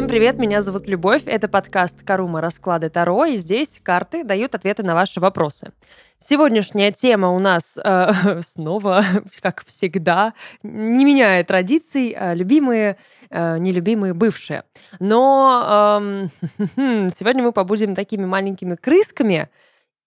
Всем 0.00 0.08
привет, 0.08 0.38
меня 0.38 0.62
зовут 0.62 0.86
Любовь, 0.86 1.24
это 1.26 1.46
подкаст 1.46 1.94
«Карума. 2.06 2.40
Расклады 2.40 2.88
Таро», 2.88 3.26
и 3.26 3.36
здесь 3.36 3.80
карты 3.82 4.24
дают 4.24 4.54
ответы 4.54 4.82
на 4.82 4.94
ваши 4.94 5.20
вопросы. 5.20 5.72
Сегодняшняя 6.18 6.90
тема 6.90 7.28
у 7.28 7.38
нас 7.38 7.76
э, 7.76 8.40
снова, 8.42 9.04
как 9.42 9.62
всегда, 9.66 10.32
не 10.62 11.04
меняя 11.04 11.44
традиций, 11.44 12.16
э, 12.18 12.34
любимые, 12.34 12.96
э, 13.28 13.58
нелюбимые 13.58 14.14
бывшие. 14.14 14.64
Но 15.00 16.00
э, 16.00 16.28
сегодня 17.18 17.42
мы 17.42 17.52
побудем 17.52 17.94
такими 17.94 18.24
маленькими 18.24 18.76
крысками 18.76 19.50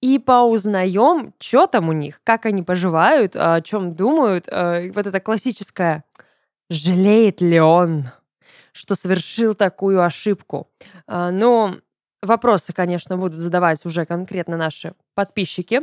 и 0.02 0.18
поузнаем, 0.18 1.36
что 1.39 1.68
там 1.68 1.89
у 1.89 1.94
них, 1.94 2.20
как 2.23 2.48
они 2.48 2.64
поживают, 2.64 3.36
о 3.36 3.62
чем 3.62 3.94
думают. 3.94 4.48
Э, 4.48 4.91
вот 4.91 5.05
это 5.05 5.20
классическое 5.20 6.03
«жалеет 6.71 7.41
ли 7.41 7.59
он?» 7.59 8.07
Что 8.73 8.95
совершил 8.95 9.55
такую 9.55 10.04
ошибку. 10.04 10.68
А, 11.08 11.31
но 11.31 11.77
вопросы, 12.22 12.73
конечно, 12.73 13.18
будут 13.18 13.40
задавать 13.40 13.86
уже 13.86 14.05
конкретно 14.05 14.58
наши 14.58 14.94
подписчики. 15.16 15.81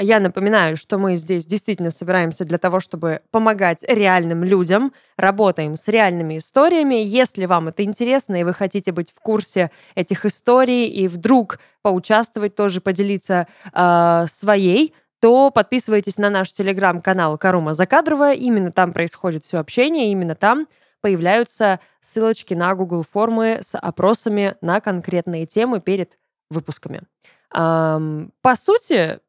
Я 0.00 0.20
напоминаю, 0.20 0.76
что 0.76 0.96
мы 0.96 1.16
здесь 1.16 1.44
действительно 1.44 1.90
собираемся 1.90 2.44
для 2.44 2.58
того, 2.58 2.78
чтобы 2.78 3.20
помогать 3.32 3.82
реальным 3.82 4.44
людям, 4.44 4.92
работаем 5.16 5.74
с 5.74 5.88
реальными 5.88 6.38
историями. 6.38 6.94
Если 6.94 7.46
вам 7.46 7.68
это 7.68 7.82
интересно 7.82 8.40
и 8.40 8.44
вы 8.44 8.54
хотите 8.54 8.92
быть 8.92 9.10
в 9.10 9.18
курсе 9.20 9.72
этих 9.96 10.24
историй 10.24 10.86
и 10.86 11.08
вдруг 11.08 11.58
поучаствовать, 11.82 12.54
тоже 12.54 12.80
поделиться 12.80 13.48
э, 13.72 14.26
своей, 14.28 14.94
то 15.20 15.50
подписывайтесь 15.50 16.16
на 16.16 16.30
наш 16.30 16.52
телеграм-канал 16.52 17.36
Карума 17.38 17.74
Закадровая. 17.74 18.34
Именно 18.34 18.70
там 18.70 18.92
происходит 18.92 19.44
все 19.44 19.58
общение, 19.58 20.12
именно 20.12 20.36
там 20.36 20.68
появляются 21.00 21.80
ссылочки 22.00 22.54
на 22.54 22.74
Google 22.74 23.02
формы 23.02 23.60
с 23.62 23.76
опросами 23.78 24.56
на 24.60 24.80
конкретные 24.80 25.46
темы 25.46 25.80
перед 25.80 26.18
выпусками. 26.50 27.02
По 27.50 28.56
сути, 28.56 29.20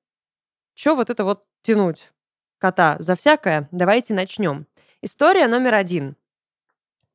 что 0.74 0.96
вот 0.96 1.10
это 1.10 1.24
вот 1.24 1.46
тянуть 1.62 2.12
кота 2.58 2.98
за 3.00 3.16
всякое? 3.16 3.68
Давайте 3.72 4.14
начнем. 4.14 4.66
История 5.02 5.48
номер 5.48 5.76
один. 5.76 6.16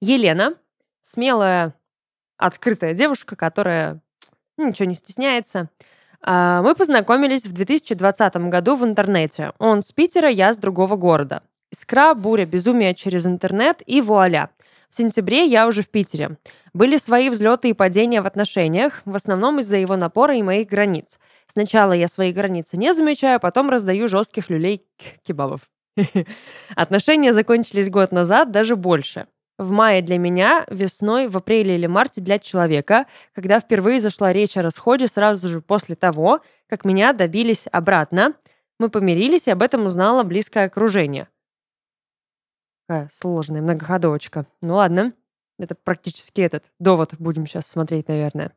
Елена, 0.01 0.55
смелая, 1.01 1.75
открытая 2.37 2.95
девушка, 2.95 3.37
которая 3.37 4.01
ничего 4.57 4.89
не 4.89 4.95
стесняется. 4.95 5.71
А, 6.21 6.63
мы 6.63 6.75
познакомились 6.75 7.45
в 7.45 7.53
2020 7.53 8.37
году 8.49 8.77
в 8.77 8.85
интернете. 8.85 9.53
Он 9.59 9.83
с 9.83 9.93
Питера, 9.93 10.29
я 10.29 10.53
с 10.53 10.57
другого 10.57 10.97
города. 10.97 11.43
Искра, 11.75 12.15
буря, 12.15 12.47
безумие 12.47 12.95
через 12.95 13.27
интернет 13.27 13.83
и 13.85 14.01
вуаля. 14.01 14.51
В 14.89 14.95
сентябре 14.95 15.45
я 15.45 15.67
уже 15.67 15.83
в 15.83 15.89
Питере. 15.89 16.39
Были 16.73 16.99
свои 16.99 17.29
взлеты 17.31 17.71
и 17.71 17.73
падения 17.73 18.23
в 18.23 18.27
отношениях, 18.27 19.03
в 19.05 19.17
основном 19.17 19.59
из-за 19.59 19.79
его 19.79 19.97
напора 19.97 20.37
и 20.37 20.43
моих 20.43 20.69
границ. 20.69 21.19
Сначала 21.49 21.93
я 21.93 22.07
свои 22.07 22.33
границы 22.33 22.77
не 22.77 22.95
замечаю, 22.95 23.41
потом 23.41 23.71
раздаю 23.71 24.07
жестких 24.07 24.51
люлей 24.51 24.83
кебабов. 25.25 25.63
Отношения 26.77 27.33
закончились 27.33 27.91
год 27.91 28.13
назад, 28.13 28.53
даже 28.53 28.77
больше. 28.77 29.27
В 29.59 29.73
мае 29.73 30.01
для 30.01 30.19
меня, 30.19 30.65
весной, 30.71 31.27
в 31.27 31.37
апреле 31.37 31.75
или 31.75 31.87
марте 31.89 32.21
для 32.21 32.39
человека, 32.39 33.07
когда 33.35 33.59
впервые 33.59 33.99
зашла 33.99 34.33
речь 34.33 34.57
о 34.57 34.63
расходе 34.63 35.09
сразу 35.09 35.49
же 35.49 35.61
после 35.61 35.97
того, 35.97 36.41
как 36.69 36.85
меня 36.85 37.13
добились 37.13 37.67
обратно, 37.73 38.35
мы 38.79 38.91
помирились, 38.91 39.49
и 39.49 39.51
об 39.51 39.63
этом 39.63 39.87
узнало 39.87 40.23
близкое 40.23 40.67
окружение. 40.67 41.27
Такая 42.87 43.09
сложная 43.13 43.63
многоходовочка. 43.63 44.47
Ну 44.61 44.75
ладно, 44.75 45.15
это 45.59 45.75
практически 45.75 46.43
этот 46.43 46.65
довод 46.79 47.15
будем 47.19 47.47
сейчас 47.47 47.67
смотреть, 47.67 48.09
наверное. 48.09 48.53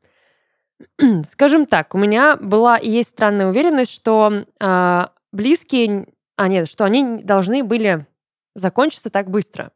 Скажем 1.29 1.65
так, 1.65 1.95
у 1.95 1.97
меня 1.97 2.35
была 2.35 2.77
и 2.77 2.89
есть 2.89 3.09
странная 3.09 3.47
уверенность, 3.47 3.91
что 3.91 4.45
э, 4.59 5.05
близкие, 5.31 6.07
а 6.35 6.47
нет, 6.49 6.69
что 6.69 6.83
они 6.83 7.23
должны 7.23 7.63
были 7.63 8.05
закончиться 8.53 9.09
так 9.09 9.29
быстро. 9.29 9.71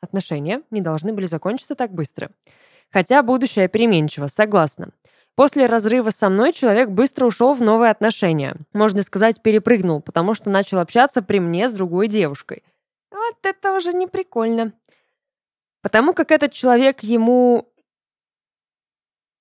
Отношения 0.00 0.62
не 0.70 0.80
должны 0.80 1.12
были 1.12 1.26
закончиться 1.26 1.76
так 1.76 1.92
быстро. 1.92 2.32
Хотя 2.90 3.22
будущее 3.22 3.68
переменчиво, 3.68 4.26
согласна. 4.26 4.90
После 5.34 5.66
разрыва 5.66 6.10
со 6.10 6.28
мной 6.28 6.52
человек 6.52 6.90
быстро 6.90 7.26
ушел 7.26 7.54
в 7.54 7.62
новые 7.62 7.90
отношения. 7.90 8.56
Можно 8.74 9.02
сказать, 9.02 9.40
перепрыгнул, 9.42 10.02
потому 10.02 10.34
что 10.34 10.50
начал 10.50 10.78
общаться 10.78 11.22
при 11.22 11.38
мне 11.38 11.68
с 11.68 11.72
другой 11.72 12.08
девушкой. 12.08 12.64
Вот 13.12 13.36
это 13.42 13.74
уже 13.74 13.92
не 13.92 14.06
прикольно. 14.06 14.72
Потому 15.82 16.14
как 16.14 16.30
этот 16.30 16.52
человек 16.52 17.02
ему... 17.02 17.68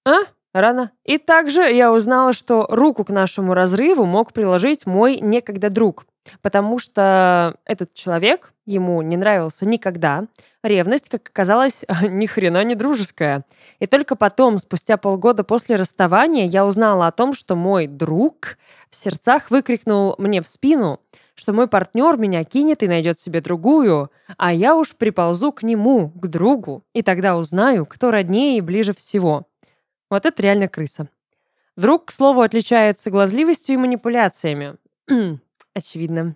А? 0.05 0.19
Рано. 0.53 0.91
И 1.05 1.17
также 1.17 1.61
я 1.61 1.93
узнала, 1.93 2.33
что 2.33 2.67
руку 2.69 3.05
к 3.05 3.09
нашему 3.09 3.53
разрыву 3.53 4.05
мог 4.05 4.33
приложить 4.33 4.85
мой 4.85 5.21
некогда 5.21 5.69
друг, 5.69 6.05
потому 6.41 6.77
что 6.77 7.55
этот 7.63 7.93
человек 7.93 8.51
ему 8.65 9.01
не 9.01 9.15
нравился 9.15 9.65
никогда. 9.65 10.25
Ревность, 10.61 11.07
как 11.07 11.29
оказалось, 11.29 11.85
ни 12.01 12.25
хрена 12.25 12.65
не 12.65 12.75
дружеская. 12.75 13.45
И 13.79 13.87
только 13.87 14.17
потом, 14.17 14.57
спустя 14.57 14.97
полгода 14.97 15.45
после 15.45 15.77
расставания, 15.77 16.45
я 16.45 16.65
узнала 16.65 17.07
о 17.07 17.11
том, 17.13 17.33
что 17.33 17.55
мой 17.55 17.87
друг 17.87 18.57
в 18.89 18.95
сердцах 18.95 19.51
выкрикнул 19.51 20.15
мне 20.17 20.41
в 20.41 20.47
спину– 20.49 20.99
что 21.35 21.53
мой 21.53 21.67
партнер 21.67 22.17
меня 22.17 22.43
кинет 22.43 22.83
и 22.83 22.87
найдет 22.87 23.19
себе 23.19 23.41
другую, 23.41 24.11
а 24.37 24.53
я 24.53 24.75
уж 24.75 24.95
приползу 24.95 25.51
к 25.51 25.63
нему, 25.63 26.09
к 26.09 26.27
другу, 26.27 26.83
и 26.93 27.01
тогда 27.01 27.37
узнаю, 27.37 27.85
кто 27.85 28.11
роднее 28.11 28.57
и 28.57 28.61
ближе 28.61 28.93
всего. 28.93 29.47
Вот 30.09 30.25
это 30.25 30.41
реально 30.41 30.67
крыса. 30.67 31.09
Друг, 31.77 32.05
к 32.05 32.11
слову, 32.11 32.41
отличается 32.41 33.09
глазливостью 33.09 33.75
и 33.75 33.77
манипуляциями. 33.77 34.75
Очевидно. 35.73 36.35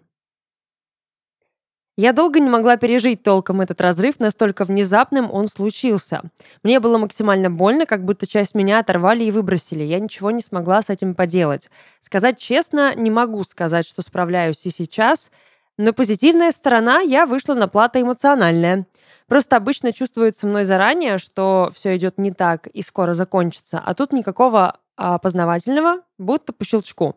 Я 1.97 2.11
долго 2.11 2.41
не 2.41 2.49
могла 2.49 2.75
пережить 2.75 3.23
толком 3.23 3.61
этот 3.61 3.79
разрыв, 3.79 4.19
настолько 4.19 4.65
внезапным 4.65 5.31
он 5.31 5.47
случился. 5.47 6.23
Мне 6.61 6.81
было 6.81 6.97
максимально 6.97 7.49
больно, 7.49 7.85
как 7.85 8.03
будто 8.03 8.27
часть 8.27 8.53
меня 8.53 8.79
оторвали 8.79 9.23
и 9.23 9.31
выбросили. 9.31 9.83
Я 9.85 9.99
ничего 9.99 10.29
не 10.31 10.41
смогла 10.41 10.81
с 10.81 10.89
этим 10.89 11.15
поделать. 11.15 11.69
Сказать 12.01 12.37
честно, 12.37 12.93
не 12.95 13.09
могу 13.09 13.41
сказать, 13.45 13.87
что 13.87 14.01
справляюсь 14.01 14.65
и 14.65 14.71
сейчас, 14.71 15.31
но 15.77 15.93
позитивная 15.93 16.51
сторона, 16.51 16.99
я 16.99 17.25
вышла 17.25 17.53
на 17.53 17.69
плата 17.69 18.01
эмоциональная. 18.01 18.85
Просто 19.27 19.55
обычно 19.55 19.93
чувствуется 19.93 20.47
мной 20.47 20.65
заранее, 20.65 21.17
что 21.17 21.71
все 21.73 21.95
идет 21.95 22.17
не 22.17 22.33
так 22.33 22.67
и 22.67 22.81
скоро 22.81 23.13
закончится, 23.13 23.81
а 23.83 23.93
тут 23.93 24.11
никакого 24.11 24.79
опознавательного, 24.97 26.01
будто 26.17 26.51
по 26.51 26.65
щелчку. 26.65 27.15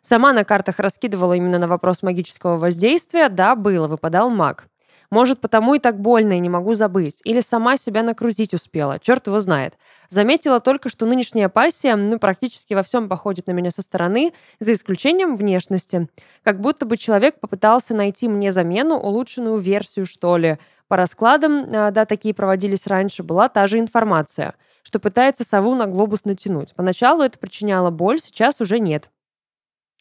Сама 0.00 0.32
на 0.32 0.44
картах 0.44 0.78
раскидывала 0.78 1.34
именно 1.34 1.58
на 1.58 1.68
вопрос 1.68 2.02
магического 2.02 2.56
воздействия. 2.56 3.28
Да, 3.28 3.54
было, 3.56 3.88
выпадал 3.88 4.30
маг. 4.30 4.68
Может, 5.10 5.40
потому 5.40 5.74
и 5.74 5.78
так 5.78 5.98
больно 5.98 6.34
и 6.34 6.38
не 6.38 6.50
могу 6.50 6.74
забыть. 6.74 7.20
Или 7.24 7.40
сама 7.40 7.76
себя 7.78 8.02
накрутить 8.02 8.52
успела. 8.52 8.98
Черт 8.98 9.26
его 9.26 9.40
знает. 9.40 9.74
Заметила 10.10 10.60
только, 10.60 10.90
что 10.90 11.06
нынешняя 11.06 11.48
пассия, 11.48 11.96
ну, 11.96 12.18
практически 12.18 12.74
во 12.74 12.82
всем 12.82 13.08
походит 13.08 13.46
на 13.46 13.52
меня 13.52 13.70
со 13.70 13.80
стороны, 13.80 14.32
за 14.60 14.74
исключением 14.74 15.34
внешности. 15.34 16.08
Как 16.42 16.60
будто 16.60 16.84
бы 16.84 16.98
человек 16.98 17.40
попытался 17.40 17.94
найти 17.94 18.28
мне 18.28 18.50
замену, 18.50 18.96
улучшенную 18.96 19.56
версию, 19.56 20.04
что 20.04 20.36
ли. 20.36 20.58
По 20.88 20.96
раскладам, 20.96 21.66
а, 21.72 21.90
да, 21.90 22.04
такие 22.04 22.34
проводились 22.34 22.86
раньше, 22.86 23.22
была 23.22 23.48
та 23.48 23.66
же 23.66 23.78
информация, 23.78 24.54
что 24.82 24.98
пытается 24.98 25.44
сову 25.44 25.74
на 25.74 25.86
глобус 25.86 26.24
натянуть. 26.24 26.74
Поначалу 26.74 27.22
это 27.22 27.38
причиняло 27.38 27.90
боль, 27.90 28.20
сейчас 28.20 28.60
уже 28.60 28.78
нет. 28.78 29.10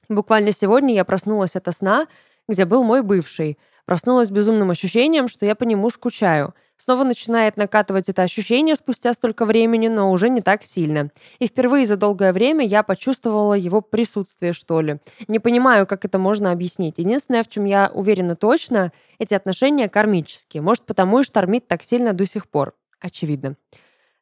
Буквально 0.10 0.52
сегодня 0.52 0.94
я 0.94 1.04
проснулась 1.04 1.56
от 1.56 1.68
сна, 1.76 2.08
где 2.48 2.66
был 2.66 2.84
мой 2.84 3.02
бывший. 3.02 3.58
Проснулась 3.86 4.30
безумным 4.30 4.70
ощущением, 4.70 5.28
что 5.28 5.46
я 5.46 5.56
по 5.56 5.64
нему 5.64 5.90
скучаю. 5.90 6.54
Снова 6.76 7.04
начинает 7.04 7.58
накатывать 7.58 8.08
это 8.08 8.22
ощущение 8.22 8.76
спустя 8.76 9.14
столько 9.14 9.46
времени, 9.46 9.88
но 9.88 10.12
уже 10.12 10.30
не 10.30 10.42
так 10.42 10.64
сильно. 10.64 11.10
И 11.40 11.48
впервые 11.48 11.86
за 11.86 11.98
долгое 11.98 12.34
время 12.34 12.66
я 12.66 12.84
почувствовала 12.84 13.54
его 13.54 13.82
присутствие, 13.82 14.54
что 14.54 14.82
ли. 14.82 15.00
Не 15.28 15.40
понимаю, 15.40 15.88
как 15.88 16.06
это 16.06 16.20
можно 16.20 16.52
объяснить. 16.52 17.00
Единственное, 17.00 17.44
в 17.44 17.50
чем 17.50 17.66
я 17.66 17.90
уверена 17.94 18.36
точно, 18.36 18.92
эти 19.20 19.34
отношения 19.34 19.90
кармические. 19.90 20.62
Может, 20.62 20.84
потому 20.84 21.20
и 21.20 21.24
штормит 21.24 21.68
так 21.68 21.84
сильно 21.84 22.14
до 22.14 22.26
сих 22.26 22.48
пор. 22.48 22.76
Очевидно. 23.00 23.56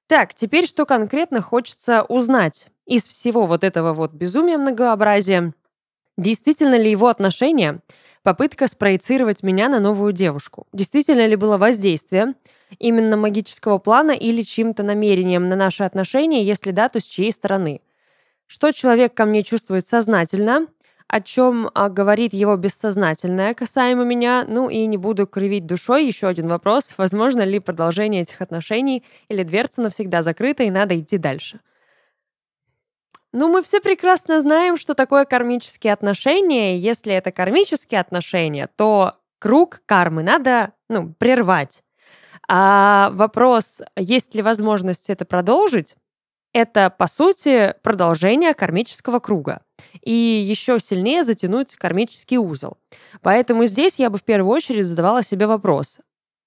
Так, 0.08 0.34
теперь 0.36 0.68
что 0.68 0.86
конкретно 0.86 1.42
хочется 1.42 2.04
узнать 2.04 2.70
из 2.86 3.08
всего 3.08 3.48
вот 3.48 3.64
этого 3.64 3.94
вот 3.94 4.14
безумия 4.14 4.58
многообразия. 4.58 5.54
Действительно 6.18 6.78
ли 6.78 6.90
его 6.90 7.08
отношение– 7.08 7.80
попытка 8.26 8.68
спроецировать 8.68 9.44
меня 9.44 9.70
на 9.70 9.80
новую 9.80 10.12
девушку? 10.12 10.68
Действительно 10.74 11.28
ли 11.28 11.36
было 11.36 11.58
воздействие 11.58 12.34
именно 12.80 13.16
магического 13.18 13.78
плана 13.78 14.12
или 14.12 14.42
чьим-то 14.42 14.82
намерением 14.82 15.48
на 15.48 15.56
наши 15.56 15.84
отношения? 15.84 16.44
Если 16.44 16.72
да, 16.72 16.90
то 16.90 17.00
с 17.00 17.04
чьей 17.04 17.32
стороны? 17.32 17.82
Что 18.48 18.72
человек 18.72 19.14
ко 19.14 19.26
мне 19.26 19.44
чувствует 19.44 19.88
сознательно, 19.88 20.68
о 21.08 21.22
чем 21.22 21.70
а, 21.76 21.90
говорит 21.90 22.34
его 22.34 22.56
бессознательное 22.56 23.54
касаемо 23.54 24.04
меня. 24.04 24.44
Ну 24.48 24.70
и 24.70 24.88
не 24.88 24.98
буду 24.98 25.28
кривить 25.28 25.68
душой. 25.68 26.08
Еще 26.08 26.28
один 26.28 26.48
вопрос. 26.48 26.96
Возможно 26.98 27.44
ли 27.44 27.60
продолжение 27.60 28.24
этих 28.24 28.42
отношений 28.42 29.04
или 29.30 29.44
дверца 29.44 29.82
навсегда 29.82 30.24
закрыта 30.24 30.64
и 30.64 30.72
надо 30.72 31.00
идти 31.00 31.20
дальше? 31.20 31.60
Ну, 33.38 33.50
мы 33.50 33.62
все 33.62 33.82
прекрасно 33.82 34.40
знаем, 34.40 34.78
что 34.78 34.94
такое 34.94 35.26
кармические 35.26 35.92
отношения. 35.92 36.78
Если 36.78 37.14
это 37.14 37.34
кармические 37.34 38.00
отношения, 38.00 38.70
то 38.78 39.16
круг 39.40 39.82
кармы 39.86 40.24
надо 40.24 40.72
ну, 40.88 41.14
прервать. 41.18 41.84
А 42.48 43.10
вопрос, 43.12 43.82
есть 43.98 44.36
ли 44.36 44.42
возможность 44.42 45.10
это 45.10 45.26
продолжить, 45.26 45.98
это, 46.54 46.90
по 46.90 47.08
сути, 47.08 47.76
продолжение 47.84 48.54
кармического 48.54 49.20
круга. 49.20 49.64
И 50.02 50.14
еще 50.14 50.80
сильнее 50.80 51.26
затянуть 51.26 51.76
кармический 51.76 52.38
узел. 52.38 52.78
Поэтому 53.22 53.66
здесь 53.66 54.00
я 54.00 54.10
бы 54.10 54.18
в 54.18 54.24
первую 54.24 54.54
очередь 54.54 54.86
задавала 54.86 55.22
себе 55.22 55.46
вопрос. 55.46 56.00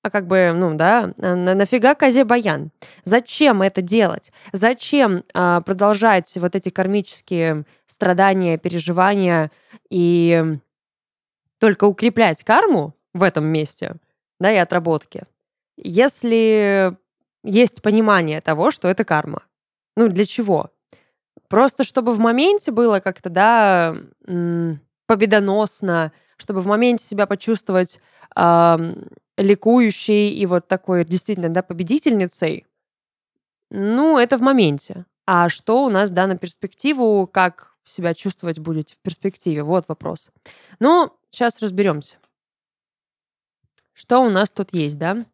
А 0.09 0.11
как 0.11 0.27
бы, 0.27 0.53
ну 0.55 0.75
да, 0.75 1.13
на, 1.19 1.55
нафига 1.55 1.95
козе 1.95 2.25
баян? 2.25 2.71
Зачем 3.05 3.61
это 3.61 3.83
делать? 3.83 4.33
Зачем 4.53 5.23
а, 5.35 5.61
продолжать 5.61 6.35
вот 6.39 6.57
эти 6.57 6.71
кармические 6.71 7.67
страдания, 7.87 8.57
переживания 8.57 9.51
и 9.91 10.57
только 11.59 11.85
укреплять 11.85 12.43
карму 12.43 12.95
в 13.13 13.23
этом 13.23 13.45
месте, 13.45 13.97
да, 14.41 14.51
и 14.51 14.57
отработки? 14.57 15.25
Если 15.77 16.97
есть 17.45 17.83
понимание 17.83 18.41
того, 18.41 18.71
что 18.71 18.89
это 18.89 19.05
карма. 19.05 19.43
Ну, 19.95 20.09
для 20.09 20.25
чего? 20.25 20.71
Просто 21.51 21.85
чтобы 21.85 22.15
в 22.15 22.19
моменте 22.19 22.73
было 22.73 23.01
как-то, 23.01 23.29
да, 23.29 23.95
победоносно, 25.07 26.13
чтобы 26.39 26.63
в 26.63 26.67
моменте 26.67 27.05
себя 27.05 27.27
почувствовать 27.27 28.01
ликующей 29.39 30.31
и 30.31 30.45
вот 30.47 30.69
такой 30.69 31.05
действительно, 31.05 31.49
да, 31.49 31.63
победительницей. 31.63 32.67
Ну, 33.71 34.19
это 34.19 34.37
в 34.37 34.41
моменте. 34.43 35.07
А 35.27 35.49
что 35.49 35.85
у 35.85 35.89
нас, 35.89 36.11
да, 36.11 36.27
на 36.27 36.37
перспективу, 36.37 37.27
как 37.27 37.75
себя 37.85 38.15
чувствовать 38.15 38.59
будете 38.59 38.95
в 38.95 38.99
перспективе? 38.99 39.63
Вот 39.63 39.87
вопрос. 39.89 40.31
Ну, 40.81 41.13
сейчас 41.31 41.61
разберемся. 41.63 42.17
Что 43.93 44.21
у 44.21 44.29
нас 44.29 44.51
тут 44.53 44.73
есть, 44.73 44.99
да? 44.99 45.25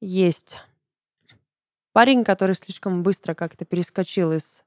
Есть 0.00 0.56
парень, 1.92 2.24
который 2.24 2.54
слишком 2.54 3.02
быстро 3.02 3.34
как-то 3.34 3.64
перескочил 3.64 4.32
из 4.32 4.64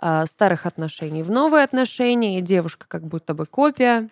э, 0.00 0.26
старых 0.26 0.66
отношений 0.66 1.22
в 1.22 1.30
новые 1.30 1.64
отношения, 1.64 2.38
и 2.38 2.42
девушка 2.42 2.86
как 2.88 3.06
будто 3.06 3.34
бы 3.34 3.46
копия 3.46 4.10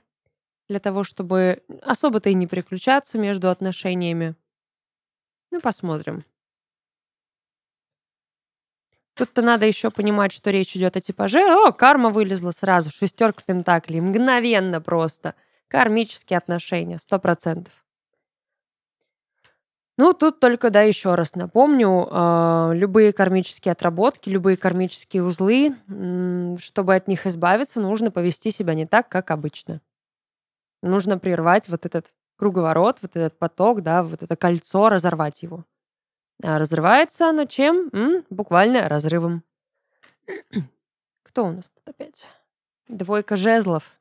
для 0.69 0.81
того, 0.81 1.05
чтобы 1.05 1.63
особо-то 1.83 2.31
и 2.31 2.35
не 2.35 2.47
переключаться 2.47 3.19
между 3.19 3.51
отношениями. 3.51 4.35
Ну, 5.51 5.61
посмотрим. 5.61 6.25
Тут-то 9.15 9.41
надо 9.41 9.65
еще 9.65 9.91
понимать, 9.91 10.33
что 10.33 10.51
речь 10.51 10.77
идет 10.77 10.97
о 10.97 11.01
типаже. 11.01 11.41
О, 11.41 11.73
карма 11.73 12.11
вылезла 12.11 12.51
сразу, 12.51 12.91
шестерка 12.91 13.43
пентаклей, 13.47 14.01
мгновенно 14.01 14.81
просто. 14.81 15.35
Кармические 15.69 16.37
отношения, 16.37 16.99
сто 16.99 17.19
процентов. 17.19 17.73
Ну, 19.99 20.12
тут 20.12 20.41
только, 20.41 20.69
да, 20.69 20.83
еще 20.83 21.15
раз 21.15 21.35
напомню, 21.35 22.07
э, 22.11 22.73
любые 22.75 23.15
кармические 23.15 23.73
отработки, 23.73 24.29
любые 24.29 24.59
кармические 24.59 25.25
узлы, 25.25 25.75
э, 25.89 26.57
чтобы 26.61 26.95
от 26.95 27.09
них 27.09 27.27
избавиться, 27.27 27.81
нужно 27.81 28.11
повести 28.11 28.51
себя 28.51 28.75
не 28.75 28.87
так, 28.87 29.09
как 29.09 29.31
обычно. 29.31 29.81
Нужно 30.87 31.19
прервать 31.19 31.69
вот 31.69 31.87
этот 31.87 32.12
круговорот, 32.37 32.99
вот 33.03 33.17
этот 33.17 33.38
поток, 33.38 33.83
да, 33.83 34.03
вот 34.03 34.23
это 34.23 34.37
кольцо, 34.37 34.88
разорвать 34.88 35.43
его. 35.43 35.65
А 36.43 36.59
разрывается 36.59 37.29
оно 37.29 37.47
чем? 37.47 37.88
М? 37.93 38.25
Буквально 38.31 38.88
разрывом. 38.88 39.43
Кто 41.23 41.47
у 41.47 41.53
нас 41.53 41.71
тут 41.71 41.88
опять? 41.88 42.27
Двойка 42.88 43.37
жезлов. 43.37 43.99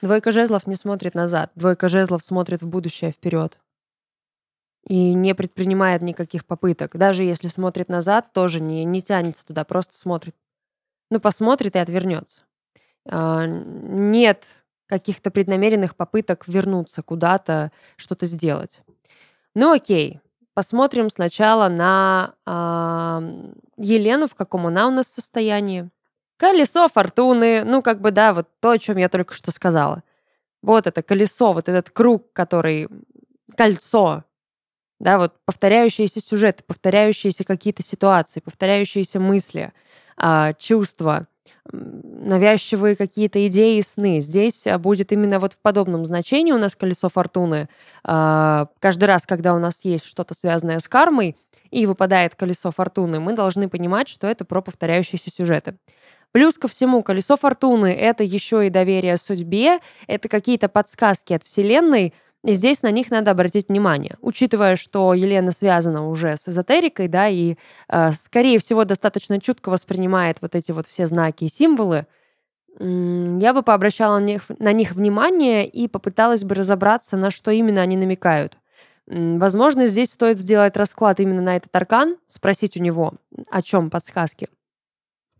Двойка 0.00 0.30
жезлов 0.30 0.66
не 0.66 0.76
смотрит 0.76 1.14
назад. 1.14 1.50
Двойка 1.54 1.88
жезлов 1.88 2.22
смотрит 2.22 2.62
в 2.62 2.68
будущее, 2.68 3.10
вперед 3.10 3.58
и 4.88 5.12
не 5.12 5.34
предпринимает 5.34 6.02
никаких 6.02 6.46
попыток. 6.46 6.96
Даже 6.96 7.22
если 7.22 7.48
смотрит 7.48 7.88
назад, 7.88 8.32
тоже 8.32 8.60
не, 8.60 8.84
не 8.84 9.02
тянется 9.02 9.46
туда, 9.46 9.64
просто 9.64 9.96
смотрит. 9.96 10.34
Ну, 11.10 11.20
посмотрит 11.20 11.76
и 11.76 11.78
отвернется. 11.78 12.42
А, 13.06 13.46
нет 13.46 14.46
каких-то 14.88 15.30
преднамеренных 15.30 15.94
попыток 15.94 16.48
вернуться 16.48 17.02
куда-то, 17.02 17.70
что-то 17.96 18.26
сделать. 18.26 18.82
Ну, 19.54 19.72
окей. 19.72 20.20
Посмотрим 20.54 21.10
сначала 21.10 21.68
на 21.68 22.34
а, 22.44 23.22
Елену, 23.76 24.26
в 24.26 24.34
каком 24.34 24.66
она 24.66 24.88
у 24.88 24.90
нас 24.90 25.06
состоянии. 25.06 25.88
Колесо 26.36 26.88
фортуны. 26.88 27.62
Ну, 27.64 27.82
как 27.82 28.00
бы, 28.00 28.10
да, 28.10 28.34
вот 28.34 28.48
то, 28.60 28.70
о 28.70 28.78
чем 28.78 28.96
я 28.96 29.08
только 29.08 29.34
что 29.34 29.50
сказала. 29.50 30.02
Вот 30.62 30.86
это 30.86 31.02
колесо, 31.02 31.52
вот 31.52 31.68
этот 31.68 31.90
круг, 31.90 32.32
который... 32.32 32.88
Кольцо, 33.56 34.24
да, 35.00 35.18
вот 35.18 35.34
повторяющиеся 35.44 36.20
сюжеты, 36.20 36.64
повторяющиеся 36.64 37.44
какие-то 37.44 37.82
ситуации, 37.82 38.40
повторяющиеся 38.40 39.20
мысли, 39.20 39.72
а, 40.16 40.54
чувства, 40.54 41.28
навязчивые 41.70 42.96
какие-то 42.96 43.46
идеи 43.46 43.78
и 43.78 43.82
сны. 43.82 44.20
Здесь 44.20 44.66
а, 44.66 44.78
будет 44.78 45.12
именно 45.12 45.38
вот 45.38 45.54
в 45.54 45.58
подобном 45.58 46.04
значении 46.04 46.52
у 46.52 46.58
нас 46.58 46.74
колесо 46.74 47.08
фортуны. 47.08 47.68
А, 48.04 48.68
каждый 48.78 49.04
раз, 49.04 49.26
когда 49.26 49.54
у 49.54 49.58
нас 49.58 49.80
есть 49.84 50.04
что-то 50.04 50.34
связанное 50.34 50.80
с 50.80 50.88
кармой, 50.88 51.36
и 51.70 51.84
выпадает 51.84 52.34
колесо 52.34 52.70
фортуны, 52.70 53.20
мы 53.20 53.34
должны 53.34 53.68
понимать, 53.68 54.08
что 54.08 54.26
это 54.26 54.46
про 54.46 54.62
повторяющиеся 54.62 55.30
сюжеты. 55.30 55.76
Плюс 56.32 56.58
ко 56.58 56.66
всему, 56.68 57.02
колесо 57.02 57.36
фортуны— 57.36 57.92
это 57.94 58.24
еще 58.24 58.66
и 58.66 58.70
доверие 58.70 59.18
судьбе, 59.18 59.78
это 60.06 60.28
какие-то 60.28 60.68
подсказки 60.68 61.32
от 61.34 61.42
Вселенной— 61.42 62.14
и 62.48 62.52
здесь 62.54 62.80
на 62.80 62.90
них 62.90 63.10
надо 63.10 63.30
обратить 63.30 63.68
внимание, 63.68 64.16
учитывая, 64.22 64.76
что 64.76 65.12
Елена 65.12 65.52
связана 65.52 66.08
уже 66.08 66.34
с 66.38 66.48
эзотерикой, 66.48 67.06
да, 67.06 67.28
и, 67.28 67.56
э, 67.90 68.12
скорее 68.12 68.58
всего, 68.58 68.86
достаточно 68.86 69.38
чутко 69.38 69.68
воспринимает 69.68 70.38
вот 70.40 70.54
эти 70.54 70.72
вот 70.72 70.86
все 70.86 71.04
знаки 71.04 71.44
и 71.44 71.48
символы, 71.50 72.06
я 72.80 73.52
бы 73.52 73.62
пообращала 73.62 74.18
на 74.18 74.24
них, 74.24 74.44
на 74.58 74.72
них 74.72 74.92
внимание 74.92 75.68
и 75.68 75.88
попыталась 75.88 76.42
бы 76.42 76.54
разобраться, 76.54 77.18
на 77.18 77.30
что 77.30 77.50
именно 77.50 77.82
они 77.82 77.98
намекают. 77.98 78.56
Возможно, 79.06 79.86
здесь 79.86 80.12
стоит 80.12 80.38
сделать 80.38 80.74
расклад 80.78 81.20
именно 81.20 81.42
на 81.42 81.56
этот 81.56 81.76
аркан, 81.76 82.16
спросить 82.28 82.78
у 82.78 82.80
него, 82.80 83.12
о 83.50 83.60
чем 83.60 83.90
подсказки. 83.90 84.48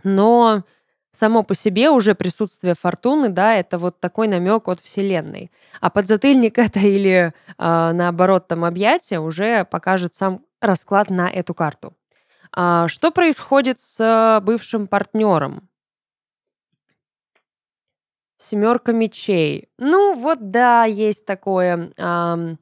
Но 0.05 0.65
само 1.13 1.43
по 1.43 1.55
себе 1.55 1.91
уже 1.91 2.15
присутствие 2.15 2.75
фортуны, 2.75 3.29
да, 3.29 3.55
это 3.55 3.79
вот 3.79 4.01
такой 4.01 4.29
намек 4.29 4.69
от 4.69 4.81
Вселенной. 4.81 5.51
А 5.81 5.91
подзатыльник 5.91 6.59
это 6.59 6.81
или 6.81 7.33
э, 7.33 7.33
наоборот 7.57 8.49
там 8.49 8.65
объятие 8.65 9.21
уже 9.21 9.65
покажет 9.65 10.15
сам 10.15 10.43
расклад 10.61 11.11
на 11.11 11.29
эту 11.31 11.55
карту. 11.55 11.95
А, 12.53 12.89
что 12.89 13.11
происходит 13.11 13.81
с 13.81 14.41
бывшим 14.43 14.87
партнером? 14.87 15.69
Семерка 18.37 18.93
мечей. 18.93 19.69
Ну 19.79 20.15
вот 20.15 20.51
да, 20.51 20.85
есть 20.85 21.27
такое 21.27 21.93
э, 21.97 22.57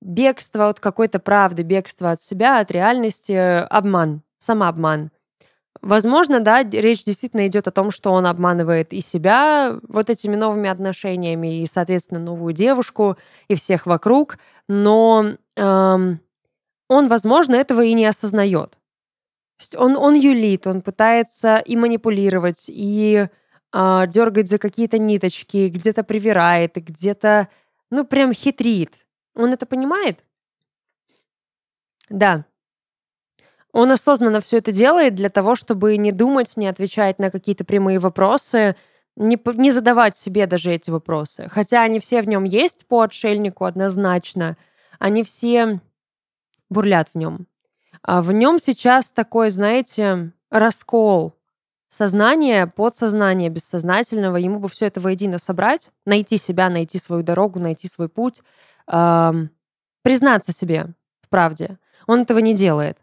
бегство 0.00 0.68
от 0.68 0.80
какой-то 0.80 1.18
правды, 1.18 1.62
бегство 1.62 2.12
от 2.12 2.22
себя, 2.22 2.60
от 2.60 2.70
реальности, 2.70 3.32
обман, 3.32 4.22
самообман. 4.38 5.10
Возможно, 5.80 6.40
да, 6.40 6.62
речь 6.62 7.02
действительно 7.02 7.46
идет 7.46 7.66
о 7.66 7.72
том, 7.72 7.90
что 7.90 8.12
он 8.12 8.26
обманывает 8.26 8.92
и 8.92 9.00
себя 9.00 9.78
вот 9.88 10.10
этими 10.10 10.36
новыми 10.36 10.68
отношениями, 10.68 11.62
и, 11.62 11.66
соответственно, 11.66 12.20
новую 12.20 12.52
девушку, 12.52 13.16
и 13.48 13.54
всех 13.54 13.86
вокруг, 13.86 14.38
но 14.68 15.34
эм, 15.56 16.20
он, 16.88 17.08
возможно, 17.08 17.54
этого 17.56 17.80
и 17.82 17.94
не 17.94 18.06
осознает. 18.06 18.78
Он, 19.76 19.96
он 19.96 20.14
юлит, 20.14 20.66
он 20.66 20.82
пытается 20.82 21.58
и 21.58 21.76
манипулировать, 21.76 22.66
и 22.68 23.28
э, 23.72 24.02
дергать 24.08 24.48
за 24.48 24.58
какие-то 24.58 24.98
ниточки, 24.98 25.68
где-то 25.68 26.04
привирает, 26.04 26.74
где-то, 26.74 27.48
ну, 27.90 28.04
прям 28.04 28.32
хитрит. 28.32 28.94
Он 29.34 29.52
это 29.52 29.66
понимает? 29.66 30.24
Да, 32.10 32.44
он 33.72 33.90
осознанно 33.90 34.40
все 34.40 34.58
это 34.58 34.72
делает 34.72 35.14
для 35.14 35.30
того, 35.30 35.54
чтобы 35.54 35.96
не 35.96 36.12
думать, 36.12 36.56
не 36.56 36.66
отвечать 36.66 37.18
на 37.18 37.30
какие-то 37.30 37.64
прямые 37.64 37.98
вопросы, 37.98 38.76
не, 39.16 39.38
не 39.54 39.70
задавать 39.70 40.16
себе 40.16 40.46
даже 40.46 40.72
эти 40.72 40.90
вопросы. 40.90 41.48
Хотя 41.50 41.82
они 41.82 42.00
все 42.00 42.22
в 42.22 42.28
нем 42.28 42.44
есть 42.44 42.86
по 42.86 43.02
отшельнику 43.02 43.64
однозначно. 43.64 44.56
Они 44.98 45.22
все 45.22 45.80
бурлят 46.70 47.08
в 47.12 47.18
нем. 47.18 47.46
А 48.02 48.22
в 48.22 48.32
нем 48.32 48.58
сейчас 48.58 49.10
такой, 49.10 49.50
знаете, 49.50 50.32
раскол 50.50 51.34
сознание, 51.92 52.66
подсознание, 52.66 53.50
бессознательного, 53.50 54.36
ему 54.36 54.60
бы 54.60 54.68
все 54.70 54.86
это 54.86 54.98
воедино 54.98 55.36
собрать, 55.38 55.90
найти 56.06 56.38
себя, 56.38 56.70
найти 56.70 56.98
свою 56.98 57.22
дорогу, 57.22 57.58
найти 57.60 57.86
свой 57.86 58.08
путь, 58.08 58.40
эм, 58.86 59.50
признаться 60.02 60.52
себе 60.52 60.94
в 61.20 61.28
правде. 61.28 61.78
Он 62.06 62.22
этого 62.22 62.38
не 62.38 62.54
делает. 62.54 63.01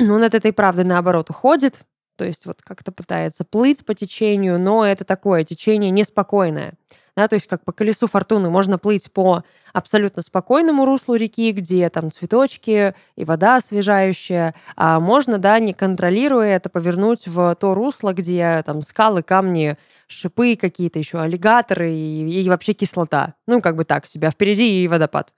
Он 0.00 0.22
от 0.22 0.34
этой 0.34 0.52
правды, 0.52 0.84
наоборот, 0.84 1.30
уходит, 1.30 1.82
то 2.16 2.24
есть 2.24 2.46
вот 2.46 2.62
как-то 2.62 2.92
пытается 2.92 3.44
плыть 3.44 3.84
по 3.84 3.94
течению, 3.94 4.58
но 4.58 4.86
это 4.86 5.04
такое 5.04 5.44
течение 5.44 5.90
неспокойное. 5.90 6.74
Да, 7.16 7.28
то 7.28 7.34
есть 7.34 7.46
как 7.46 7.64
по 7.64 7.72
колесу 7.72 8.08
фортуны 8.08 8.50
можно 8.50 8.76
плыть 8.76 9.12
по 9.12 9.44
абсолютно 9.72 10.20
спокойному 10.20 10.84
руслу 10.84 11.14
реки, 11.14 11.52
где 11.52 11.88
там 11.88 12.10
цветочки 12.10 12.94
и 13.14 13.24
вода 13.24 13.56
освежающая, 13.56 14.54
а 14.74 14.98
можно, 14.98 15.38
да, 15.38 15.60
не 15.60 15.74
контролируя 15.74 16.56
это, 16.56 16.68
повернуть 16.68 17.28
в 17.28 17.54
то 17.54 17.74
русло, 17.74 18.12
где 18.12 18.62
там 18.66 18.82
скалы, 18.82 19.22
камни, 19.22 19.76
шипы 20.08 20.56
какие-то 20.56 20.98
еще, 20.98 21.20
аллигаторы 21.20 21.92
и, 21.92 22.42
и 22.42 22.48
вообще 22.48 22.72
кислота. 22.72 23.34
Ну, 23.46 23.60
как 23.60 23.76
бы 23.76 23.84
так 23.84 24.06
себя, 24.06 24.30
впереди 24.30 24.82
и 24.82 24.88
водопад. 24.88 25.32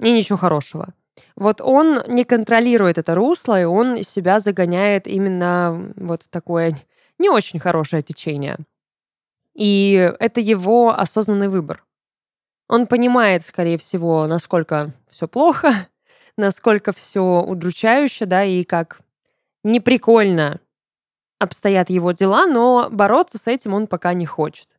И 0.00 0.10
ничего 0.10 0.36
хорошего. 0.36 0.94
Вот 1.36 1.60
он 1.60 2.02
не 2.08 2.24
контролирует 2.24 2.98
это 2.98 3.14
русло, 3.14 3.60
и 3.60 3.64
он 3.64 4.02
себя 4.02 4.40
загоняет 4.40 5.06
именно 5.06 5.92
вот 5.96 6.22
в 6.22 6.28
такое 6.28 6.78
не 7.18 7.28
очень 7.28 7.60
хорошее 7.60 8.02
течение. 8.02 8.58
И 9.54 10.12
это 10.20 10.40
его 10.40 10.90
осознанный 10.96 11.48
выбор. 11.48 11.84
Он 12.68 12.86
понимает, 12.86 13.44
скорее 13.44 13.78
всего, 13.78 14.26
насколько 14.26 14.92
все 15.10 15.26
плохо, 15.26 15.88
насколько 16.36 16.92
все 16.92 17.42
удручающе, 17.42 18.26
да, 18.26 18.44
и 18.44 18.62
как 18.64 19.00
неприкольно 19.64 20.60
обстоят 21.38 21.90
его 21.90 22.12
дела, 22.12 22.46
но 22.46 22.88
бороться 22.90 23.38
с 23.38 23.46
этим 23.46 23.74
он 23.74 23.86
пока 23.86 24.12
не 24.12 24.26
хочет. 24.26 24.78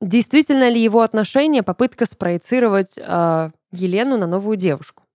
Действительно 0.00 0.68
ли 0.68 0.82
его 0.82 1.00
отношение 1.00 1.62
попытка 1.62 2.04
спроецировать 2.04 2.98
э, 2.98 3.50
Елену 3.72 4.18
на 4.18 4.26
новую 4.26 4.56
девушку? 4.56 5.05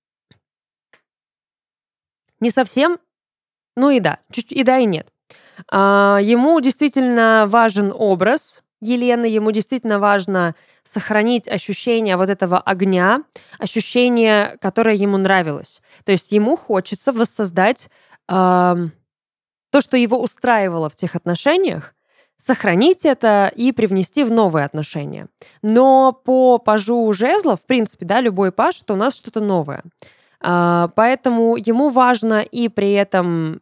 Не 2.41 2.50
совсем. 2.50 3.00
Ну 3.77 3.89
и 3.89 4.01
да, 4.01 4.19
чуть 4.31 4.51
и 4.51 4.63
да, 4.63 4.79
и 4.79 4.86
нет. 4.86 5.07
А, 5.71 6.19
ему 6.21 6.60
действительно 6.60 7.45
важен 7.48 7.93
образ 7.95 8.63
Елены, 8.81 9.25
ему 9.25 9.51
действительно 9.51 10.00
важно 10.00 10.55
сохранить 10.83 11.48
ощущение 11.48 12.17
вот 12.17 12.29
этого 12.29 12.60
огня, 12.60 13.24
ощущение, 13.60 14.57
которое 14.60 14.95
ему 14.95 15.17
нравилось. 15.17 15.81
То 16.03 16.12
есть 16.12 16.31
ему 16.31 16.57
хочется 16.57 17.12
воссоздать 17.12 17.89
э, 18.27 18.31
то, 18.33 19.81
что 19.81 19.98
его 19.98 20.19
устраивало 20.19 20.89
в 20.89 20.95
тех 20.95 21.15
отношениях, 21.15 21.93
сохранить 22.38 23.05
это 23.05 23.51
и 23.55 23.71
привнести 23.71 24.24
в 24.24 24.31
новые 24.31 24.65
отношения. 24.65 25.27
Но 25.62 26.12
по 26.12 26.57
пажу 26.57 27.13
жезлов, 27.13 27.62
в 27.62 27.67
принципе, 27.67 28.05
да, 28.07 28.19
любой 28.19 28.51
паж, 28.51 28.81
это 28.81 28.93
у 28.93 28.98
нас 28.98 29.15
что-то 29.15 29.41
новое. 29.41 29.83
А, 30.41 30.89
поэтому 30.95 31.55
ему 31.55 31.89
важно 31.89 32.41
и 32.41 32.67
при 32.67 32.91
этом 32.93 33.62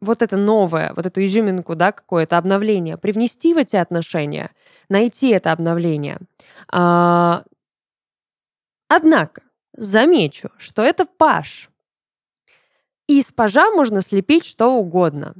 вот 0.00 0.22
это 0.22 0.36
новое, 0.36 0.92
вот 0.94 1.06
эту 1.06 1.22
изюминку, 1.24 1.74
да, 1.74 1.92
какое-то 1.92 2.38
обновление 2.38 2.96
привнести 2.96 3.54
в 3.54 3.58
эти 3.58 3.76
отношения, 3.76 4.50
найти 4.88 5.28
это 5.30 5.52
обновление. 5.52 6.18
А, 6.70 7.44
однако, 8.88 9.42
замечу, 9.76 10.50
что 10.58 10.82
это 10.82 11.04
паш. 11.04 11.70
Из 13.06 13.32
пажа 13.32 13.70
можно 13.70 14.02
слепить 14.02 14.44
что 14.44 14.74
угодно. 14.74 15.34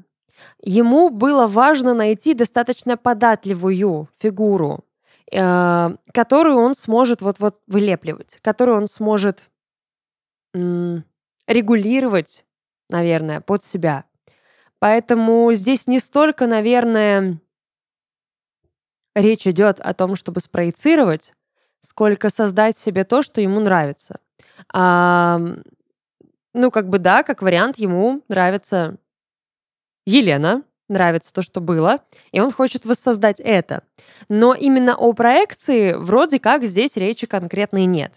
Ему 0.63 1.11
было 1.11 1.47
важно 1.47 1.95
найти 1.95 2.35
достаточно 2.35 2.97
податливую 2.97 4.09
фигуру, 4.19 4.85
э, 5.31 5.91
которую 6.13 6.57
он 6.57 6.75
сможет 6.75 7.21
вот-вот 7.21 7.61
вылепливать, 7.67 8.39
которую 8.43 8.79
он 8.79 8.87
сможет 8.87 9.50
регулировать, 10.55 12.45
наверное, 12.89 13.41
под 13.41 13.65
себя. 13.65 14.05
Поэтому 14.79 15.53
здесь 15.53 15.87
не 15.87 15.99
столько, 15.99 16.47
наверное, 16.47 17.39
речь 19.15 19.47
идет 19.47 19.79
о 19.81 19.93
том, 19.95 20.17
чтобы 20.17 20.41
спроецировать, 20.41 21.35
сколько 21.83 22.31
создать 22.31 22.77
себе 22.77 23.05
то, 23.05 23.23
что 23.23 23.41
ему 23.41 23.61
нравится. 23.61 24.21
А, 24.73 25.41
ну, 26.55 26.71
как 26.71 26.89
бы 26.89 26.99
да, 26.99 27.23
как 27.23 27.43
вариант, 27.43 27.79
ему 27.79 28.23
нравится 28.29 28.97
Елена, 30.07 30.63
нравится 30.89 31.33
то, 31.33 31.43
что 31.43 31.61
было, 31.61 32.01
и 32.33 32.41
он 32.41 32.51
хочет 32.51 32.85
воссоздать 32.85 33.39
это. 33.39 33.85
Но 34.29 34.55
именно 34.55 34.97
о 34.97 35.13
проекции 35.13 35.93
вроде 35.93 36.41
как 36.41 36.65
здесь 36.65 36.97
речи 36.97 37.27
конкретной 37.27 37.85
нет 37.85 38.13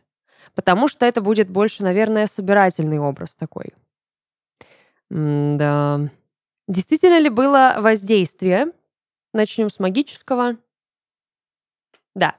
потому 0.55 0.87
что 0.87 1.05
это 1.05 1.21
будет 1.21 1.49
больше, 1.49 1.83
наверное, 1.83 2.27
собирательный 2.27 2.99
образ 2.99 3.35
такой. 3.35 3.73
да. 5.09 6.09
Действительно 6.67 7.19
ли 7.19 7.29
было 7.29 7.75
воздействие? 7.79 8.67
Начнем 9.33 9.69
с 9.69 9.79
магического. 9.79 10.57
Да, 12.15 12.35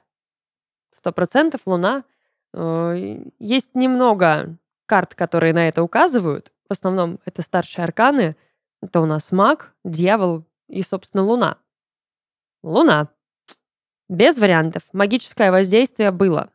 сто 0.89 1.11
процентов 1.11 1.61
Луна. 1.65 2.05
Э, 2.53 3.21
есть 3.37 3.75
немного 3.75 4.57
карт, 4.85 5.13
которые 5.13 5.53
на 5.53 5.67
это 5.67 5.83
указывают. 5.83 6.53
В 6.67 6.71
основном 6.71 7.19
это 7.25 7.41
старшие 7.41 7.83
арканы. 7.83 8.35
Это 8.81 9.01
у 9.01 9.05
нас 9.05 9.31
маг, 9.31 9.73
дьявол 9.83 10.45
и, 10.67 10.81
собственно, 10.81 11.23
Луна. 11.23 11.57
Луна. 12.63 13.09
Без 14.07 14.37
вариантов. 14.37 14.83
Магическое 14.93 15.51
воздействие 15.51 16.11
было. 16.11 16.49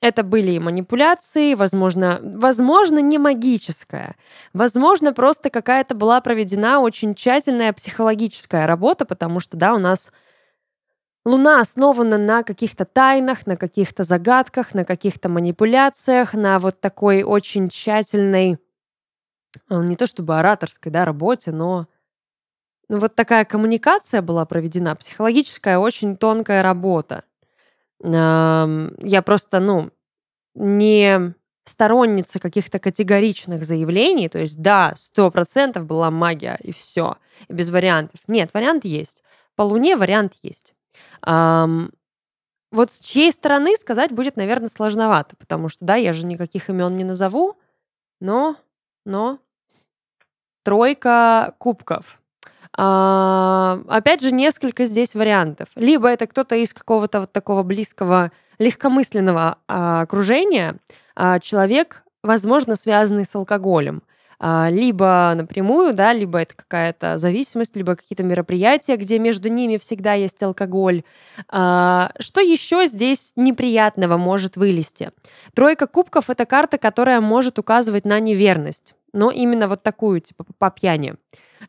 Это 0.00 0.22
были 0.22 0.52
и 0.52 0.58
манипуляции, 0.58 1.54
возможно, 1.54 2.20
возможно, 2.22 3.00
не 3.00 3.18
магическая. 3.18 4.16
Возможно, 4.54 5.12
просто 5.12 5.50
какая-то 5.50 5.94
была 5.94 6.20
проведена 6.22 6.80
очень 6.80 7.14
тщательная 7.14 7.72
психологическая 7.74 8.66
работа, 8.66 9.04
потому 9.04 9.40
что, 9.40 9.58
да, 9.58 9.74
у 9.74 9.78
нас 9.78 10.10
Луна 11.26 11.60
основана 11.60 12.16
на 12.16 12.42
каких-то 12.42 12.86
тайнах, 12.86 13.46
на 13.46 13.56
каких-то 13.56 14.04
загадках, 14.04 14.72
на 14.72 14.86
каких-то 14.86 15.28
манипуляциях, 15.28 16.32
на 16.32 16.58
вот 16.58 16.80
такой 16.80 17.22
очень 17.22 17.68
тщательной, 17.68 18.58
э, 19.68 19.82
не 19.82 19.96
то 19.96 20.06
чтобы 20.06 20.38
ораторской, 20.38 20.90
да, 20.90 21.04
работе, 21.04 21.52
но 21.52 21.88
ну, 22.88 22.98
вот 22.98 23.14
такая 23.14 23.44
коммуникация 23.44 24.22
была 24.22 24.46
проведена, 24.46 24.96
психологическая, 24.96 25.78
очень 25.78 26.16
тонкая 26.16 26.62
работа. 26.62 27.24
Я 28.02 29.22
просто, 29.24 29.60
ну, 29.60 29.90
не 30.54 31.34
сторонница 31.64 32.40
каких-то 32.40 32.78
категоричных 32.78 33.64
заявлений, 33.64 34.28
то 34.28 34.38
есть 34.38 34.60
да, 34.60 34.94
сто 34.98 35.30
процентов 35.30 35.86
была 35.86 36.10
магия 36.10 36.58
и 36.62 36.72
все, 36.72 37.16
и 37.48 37.52
без 37.52 37.70
вариантов. 37.70 38.20
Нет, 38.26 38.52
вариант 38.54 38.84
есть. 38.84 39.22
По 39.54 39.62
Луне 39.62 39.96
вариант 39.96 40.32
есть. 40.42 40.74
Вот 41.22 42.92
с 42.92 43.00
чьей 43.00 43.32
стороны 43.32 43.76
сказать 43.76 44.12
будет, 44.12 44.36
наверное, 44.36 44.68
сложновато, 44.68 45.36
потому 45.36 45.68
что, 45.68 45.84
да, 45.84 45.96
я 45.96 46.12
же 46.12 46.24
никаких 46.26 46.70
имен 46.70 46.96
не 46.96 47.04
назову, 47.04 47.58
но, 48.20 48.56
но 49.04 49.38
тройка 50.62 51.54
кубков. 51.58 52.19
А, 52.76 53.80
опять 53.88 54.22
же, 54.22 54.32
несколько 54.32 54.84
здесь 54.84 55.14
вариантов. 55.14 55.68
Либо 55.74 56.08
это 56.08 56.26
кто-то 56.26 56.56
из 56.56 56.72
какого-то 56.72 57.20
вот 57.20 57.32
такого 57.32 57.62
близкого, 57.62 58.32
легкомысленного 58.58 59.58
а, 59.66 60.02
окружения, 60.02 60.76
а, 61.16 61.40
человек, 61.40 62.04
возможно, 62.22 62.76
связанный 62.76 63.24
с 63.24 63.34
алкоголем. 63.34 64.02
А, 64.42 64.68
либо 64.70 65.32
напрямую, 65.36 65.92
да, 65.92 66.14
либо 66.14 66.38
это 66.38 66.54
какая-то 66.56 67.18
зависимость, 67.18 67.76
либо 67.76 67.94
какие-то 67.94 68.22
мероприятия, 68.22 68.96
где 68.96 69.18
между 69.18 69.50
ними 69.50 69.76
всегда 69.76 70.14
есть 70.14 70.42
алкоголь. 70.42 71.02
А, 71.48 72.12
что 72.18 72.40
еще 72.40 72.86
здесь 72.86 73.32
неприятного 73.36 74.16
может 74.16 74.56
вылезти? 74.56 75.10
Тройка 75.54 75.86
кубков— 75.86 76.24
это 76.30 76.46
карта, 76.46 76.78
которая 76.78 77.20
может 77.20 77.58
указывать 77.58 78.06
на 78.06 78.18
неверность, 78.18 78.94
но 79.12 79.30
именно 79.30 79.68
вот 79.68 79.82
такую, 79.82 80.20
типа 80.20 80.46
по 80.58 80.70
пьяни 80.70 81.16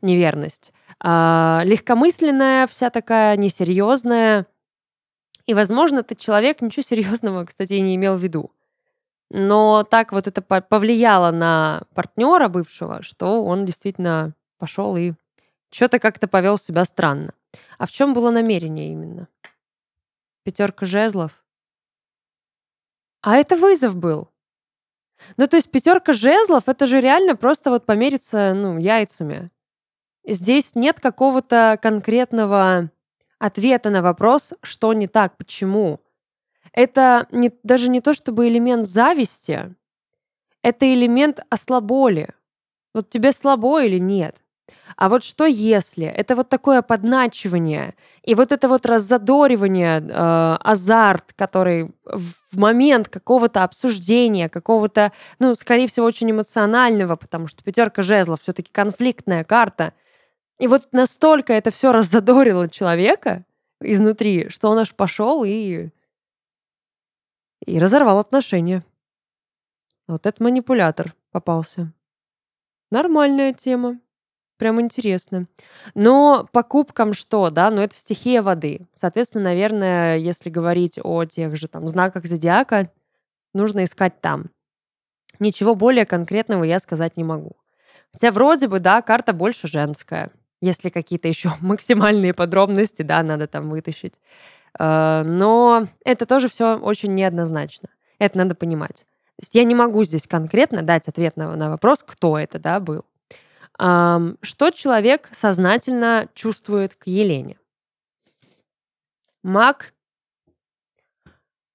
неверность 0.01 0.71
а, 1.03 1.63
легкомысленная, 1.65 2.67
вся 2.67 2.91
такая 2.91 3.35
несерьезная. 3.35 4.45
И, 5.47 5.53
возможно, 5.55 5.99
этот 5.99 6.19
человек 6.19 6.61
ничего 6.61 6.83
серьезного, 6.83 7.45
кстати, 7.45 7.73
не 7.73 7.95
имел 7.95 8.17
в 8.17 8.23
виду. 8.23 8.51
Но 9.31 9.83
так 9.83 10.11
вот 10.11 10.27
это 10.27 10.41
повлияло 10.41 11.31
на 11.31 11.83
партнера 11.95 12.49
бывшего, 12.49 13.01
что 13.01 13.43
он 13.43 13.65
действительно 13.65 14.35
пошел 14.59 14.95
и 14.95 15.13
что-то 15.71 15.99
как-то 15.99 16.27
повел 16.27 16.57
себя 16.57 16.85
странно. 16.85 17.33
А 17.77 17.87
в 17.87 17.91
чем 17.91 18.13
было 18.13 18.29
намерение 18.29 18.91
именно? 18.91 19.27
Пятерка 20.43 20.85
жезлов. 20.85 21.43
А 23.21 23.37
это 23.37 23.55
вызов 23.55 23.95
был. 23.95 24.29
Ну, 25.37 25.47
то 25.47 25.55
есть 25.55 25.71
пятерка 25.71 26.13
жезлов 26.13 26.67
это 26.67 26.85
же 26.85 26.99
реально 26.99 27.35
просто 27.35 27.69
вот 27.69 27.85
помериться, 27.85 28.53
ну, 28.53 28.77
яйцами. 28.77 29.49
Здесь 30.25 30.75
нет 30.75 30.99
какого-то 30.99 31.79
конкретного 31.81 32.91
ответа 33.39 33.89
на 33.89 34.01
вопрос, 34.01 34.53
что 34.61 34.93
не 34.93 35.07
так, 35.07 35.37
почему. 35.37 35.99
Это 36.73 37.27
не, 37.31 37.51
даже 37.63 37.89
не 37.89 38.01
то 38.01 38.13
чтобы 38.13 38.47
элемент 38.47 38.87
зависти, 38.87 39.75
это 40.61 40.93
элемент 40.93 41.39
ослаболи. 41.49 42.29
Вот 42.93 43.09
тебе 43.09 43.31
слабо 43.31 43.81
или 43.81 43.97
нет? 43.97 44.35
А 44.95 45.09
вот 45.09 45.23
что 45.23 45.45
если? 45.45 46.05
Это 46.05 46.35
вот 46.35 46.49
такое 46.49 46.81
подначивание 46.81 47.95
и 48.23 48.35
вот 48.35 48.51
это 48.51 48.67
вот 48.67 48.85
раззадоривание, 48.85 49.99
э, 49.99 50.57
азарт, 50.59 51.33
который 51.35 51.91
в 52.05 52.59
момент 52.59 53.09
какого-то 53.09 53.63
обсуждения, 53.63 54.49
какого-то, 54.49 55.11
ну, 55.39 55.55
скорее 55.55 55.87
всего, 55.87 56.05
очень 56.05 56.29
эмоционального, 56.29 57.15
потому 57.15 57.47
что 57.47 57.63
пятерка 57.63 58.01
жезлов 58.01 58.41
все-таки 58.41 58.69
конфликтная 58.71 59.43
карта. 59.43 59.93
И 60.61 60.67
вот 60.67 60.93
настолько 60.93 61.53
это 61.53 61.71
все 61.71 61.91
раззадорило 61.91 62.69
человека 62.69 63.45
изнутри, 63.81 64.47
что 64.49 64.69
он 64.69 64.77
аж 64.77 64.93
пошел 64.93 65.43
и 65.43 65.89
и 67.65 67.79
разорвал 67.79 68.19
отношения. 68.19 68.85
Вот 70.07 70.27
этот 70.27 70.39
манипулятор 70.39 71.15
попался. 71.31 71.91
Нормальная 72.91 73.53
тема. 73.53 73.99
Прям 74.57 74.79
интересно. 74.79 75.47
Но 75.95 76.47
покупкам 76.51 77.13
что, 77.13 77.49
да? 77.49 77.71
Ну, 77.71 77.81
это 77.81 77.95
стихия 77.95 78.43
воды. 78.43 78.87
Соответственно, 78.93 79.45
наверное, 79.45 80.17
если 80.17 80.51
говорить 80.51 80.99
о 81.01 81.25
тех 81.25 81.55
же 81.55 81.69
там 81.69 81.87
знаках 81.87 82.27
зодиака, 82.27 82.91
нужно 83.55 83.83
искать 83.83 84.21
там. 84.21 84.51
Ничего 85.39 85.73
более 85.73 86.05
конкретного 86.05 86.63
я 86.65 86.77
сказать 86.77 87.17
не 87.17 87.23
могу. 87.23 87.55
Хотя 88.13 88.31
вроде 88.31 88.67
бы, 88.67 88.79
да, 88.79 89.01
карта 89.01 89.33
больше 89.33 89.67
женская. 89.67 90.31
Если 90.61 90.89
какие-то 90.89 91.27
еще 91.27 91.51
максимальные 91.61 92.33
подробности, 92.33 93.01
да, 93.01 93.23
надо 93.23 93.47
там 93.47 93.69
вытащить. 93.69 94.15
Э, 94.79 95.23
но 95.23 95.87
это 96.05 96.25
тоже 96.25 96.49
все 96.49 96.77
очень 96.77 97.13
неоднозначно. 97.13 97.89
Это 98.19 98.37
надо 98.37 98.55
понимать. 98.55 99.05
То 99.37 99.43
есть 99.43 99.55
я 99.55 99.63
не 99.63 99.73
могу 99.73 100.03
здесь 100.03 100.27
конкретно 100.27 100.83
дать 100.83 101.07
ответ 101.07 101.35
на, 101.35 101.55
на 101.55 101.71
вопрос, 101.71 102.03
кто 102.05 102.37
это, 102.37 102.59
да, 102.59 102.79
был. 102.79 103.05
Что 103.77 104.69
человек 104.75 105.29
сознательно 105.31 106.29
чувствует 106.35 106.93
к 106.93 107.07
Елене? 107.07 107.57
Маг 109.41 109.93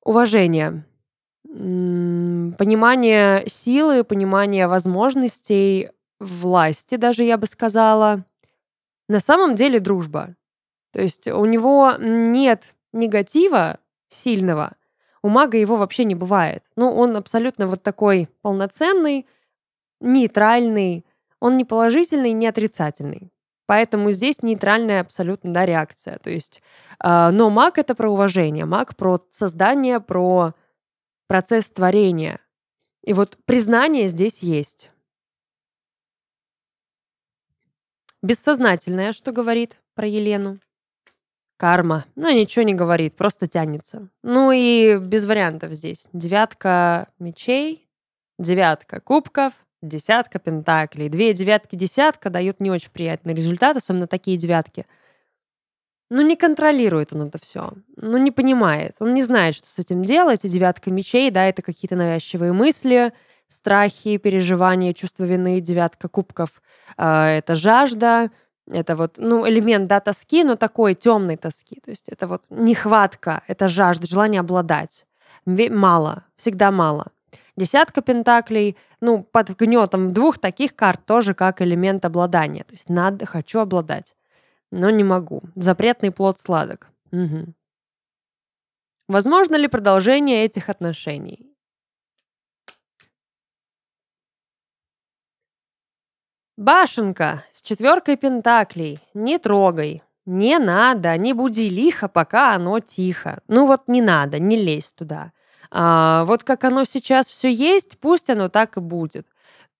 уважение, 0.06 0.84
понимание 1.42 3.44
силы, 3.48 4.04
понимание 4.04 4.68
возможностей, 4.68 5.90
власти, 6.20 6.94
даже 6.94 7.24
я 7.24 7.36
бы 7.36 7.46
сказала. 7.46 8.24
На 9.08 9.20
самом 9.20 9.54
деле 9.54 9.80
дружба. 9.80 10.34
То 10.92 11.00
есть 11.00 11.28
у 11.28 11.44
него 11.44 11.94
нет 11.98 12.74
негатива 12.92 13.78
сильного, 14.08 14.76
у 15.22 15.28
мага 15.28 15.58
его 15.58 15.76
вообще 15.76 16.04
не 16.04 16.14
бывает. 16.14 16.62
Ну, 16.76 16.92
он 16.92 17.16
абсолютно 17.16 17.66
вот 17.66 17.82
такой 17.82 18.28
полноценный, 18.42 19.26
нейтральный, 20.00 21.04
он 21.40 21.56
не 21.56 21.64
положительный, 21.64 22.32
не 22.32 22.46
отрицательный. 22.46 23.32
Поэтому 23.66 24.12
здесь 24.12 24.42
нейтральная 24.42 25.00
абсолютно 25.00 25.52
да, 25.52 25.66
реакция. 25.66 26.18
То 26.18 26.30
есть, 26.30 26.62
э, 27.02 27.30
но 27.30 27.50
маг 27.50 27.78
это 27.78 27.94
про 27.96 28.08
уважение, 28.08 28.64
маг 28.64 28.94
про 28.96 29.20
создание, 29.32 29.98
про 29.98 30.54
процесс 31.26 31.68
творения. 31.70 32.38
И 33.02 33.12
вот 33.12 33.36
признание 33.44 34.06
здесь 34.06 34.42
есть. 34.42 34.90
Бессознательное, 38.26 39.12
что 39.12 39.30
говорит 39.30 39.78
про 39.94 40.04
Елену. 40.08 40.58
Карма. 41.58 42.06
Ну, 42.16 42.28
ничего 42.28 42.64
не 42.64 42.74
говорит, 42.74 43.14
просто 43.14 43.46
тянется. 43.46 44.08
Ну 44.24 44.50
и 44.50 44.98
без 44.98 45.26
вариантов 45.26 45.72
здесь. 45.74 46.08
Девятка 46.12 47.06
мечей, 47.20 47.88
девятка 48.36 48.98
кубков, 48.98 49.52
десятка 49.80 50.40
пентаклей. 50.40 51.08
Две 51.08 51.34
девятки 51.34 51.76
десятка 51.76 52.28
дают 52.28 52.58
не 52.58 52.68
очень 52.68 52.90
приятный 52.90 53.32
результат, 53.32 53.76
особенно 53.76 54.08
такие 54.08 54.36
девятки. 54.36 54.86
Ну, 56.10 56.22
не 56.22 56.34
контролирует 56.34 57.12
он 57.12 57.28
это 57.28 57.38
все. 57.40 57.74
Ну, 57.94 58.16
не 58.18 58.32
понимает. 58.32 58.96
Он 58.98 59.14
не 59.14 59.22
знает, 59.22 59.54
что 59.54 59.68
с 59.68 59.78
этим 59.78 60.02
делать. 60.02 60.44
И 60.44 60.48
девятка 60.48 60.90
мечей, 60.90 61.30
да, 61.30 61.46
это 61.46 61.62
какие-то 61.62 61.94
навязчивые 61.94 62.52
мысли, 62.52 63.12
страхи, 63.48 64.16
переживания, 64.16 64.92
чувство 64.92 65.24
вины. 65.24 65.60
Девятка 65.60 66.08
кубков 66.08 66.62
э, 66.96 67.38
это 67.38 67.54
жажда, 67.54 68.30
это 68.68 68.96
вот, 68.96 69.14
ну, 69.16 69.48
элемент, 69.48 69.86
да, 69.86 70.00
тоски, 70.00 70.44
но 70.44 70.56
такой 70.56 70.94
темной 70.94 71.36
тоски. 71.36 71.80
То 71.84 71.90
есть 71.90 72.08
это 72.08 72.26
вот 72.26 72.44
нехватка, 72.50 73.42
это 73.46 73.68
жажда, 73.68 74.06
желание 74.06 74.40
обладать. 74.40 75.06
Мало, 75.46 76.24
всегда 76.36 76.70
мало. 76.70 77.12
Десятка 77.56 78.02
пентаклей, 78.02 78.76
ну, 79.00 79.22
под 79.22 79.56
гнетом 79.56 80.12
двух 80.12 80.38
таких 80.38 80.74
карт 80.74 81.06
тоже 81.06 81.32
как 81.34 81.62
элемент 81.62 82.04
обладания. 82.04 82.64
То 82.64 82.74
есть 82.74 82.88
надо, 82.88 83.24
хочу 83.24 83.60
обладать, 83.60 84.16
но 84.70 84.90
не 84.90 85.04
могу. 85.04 85.42
Запретный 85.54 86.10
плод 86.10 86.40
сладок. 86.40 86.88
Угу. 87.12 87.54
Возможно 89.08 89.56
ли 89.56 89.68
продолжение 89.68 90.44
этих 90.44 90.68
отношений? 90.68 91.55
Башенка 96.56 97.44
с 97.52 97.60
четверкой 97.60 98.16
пентаклей. 98.16 98.98
Не 99.12 99.38
трогай. 99.38 100.02
Не 100.24 100.58
надо, 100.58 101.14
не 101.18 101.34
буди 101.34 101.68
лихо, 101.68 102.08
пока 102.08 102.54
оно 102.54 102.80
тихо. 102.80 103.40
Ну 103.46 103.66
вот 103.66 103.88
не 103.88 104.00
надо, 104.00 104.38
не 104.38 104.56
лезь 104.56 104.92
туда. 104.92 105.32
А, 105.70 106.24
вот 106.24 106.44
как 106.44 106.64
оно 106.64 106.84
сейчас 106.84 107.26
все 107.26 107.52
есть, 107.52 107.98
пусть 107.98 108.30
оно 108.30 108.48
так 108.48 108.78
и 108.78 108.80
будет. 108.80 109.26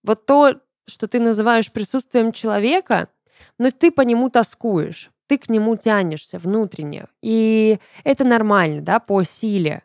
Вот 0.02 0.26
то, 0.26 0.56
что 0.86 1.08
ты 1.08 1.18
называешь 1.18 1.72
присутствием 1.72 2.30
человека, 2.30 3.08
но 3.58 3.70
ты 3.70 3.90
по 3.90 4.02
нему 4.02 4.28
тоскуешь, 4.28 5.10
ты 5.28 5.38
к 5.38 5.48
нему 5.48 5.76
тянешься 5.76 6.38
внутренне. 6.38 7.06
И 7.22 7.78
это 8.04 8.24
нормально, 8.24 8.82
да, 8.82 9.00
по 9.00 9.22
силе 9.22 9.82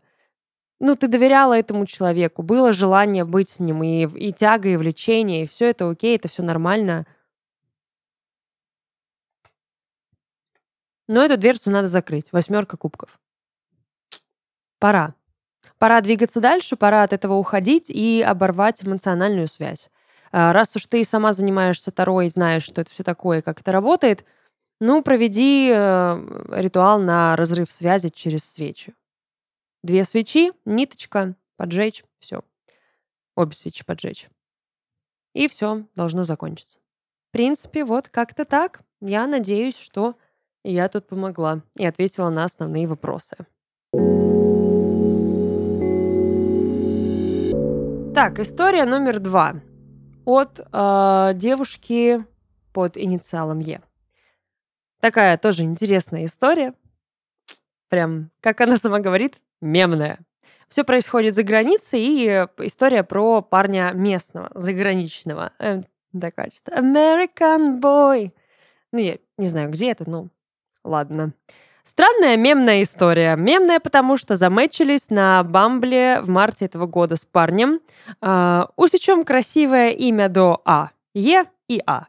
ну, 0.81 0.95
ты 0.95 1.07
доверяла 1.07 1.53
этому 1.57 1.85
человеку, 1.85 2.41
было 2.41 2.73
желание 2.73 3.23
быть 3.23 3.49
с 3.49 3.59
ним, 3.59 3.83
и, 3.83 4.07
и 4.07 4.33
тяга, 4.33 4.67
и 4.67 4.77
влечение, 4.77 5.43
и 5.43 5.47
все 5.47 5.69
это 5.69 5.87
окей, 5.87 6.15
это 6.15 6.27
все 6.27 6.41
нормально. 6.41 7.05
Но 11.07 11.23
эту 11.23 11.37
дверцу 11.37 11.69
надо 11.69 11.87
закрыть. 11.87 12.31
Восьмерка 12.31 12.77
кубков. 12.77 13.19
Пора. 14.79 15.13
Пора 15.77 16.01
двигаться 16.01 16.39
дальше, 16.39 16.75
пора 16.75 17.03
от 17.03 17.13
этого 17.13 17.35
уходить 17.35 17.91
и 17.91 18.23
оборвать 18.25 18.83
эмоциональную 18.83 19.47
связь. 19.47 19.91
А, 20.31 20.51
раз 20.51 20.75
уж 20.75 20.87
ты 20.87 21.03
сама 21.03 21.33
занимаешься 21.33 21.91
Таро 21.91 22.21
и 22.21 22.29
знаешь, 22.29 22.63
что 22.63 22.81
это 22.81 22.89
все 22.89 23.03
такое, 23.03 23.43
как 23.43 23.61
это 23.61 23.71
работает, 23.71 24.25
ну, 24.79 25.03
проведи 25.03 25.71
э, 25.71 26.47
ритуал 26.49 26.99
на 26.99 27.35
разрыв 27.35 27.71
связи 27.71 28.09
через 28.09 28.43
свечи. 28.43 28.95
Две 29.83 30.03
свечи, 30.03 30.51
ниточка, 30.63 31.35
поджечь, 31.57 32.03
все. 32.19 32.41
Обе 33.35 33.55
свечи 33.55 33.83
поджечь. 33.83 34.29
И 35.33 35.47
все, 35.47 35.85
должно 35.95 36.23
закончиться. 36.23 36.79
В 37.29 37.31
принципе, 37.31 37.83
вот 37.83 38.09
как-то 38.09 38.45
так. 38.45 38.81
Я 38.99 39.25
надеюсь, 39.25 39.77
что 39.77 40.17
я 40.63 40.87
тут 40.87 41.07
помогла 41.07 41.63
и 41.77 41.85
ответила 41.85 42.29
на 42.29 42.43
основные 42.43 42.85
вопросы. 42.85 43.37
Так, 48.13 48.39
история 48.39 48.85
номер 48.85 49.19
два. 49.19 49.55
От 50.25 50.59
э, 50.59 51.31
девушки 51.33 52.23
под 52.71 52.97
инициалом 52.97 53.59
Е. 53.59 53.81
Такая 54.99 55.39
тоже 55.39 55.63
интересная 55.63 56.25
история. 56.25 56.75
Прям, 57.89 58.29
как 58.41 58.61
она 58.61 58.77
сама 58.77 58.99
говорит, 58.99 59.41
мемная. 59.61 60.19
Все 60.67 60.83
происходит 60.83 61.35
за 61.35 61.43
границей, 61.43 62.01
и 62.01 62.27
э, 62.27 62.47
история 62.59 63.03
про 63.03 63.41
парня 63.41 63.91
местного, 63.93 64.49
заграничного. 64.53 65.51
Э, 65.59 65.81
такая 66.19 66.49
чисто 66.49 66.71
American 66.71 67.81
boy. 67.81 68.31
Ну, 68.93 68.99
я 68.99 69.17
не 69.37 69.47
знаю, 69.47 69.69
где 69.69 69.91
это, 69.91 70.09
но 70.09 70.29
ладно. 70.83 71.33
Странная 71.83 72.37
мемная 72.37 72.83
история. 72.83 73.35
Мемная, 73.35 73.79
потому 73.79 74.15
что 74.15 74.35
замечились 74.35 75.09
на 75.09 75.43
Бамбле 75.43 76.21
в 76.21 76.29
марте 76.29 76.65
этого 76.65 76.85
года 76.85 77.15
с 77.15 77.25
парнем. 77.25 77.81
Э, 78.21 78.65
усечем 78.77 79.25
красивое 79.25 79.89
имя 79.89 80.29
до 80.29 80.61
А. 80.63 80.91
Е 81.13 81.45
и 81.67 81.81
А. 81.85 82.07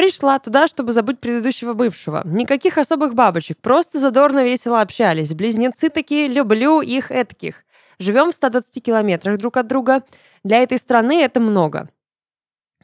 Пришла 0.00 0.38
туда, 0.38 0.66
чтобы 0.66 0.92
забыть 0.92 1.20
предыдущего 1.20 1.74
бывшего. 1.74 2.22
Никаких 2.24 2.78
особых 2.78 3.14
бабочек, 3.14 3.58
просто 3.58 3.98
задорно 3.98 4.42
весело 4.42 4.80
общались. 4.80 5.34
Близнецы 5.34 5.90
такие, 5.90 6.26
люблю 6.26 6.80
их 6.80 7.10
этких. 7.10 7.64
Живем 7.98 8.32
в 8.32 8.34
120 8.34 8.82
километрах 8.82 9.36
друг 9.36 9.58
от 9.58 9.66
друга. 9.66 10.02
Для 10.42 10.62
этой 10.62 10.78
страны 10.78 11.22
это 11.22 11.38
много. 11.38 11.90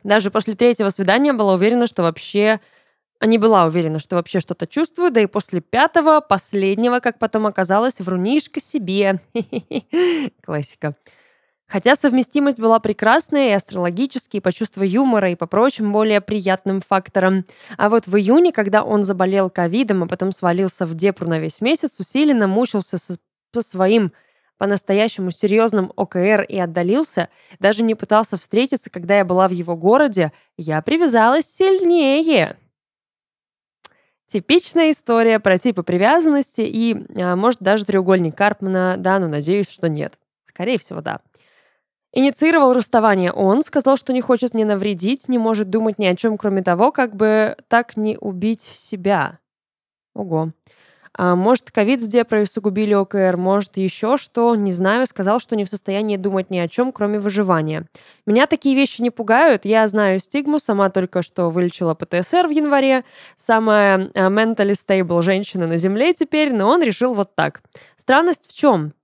Даже 0.04 0.30
после 0.30 0.52
третьего 0.52 0.90
свидания 0.90 1.32
была 1.32 1.54
уверена, 1.54 1.86
что 1.86 2.02
вообще 2.02 2.60
Не 3.22 3.38
была 3.38 3.64
уверена, 3.64 3.98
что 3.98 4.16
вообще 4.16 4.40
что-то 4.40 4.66
чувствую, 4.66 5.10
да 5.10 5.22
и 5.22 5.26
после 5.26 5.62
пятого, 5.62 6.20
последнего, 6.20 7.00
как 7.00 7.18
потом 7.18 7.46
оказалось, 7.46 7.98
врунишка 7.98 8.60
себе. 8.60 9.22
Классика. 10.44 10.94
Хотя 11.68 11.96
совместимость 11.96 12.58
была 12.58 12.78
прекрасная 12.78 13.50
и 13.50 13.52
астрологически, 13.52 14.36
и 14.36 14.40
по 14.40 14.52
чувству 14.52 14.84
юмора, 14.84 15.30
и 15.30 15.34
по 15.34 15.46
прочим 15.46 15.92
более 15.92 16.20
приятным 16.20 16.80
факторам. 16.80 17.44
А 17.76 17.88
вот 17.88 18.06
в 18.06 18.16
июне, 18.16 18.52
когда 18.52 18.84
он 18.84 19.04
заболел 19.04 19.50
ковидом, 19.50 20.04
а 20.04 20.06
потом 20.06 20.30
свалился 20.30 20.86
в 20.86 20.94
депру 20.94 21.28
на 21.28 21.40
весь 21.40 21.60
месяц, 21.60 21.98
усиленно 21.98 22.46
мучился 22.46 22.98
со, 22.98 23.16
со 23.52 23.62
своим 23.62 24.12
по-настоящему 24.58 25.32
серьезным 25.32 25.92
ОКР 25.96 26.42
и 26.42 26.58
отдалился, 26.58 27.28
даже 27.58 27.82
не 27.82 27.94
пытался 27.94 28.38
встретиться, 28.38 28.88
когда 28.88 29.18
я 29.18 29.24
была 29.24 29.48
в 29.48 29.52
его 29.52 29.76
городе, 29.76 30.32
я 30.56 30.80
привязалась 30.82 31.46
сильнее. 31.46 32.56
Типичная 34.28 34.92
история 34.92 35.40
про 35.40 35.58
типы 35.58 35.82
привязанности 35.82 36.62
и, 36.62 36.96
а, 37.20 37.36
может, 37.36 37.60
даже 37.60 37.84
треугольник 37.84 38.36
Карпмана, 38.36 38.96
да, 38.98 39.18
но 39.18 39.28
надеюсь, 39.28 39.68
что 39.68 39.88
нет. 39.88 40.18
Скорее 40.42 40.78
всего, 40.78 41.00
да. 41.00 41.20
Инициировал 42.18 42.72
расставание 42.72 43.30
он, 43.30 43.60
сказал, 43.60 43.98
что 43.98 44.14
не 44.14 44.22
хочет 44.22 44.54
мне 44.54 44.64
навредить, 44.64 45.28
не 45.28 45.36
может 45.36 45.68
думать 45.68 45.98
ни 45.98 46.06
о 46.06 46.16
чем, 46.16 46.38
кроме 46.38 46.62
того, 46.62 46.90
как 46.90 47.14
бы 47.14 47.58
так 47.68 47.98
не 47.98 48.16
убить 48.18 48.62
себя. 48.62 49.38
Ого. 50.14 50.52
А 51.12 51.36
может, 51.36 51.70
ковид 51.70 52.00
с 52.00 52.08
депрой 52.08 52.44
усугубили 52.44 52.94
ОКР, 52.94 53.36
может, 53.36 53.76
еще 53.76 54.16
что, 54.16 54.54
не 54.54 54.72
знаю, 54.72 55.06
сказал, 55.06 55.40
что 55.40 55.56
не 55.56 55.66
в 55.66 55.68
состоянии 55.68 56.16
думать 56.16 56.48
ни 56.48 56.56
о 56.56 56.68
чем, 56.68 56.90
кроме 56.90 57.20
выживания. 57.20 57.86
Меня 58.24 58.46
такие 58.46 58.74
вещи 58.74 59.02
не 59.02 59.10
пугают, 59.10 59.66
я 59.66 59.86
знаю 59.86 60.18
стигму, 60.18 60.58
сама 60.58 60.88
только 60.88 61.20
что 61.20 61.50
вылечила 61.50 61.92
ПТСР 61.92 62.46
в 62.46 62.50
январе, 62.50 63.04
самая 63.36 64.10
а, 64.14 64.30
mentally 64.30 64.72
stable 64.72 65.20
женщина 65.20 65.66
на 65.66 65.76
Земле 65.76 66.14
теперь, 66.14 66.54
но 66.54 66.66
он 66.70 66.82
решил 66.82 67.12
вот 67.12 67.34
так. 67.34 67.60
Странность 67.96 68.50
в 68.50 68.56
чем? 68.56 68.94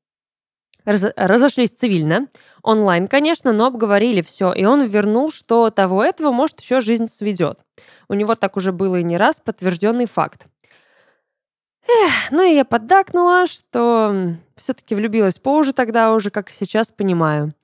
Раз, 0.84 1.06
разошлись 1.16 1.70
цивильно, 1.70 2.28
онлайн, 2.62 3.06
конечно, 3.06 3.52
но 3.52 3.66
обговорили 3.66 4.20
все, 4.22 4.52
и 4.52 4.64
он 4.64 4.84
вернул, 4.84 5.30
что 5.30 5.70
того 5.70 6.02
этого, 6.02 6.32
может, 6.32 6.60
еще 6.60 6.80
жизнь 6.80 7.08
сведет. 7.08 7.60
У 8.08 8.14
него 8.14 8.34
так 8.34 8.56
уже 8.56 8.72
было 8.72 8.96
и 8.96 9.02
не 9.02 9.16
раз, 9.16 9.40
подтвержденный 9.40 10.06
факт. 10.06 10.46
Эх, 11.86 12.30
ну 12.30 12.42
и 12.42 12.54
я 12.54 12.64
поддакнула, 12.64 13.46
что 13.46 14.34
все-таки 14.56 14.94
влюбилась 14.94 15.38
позже 15.38 15.72
тогда 15.72 16.12
уже, 16.12 16.30
как 16.30 16.50
сейчас 16.50 16.92
понимаю. 16.92 17.54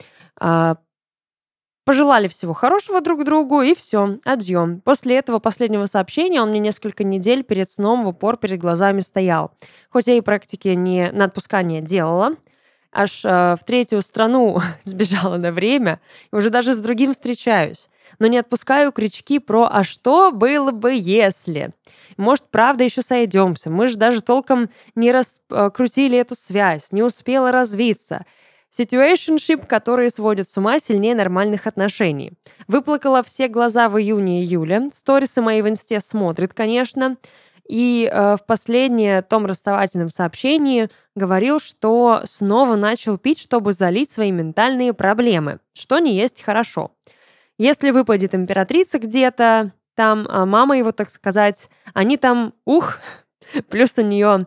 А, 0.40 0.76
пожелали 1.84 2.28
всего 2.28 2.52
хорошего 2.52 3.00
друг 3.00 3.24
другу, 3.24 3.62
и 3.62 3.74
все, 3.74 4.18
адьем. 4.24 4.80
После 4.80 5.16
этого 5.16 5.38
последнего 5.38 5.86
сообщения 5.86 6.42
он 6.42 6.50
мне 6.50 6.58
несколько 6.58 7.04
недель 7.04 7.44
перед 7.44 7.70
сном 7.70 8.04
в 8.04 8.08
упор 8.08 8.36
перед 8.36 8.60
глазами 8.60 9.00
стоял. 9.00 9.52
Хоть 9.90 10.06
я 10.06 10.14
и 10.14 10.20
практики 10.20 10.68
не 10.68 11.10
на 11.12 11.24
отпускание 11.24 11.80
делала, 11.80 12.34
аж 12.92 13.24
э, 13.24 13.56
в 13.56 13.64
третью 13.64 14.02
страну 14.02 14.60
сбежала 14.84 15.36
на 15.36 15.52
время, 15.52 16.00
и 16.32 16.36
уже 16.36 16.50
даже 16.50 16.74
с 16.74 16.78
другим 16.78 17.12
встречаюсь. 17.12 17.88
Но 18.18 18.26
не 18.26 18.38
отпускаю 18.38 18.92
крючки 18.92 19.38
про 19.38 19.68
«а 19.70 19.84
что 19.84 20.32
было 20.32 20.70
бы, 20.70 20.92
если?». 20.94 21.72
Может, 22.16 22.46
правда, 22.50 22.82
еще 22.82 23.00
сойдемся. 23.00 23.70
Мы 23.70 23.86
же 23.86 23.96
даже 23.96 24.22
толком 24.22 24.70
не 24.96 25.12
раскрутили 25.12 26.18
эту 26.18 26.34
связь, 26.34 26.90
не 26.90 27.02
успела 27.02 27.52
развиться. 27.52 28.24
Situationship, 28.76 29.66
который 29.66 30.10
сводит 30.10 30.50
с 30.50 30.56
ума 30.56 30.78
сильнее 30.80 31.14
нормальных 31.14 31.66
отношений. 31.66 32.32
Выплакала 32.66 33.22
все 33.22 33.48
глаза 33.48 33.88
в 33.88 33.98
июне-июле. 33.98 34.90
Сторисы 34.92 35.40
мои 35.40 35.62
в 35.62 35.68
инсте 35.68 36.00
смотрит, 36.00 36.52
конечно. 36.52 37.16
И 37.68 38.08
э, 38.10 38.36
в 38.36 38.46
последнее 38.46 39.20
том 39.20 39.44
расставательном 39.44 40.08
сообщении 40.08 40.88
говорил, 41.14 41.60
что 41.60 42.22
снова 42.24 42.76
начал 42.76 43.18
пить, 43.18 43.38
чтобы 43.38 43.74
залить 43.74 44.10
свои 44.10 44.32
ментальные 44.32 44.94
проблемы, 44.94 45.60
что 45.74 45.98
не 45.98 46.16
есть 46.16 46.42
хорошо. 46.42 46.92
Если 47.58 47.90
выпадет 47.90 48.34
императрица 48.34 48.98
где-то, 48.98 49.72
там 49.94 50.26
а 50.30 50.46
мама 50.46 50.78
его, 50.78 50.92
так 50.92 51.10
сказать, 51.10 51.68
они 51.92 52.16
там, 52.16 52.54
ух, 52.64 52.98
плюс 53.68 53.98
у 53.98 54.02
нее 54.02 54.46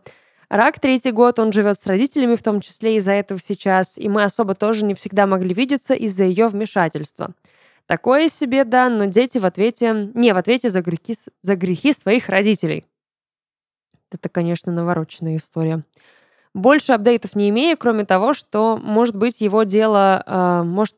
рак 0.49 0.79
третий 0.79 1.12
год, 1.12 1.38
он 1.38 1.53
живет 1.53 1.77
с 1.77 1.86
родителями, 1.86 2.36
в 2.36 2.41
том 2.41 2.60
числе 2.60 2.97
из-за 2.97 3.12
этого 3.12 3.39
сейчас, 3.39 3.99
и 3.99 4.10
мы 4.10 4.23
особо 4.23 4.55
тоже 4.55 4.84
не 4.84 4.95
всегда 4.95 5.27
могли 5.27 5.53
видеться 5.53 5.93
из-за 5.93 6.23
ее 6.23 6.47
вмешательства. 6.47 7.36
Такое 7.86 8.29
себе, 8.29 8.63
да, 8.63 8.89
но 8.89 9.05
дети 9.05 9.38
в 9.38 9.45
ответе, 9.45 10.10
не 10.13 10.34
в 10.34 10.38
ответе 10.38 10.69
за 10.69 10.81
грехи, 10.81 11.15
за 11.41 11.55
грехи 11.55 11.93
своих 11.93 12.29
родителей. 12.29 12.86
Это, 14.12 14.30
конечно, 14.30 14.71
навороченная 14.71 15.38
история. 15.38 15.84
Больше 16.54 16.91
апдейтов 16.91 17.36
не 17.36 17.50
имею, 17.50 17.78
кроме 17.78 18.06
того, 18.06 18.34
что, 18.34 18.78
может 18.78 19.15
быть, 19.15 19.39
его 19.39 19.63
дело, 19.63 20.24
э, 20.26 20.63
может, 20.63 20.97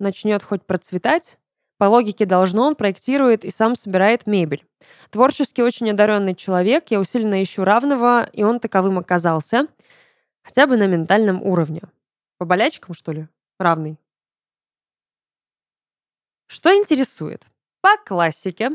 начнет 0.00 0.42
хоть 0.42 0.64
процветать, 0.64 1.38
по 1.78 1.84
логике 1.84 2.26
должно, 2.26 2.66
он 2.66 2.74
проектирует 2.74 3.44
и 3.44 3.50
сам 3.50 3.76
собирает 3.76 4.26
мебель. 4.26 4.66
Творчески 5.10 5.60
очень 5.60 5.90
одаренный 5.90 6.34
человек, 6.34 6.86
я 6.90 6.98
усиленно 6.98 7.40
ищу 7.40 7.62
равного, 7.62 8.28
и 8.32 8.42
он 8.42 8.58
таковым 8.58 8.98
оказался. 8.98 9.68
Хотя 10.42 10.66
бы 10.66 10.76
на 10.76 10.86
ментальном 10.88 11.40
уровне. 11.42 11.82
По 12.38 12.44
болячкам, 12.44 12.94
что 12.94 13.12
ли? 13.12 13.28
Равный. 13.60 13.96
Что 16.48 16.74
интересует? 16.74 17.44
По 17.80 17.96
классике. 18.04 18.70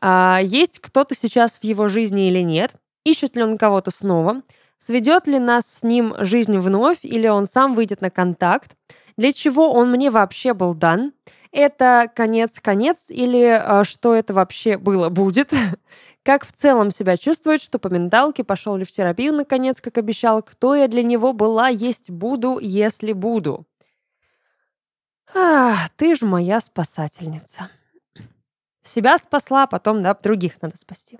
А, 0.00 0.40
есть 0.42 0.78
кто-то 0.78 1.14
сейчас 1.14 1.58
в 1.58 1.64
его 1.64 1.88
жизни 1.88 2.28
или 2.28 2.40
нет? 2.40 2.74
Ищет 3.04 3.36
ли 3.36 3.42
он 3.42 3.58
кого-то 3.58 3.90
снова? 3.90 4.42
Сведет 4.78 5.26
ли 5.26 5.38
нас 5.38 5.66
с 5.66 5.82
ним 5.82 6.14
жизнь 6.18 6.58
вновь, 6.58 6.98
или 7.02 7.28
он 7.28 7.46
сам 7.46 7.74
выйдет 7.74 8.00
на 8.00 8.10
контакт? 8.10 8.76
Для 9.16 9.32
чего 9.32 9.72
он 9.72 9.90
мне 9.90 10.10
вообще 10.10 10.54
был 10.54 10.74
дан? 10.74 11.12
это 11.52 12.10
конец-конец 12.14 13.10
или 13.10 13.44
а, 13.44 13.84
что 13.84 14.14
это 14.14 14.34
вообще 14.34 14.78
было, 14.78 15.10
будет? 15.10 15.52
Как 16.24 16.46
в 16.46 16.52
целом 16.52 16.90
себя 16.90 17.16
чувствует, 17.16 17.60
что 17.62 17.78
по 17.78 17.88
менталке 17.88 18.42
пошел 18.42 18.76
ли 18.76 18.84
в 18.84 18.90
терапию 18.90 19.34
наконец, 19.34 19.80
как 19.80 19.98
обещал, 19.98 20.40
кто 20.40 20.76
я 20.76 20.86
для 20.86 21.02
него 21.02 21.32
была, 21.32 21.66
есть 21.66 22.10
буду, 22.10 22.60
если 22.60 23.12
буду. 23.12 23.66
А, 25.34 25.88
ты 25.96 26.14
же 26.14 26.24
моя 26.24 26.60
спасательница. 26.60 27.70
Себя 28.84 29.18
спасла, 29.18 29.64
а 29.64 29.66
потом, 29.66 30.04
да, 30.04 30.14
других 30.14 30.62
надо 30.62 30.78
спасти. 30.78 31.18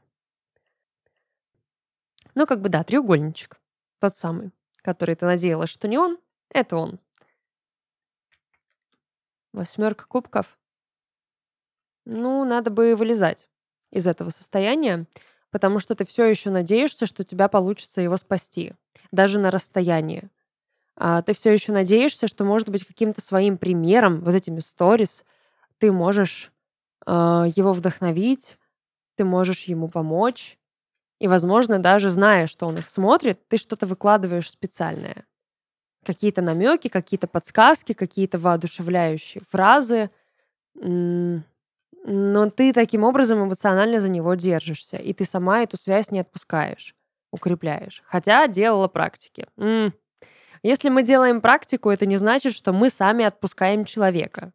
Ну, 2.34 2.46
как 2.46 2.60
бы, 2.60 2.68
да, 2.68 2.82
треугольничек. 2.84 3.60
Тот 4.00 4.16
самый, 4.16 4.52
который 4.82 5.14
ты 5.14 5.26
надеялась, 5.26 5.70
что 5.70 5.88
не 5.88 5.98
он, 5.98 6.18
это 6.50 6.76
он. 6.76 6.98
Восьмерка 9.52 10.06
кубков. 10.06 10.58
Ну, 12.04 12.44
надо 12.44 12.70
бы 12.70 12.96
вылезать 12.96 13.48
из 13.90 14.06
этого 14.06 14.30
состояния, 14.30 15.06
потому 15.50 15.78
что 15.78 15.94
ты 15.94 16.04
все 16.04 16.24
еще 16.24 16.50
надеешься, 16.50 17.06
что 17.06 17.22
у 17.22 17.24
тебя 17.24 17.48
получится 17.48 18.00
его 18.00 18.16
спасти, 18.16 18.74
даже 19.12 19.38
на 19.38 19.50
расстоянии. 19.50 20.30
А 20.96 21.22
ты 21.22 21.34
все 21.34 21.52
еще 21.52 21.72
надеешься, 21.72 22.26
что, 22.26 22.44
может 22.44 22.68
быть, 22.68 22.86
каким-то 22.86 23.20
своим 23.20 23.58
примером, 23.58 24.20
вот 24.20 24.34
этими 24.34 24.60
сторис, 24.60 25.24
ты 25.78 25.92
можешь 25.92 26.52
э, 27.06 27.10
его 27.54 27.72
вдохновить, 27.72 28.58
ты 29.16 29.24
можешь 29.24 29.64
ему 29.64 29.88
помочь. 29.88 30.58
И, 31.22 31.28
возможно, 31.28 31.78
даже 31.78 32.10
зная, 32.10 32.48
что 32.48 32.66
он 32.66 32.78
их 32.78 32.88
смотрит, 32.88 33.46
ты 33.46 33.56
что-то 33.56 33.86
выкладываешь 33.86 34.50
специальное 34.50 35.24
какие-то 36.04 36.42
намеки, 36.42 36.88
какие-то 36.88 37.28
подсказки, 37.28 37.92
какие-то 37.92 38.40
воодушевляющие 38.40 39.40
фразы, 39.48 40.10
но 40.74 41.44
ты 42.50 42.72
таким 42.72 43.04
образом 43.04 43.44
эмоционально 43.44 44.00
за 44.00 44.08
него 44.08 44.34
держишься, 44.34 44.96
и 44.96 45.12
ты 45.12 45.24
сама 45.24 45.62
эту 45.62 45.76
связь 45.76 46.10
не 46.10 46.18
отпускаешь, 46.18 46.96
укрепляешь. 47.30 48.02
Хотя 48.04 48.48
делала 48.48 48.88
практики. 48.88 49.46
Если 50.64 50.88
мы 50.88 51.04
делаем 51.04 51.40
практику, 51.40 51.90
это 51.90 52.04
не 52.04 52.16
значит, 52.16 52.52
что 52.52 52.72
мы 52.72 52.90
сами 52.90 53.24
отпускаем 53.24 53.84
человека. 53.84 54.52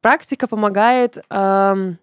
Практика 0.00 0.48
помогает, 0.48 1.18
эм, 1.30 2.00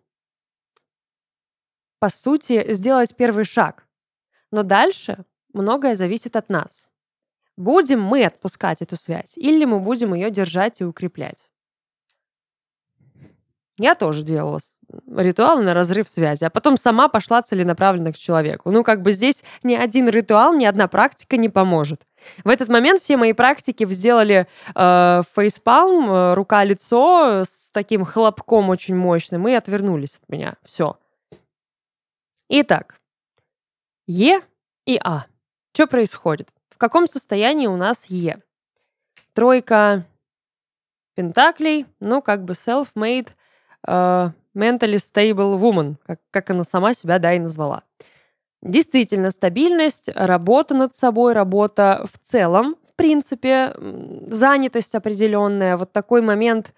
по 2.00 2.10
сути, 2.10 2.74
сделать 2.74 3.16
первый 3.16 3.46
шаг. 3.46 3.86
Но 4.52 4.64
дальше 4.64 5.26
многое 5.54 5.96
зависит 5.96 6.36
от 6.36 6.50
нас. 6.50 6.90
Будем 7.58 8.02
мы 8.02 8.24
отпускать 8.26 8.82
эту 8.82 8.96
связь 8.96 9.38
или 9.38 9.66
мы 9.66 9.80
будем 9.80 10.14
ее 10.14 10.30
держать 10.30 10.82
и 10.82 10.86
укреплять? 10.86 11.50
Я 13.80 13.94
тоже 13.94 14.24
делала 14.24 14.60
ритуалы 15.16 15.62
на 15.62 15.74
разрыв 15.76 16.10
связи, 16.10 16.44
а 16.44 16.50
потом 16.50 16.78
сама 16.78 17.10
пошла 17.10 17.44
целенаправленно 17.44 18.12
к 18.12 18.18
человеку. 18.18 18.72
Ну, 18.72 18.84
как 18.84 19.04
бы 19.04 19.12
здесь 19.12 19.44
ни 19.62 19.76
один 19.76 20.10
ритуал, 20.10 20.56
ни 20.56 20.66
одна 20.66 20.88
практика 20.88 21.38
не 21.38 21.48
поможет. 21.48 22.02
В 22.44 22.50
этот 22.50 22.70
момент 22.70 23.00
все 23.00 23.18
мои 23.18 23.34
практики 23.34 23.86
сделали 23.86 24.48
э, 24.74 25.22
фейспалм, 25.36 26.10
э, 26.10 26.34
рука-лицо 26.34 27.44
с 27.46 27.70
таким 27.72 28.04
хлопком 28.04 28.70
очень 28.70 28.96
мощным 28.96 29.48
и 29.48 29.54
отвернулись 29.54 30.20
от 30.24 30.30
меня. 30.30 30.56
Все. 30.64 30.98
Итак, 32.50 32.96
Е 34.08 34.40
и 34.86 34.98
А. 35.04 35.26
Что 35.74 35.86
происходит? 35.86 36.48
В 36.70 36.78
каком 36.78 37.06
состоянии 37.06 37.68
у 37.68 37.76
нас 37.76 38.06
Е? 38.06 38.42
Тройка 39.34 40.06
пентаклей, 41.14 41.86
ну, 42.00 42.22
как 42.22 42.46
бы 42.46 42.54
self-made, 42.54 43.30
uh, 43.86 44.32
mentally 44.56 44.96
stable 44.96 45.60
woman, 45.60 45.96
как, 46.06 46.22
как 46.32 46.50
она 46.50 46.64
сама 46.64 46.94
себя, 46.94 47.20
да, 47.20 47.34
и 47.34 47.40
назвала. 47.40 47.84
Действительно, 48.62 49.32
стабильность, 49.32 50.10
работа 50.16 50.74
над 50.74 50.96
собой, 50.96 51.34
работа 51.34 52.06
в 52.10 52.18
целом, 52.18 52.78
в 52.90 52.96
принципе, 52.96 53.76
занятость 54.28 54.96
определенная, 54.96 55.76
вот 55.76 55.92
такой 55.92 56.22
момент 56.22 56.74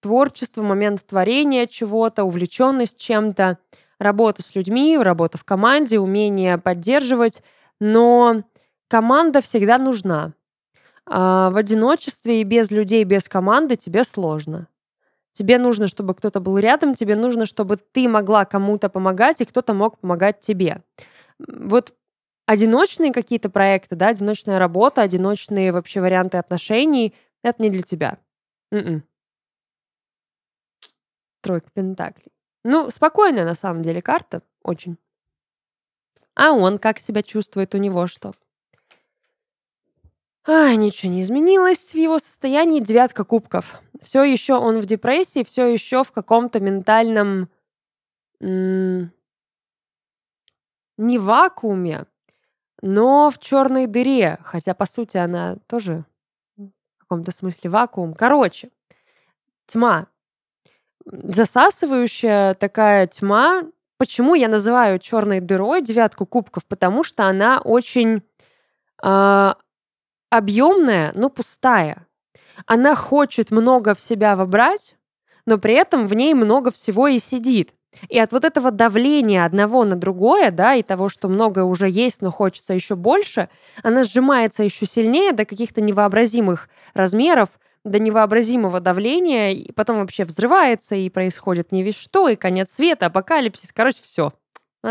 творчества, 0.00 0.62
момент 0.62 1.06
творения 1.06 1.66
чего-то, 1.66 2.24
увлеченность 2.24 2.98
чем-то, 2.98 3.58
работа 4.02 4.42
с 4.42 4.54
людьми, 4.54 4.98
работа 4.98 5.38
в 5.38 5.44
команде, 5.44 5.98
умение 5.98 6.58
поддерживать, 6.58 7.42
но 7.80 8.42
команда 8.88 9.40
всегда 9.40 9.78
нужна. 9.78 10.34
А 11.06 11.50
в 11.50 11.56
одиночестве 11.56 12.40
и 12.40 12.44
без 12.44 12.70
людей, 12.70 13.04
без 13.04 13.28
команды 13.28 13.76
тебе 13.76 14.04
сложно. 14.04 14.68
Тебе 15.32 15.58
нужно, 15.58 15.88
чтобы 15.88 16.14
кто-то 16.14 16.40
был 16.40 16.58
рядом, 16.58 16.94
тебе 16.94 17.16
нужно, 17.16 17.46
чтобы 17.46 17.76
ты 17.76 18.08
могла 18.08 18.44
кому-то 18.44 18.88
помогать, 18.88 19.40
и 19.40 19.44
кто-то 19.44 19.72
мог 19.72 19.98
помогать 19.98 20.40
тебе. 20.40 20.82
Вот 21.38 21.94
одиночные 22.46 23.12
какие-то 23.12 23.48
проекты, 23.48 23.96
да, 23.96 24.08
одиночная 24.08 24.58
работа, 24.58 25.00
одиночные 25.02 25.72
вообще 25.72 26.00
варианты 26.00 26.36
отношений, 26.38 27.14
это 27.42 27.62
не 27.62 27.70
для 27.70 27.82
тебя. 27.82 28.18
Mm-mm. 28.72 29.02
Тройка 31.40 31.70
пентаклей. 31.72 32.31
Ну, 32.64 32.90
спокойная 32.90 33.44
на 33.44 33.54
самом 33.54 33.82
деле 33.82 34.00
карта, 34.02 34.42
очень. 34.62 34.96
А 36.34 36.52
он 36.52 36.78
как 36.78 36.98
себя 36.98 37.22
чувствует, 37.22 37.74
у 37.74 37.78
него 37.78 38.06
что? 38.06 38.32
А, 40.44 40.74
ничего 40.74 41.12
не 41.12 41.22
изменилось 41.22 41.92
в 41.92 41.94
его 41.94 42.18
состоянии. 42.18 42.80
Девятка 42.80 43.24
кубков. 43.24 43.80
Все 44.02 44.24
еще 44.24 44.54
он 44.54 44.80
в 44.80 44.86
депрессии, 44.86 45.44
все 45.44 45.66
еще 45.66 46.02
в 46.02 46.10
каком-то 46.10 46.58
ментальном 46.58 47.48
м- 48.40 49.12
не 50.98 51.18
вакууме, 51.18 52.06
но 52.82 53.30
в 53.30 53.38
черной 53.38 53.86
дыре, 53.86 54.38
хотя 54.44 54.74
по 54.74 54.86
сути 54.86 55.16
она 55.16 55.56
тоже 55.66 56.04
в 56.56 57.00
каком-то 57.00 57.32
смысле 57.32 57.70
вакуум. 57.70 58.14
Короче, 58.14 58.70
тьма. 59.66 60.08
Засасывающая 61.04 62.54
такая 62.54 63.06
тьма. 63.06 63.62
Почему 63.98 64.34
я 64.34 64.48
называю 64.48 64.98
черной 64.98 65.40
дырой 65.40 65.82
девятку 65.82 66.26
кубков? 66.26 66.64
Потому 66.66 67.04
что 67.04 67.26
она 67.26 67.60
очень 67.60 68.22
э, 69.02 69.54
объемная, 70.30 71.12
но 71.14 71.28
пустая. 71.28 72.06
Она 72.66 72.94
хочет 72.94 73.50
много 73.50 73.94
в 73.94 74.00
себя 74.00 74.36
вобрать, 74.36 74.96
но 75.46 75.58
при 75.58 75.74
этом 75.74 76.06
в 76.06 76.14
ней 76.14 76.34
много 76.34 76.70
всего 76.70 77.08
и 77.08 77.18
сидит. 77.18 77.74
И 78.08 78.18
от 78.18 78.32
вот 78.32 78.44
этого 78.44 78.70
давления 78.70 79.44
одного 79.44 79.84
на 79.84 79.96
другое, 79.96 80.50
да, 80.50 80.74
и 80.74 80.82
того, 80.82 81.08
что 81.08 81.28
многое 81.28 81.64
уже 81.64 81.88
есть, 81.90 82.22
но 82.22 82.30
хочется 82.30 82.72
еще 82.72 82.96
больше, 82.96 83.48
она 83.82 84.04
сжимается 84.04 84.62
еще 84.62 84.86
сильнее 84.86 85.32
до 85.32 85.44
каких-то 85.44 85.80
невообразимых 85.80 86.68
размеров, 86.94 87.50
до 87.84 87.98
невообразимого 87.98 88.80
давления, 88.80 89.50
и 89.50 89.72
потом 89.72 89.98
вообще 89.98 90.24
взрывается, 90.24 90.94
и 90.94 91.10
происходит 91.10 91.72
не 91.72 91.82
весь 91.82 91.96
что, 91.96 92.28
и 92.28 92.36
конец 92.36 92.72
света, 92.72 93.06
апокалипсис, 93.06 93.72
короче, 93.72 93.98
все. 94.02 94.32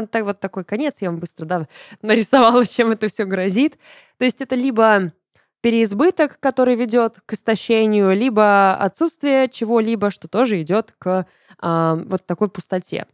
Так 0.09 0.23
вот 0.23 0.39
такой 0.39 0.63
конец 0.63 0.97
я 0.99 1.09
вам 1.09 1.19
быстро 1.19 1.45
да, 1.45 1.67
нарисовала, 2.01 2.65
чем 2.65 2.91
это 2.91 3.07
все 3.07 3.25
грозит. 3.25 3.77
То 4.17 4.25
есть 4.25 4.41
это 4.41 4.55
либо 4.55 5.13
переизбыток, 5.61 6.39
который 6.39 6.75
ведет 6.75 7.19
к 7.25 7.33
истощению, 7.33 8.15
либо 8.15 8.75
отсутствие 8.75 9.47
чего-либо, 9.47 10.09
что 10.09 10.27
тоже 10.27 10.61
идет 10.61 10.93
к 10.97 11.27
э, 11.61 12.03
вот 12.05 12.25
такой 12.25 12.49
пустоте. 12.49 13.05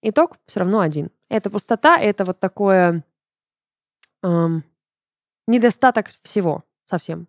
Итог 0.00 0.36
все 0.46 0.60
равно 0.60 0.80
один. 0.80 1.10
Это 1.28 1.50
пустота, 1.50 1.98
это 1.98 2.24
вот 2.24 2.40
такое 2.40 3.04
э, 4.22 4.46
недостаток 5.46 6.10
всего 6.22 6.64
совсем. 6.84 7.28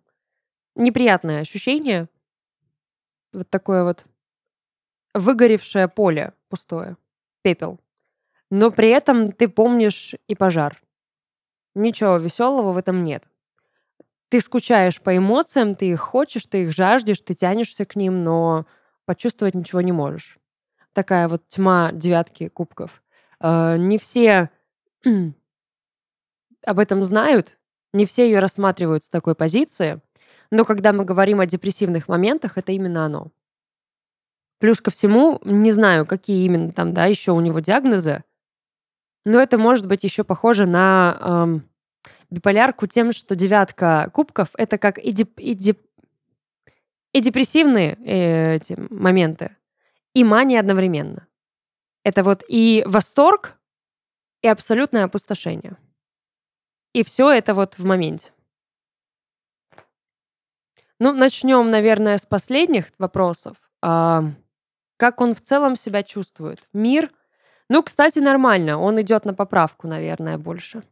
Неприятное 0.74 1.40
ощущение. 1.40 2.08
Вот 3.32 3.48
такое 3.50 3.84
вот 3.84 4.04
выгоревшее 5.14 5.88
поле 5.88 6.32
пустое, 6.48 6.96
пепел. 7.42 7.80
Но 8.50 8.70
при 8.70 8.88
этом 8.90 9.32
ты 9.32 9.48
помнишь 9.48 10.14
и 10.28 10.34
пожар. 10.34 10.82
Ничего 11.74 12.16
веселого 12.16 12.72
в 12.72 12.76
этом 12.76 13.04
нет 13.04 13.28
ты 14.34 14.40
скучаешь 14.40 15.00
по 15.00 15.16
эмоциям, 15.16 15.76
ты 15.76 15.90
их 15.90 16.00
хочешь, 16.00 16.46
ты 16.46 16.64
их 16.64 16.72
жаждешь, 16.72 17.20
ты 17.20 17.34
тянешься 17.34 17.84
к 17.84 17.94
ним, 17.94 18.24
но 18.24 18.66
почувствовать 19.04 19.54
ничего 19.54 19.80
не 19.80 19.92
можешь. 19.92 20.38
Такая 20.92 21.28
вот 21.28 21.46
тьма 21.46 21.92
девятки 21.92 22.48
кубков. 22.48 23.00
Э, 23.38 23.76
не 23.76 23.96
все 23.96 24.50
об 26.66 26.78
этом 26.80 27.04
знают, 27.04 27.56
не 27.92 28.06
все 28.06 28.24
ее 28.24 28.40
рассматривают 28.40 29.04
с 29.04 29.08
такой 29.08 29.36
позиции, 29.36 30.00
но 30.54 30.64
когда 30.64 30.92
мы 30.92 31.04
говорим 31.04 31.40
о 31.40 31.46
депрессивных 31.46 32.08
моментах, 32.08 32.56
это 32.56 32.72
именно 32.72 33.04
оно. 33.04 33.32
Плюс 34.60 34.80
ко 34.80 34.90
всему, 34.90 35.40
не 35.44 35.72
знаю, 35.72 36.06
какие 36.06 36.46
именно 36.46 36.72
там, 36.72 36.94
да, 36.94 37.06
еще 37.06 37.32
у 37.32 37.40
него 37.40 37.58
диагнозы, 37.58 38.22
но 39.24 39.40
это 39.40 39.58
может 39.58 39.86
быть 39.86 40.04
еще 40.04 40.22
похоже 40.22 40.66
на 40.66 41.18
эм, 41.20 41.68
биполярку 42.30 42.86
тем, 42.86 43.12
что 43.12 43.34
девятка 43.34 44.10
кубков— 44.12 44.50
это 44.56 44.78
как 44.78 44.98
и, 44.98 45.10
деп, 45.10 45.38
и, 45.40 45.54
деп, 45.54 45.80
и 47.12 47.20
депрессивные 47.20 47.98
э, 48.04 48.56
эти 48.56 48.76
моменты, 48.90 49.56
и 50.14 50.22
мания 50.22 50.60
одновременно. 50.60 51.26
Это 52.04 52.22
вот 52.22 52.44
и 52.46 52.84
восторг, 52.86 53.56
и 54.42 54.46
абсолютное 54.46 55.04
опустошение. 55.04 55.76
И 56.92 57.02
все 57.02 57.30
это 57.32 57.54
вот 57.54 57.76
в 57.76 57.84
моменте. 57.84 58.30
Ну, 61.00 61.12
начнем, 61.12 61.70
наверное, 61.70 62.18
с 62.18 62.26
последних 62.26 62.86
вопросов. 62.98 63.56
А, 63.82 64.24
как 64.96 65.20
он 65.20 65.34
в 65.34 65.40
целом 65.40 65.76
себя 65.76 66.02
чувствует? 66.02 66.68
Мир? 66.72 67.10
Ну, 67.68 67.82
кстати, 67.82 68.20
нормально. 68.20 68.78
Он 68.78 69.00
идет 69.00 69.24
на 69.24 69.34
поправку, 69.34 69.88
наверное, 69.88 70.38
больше. 70.38 70.82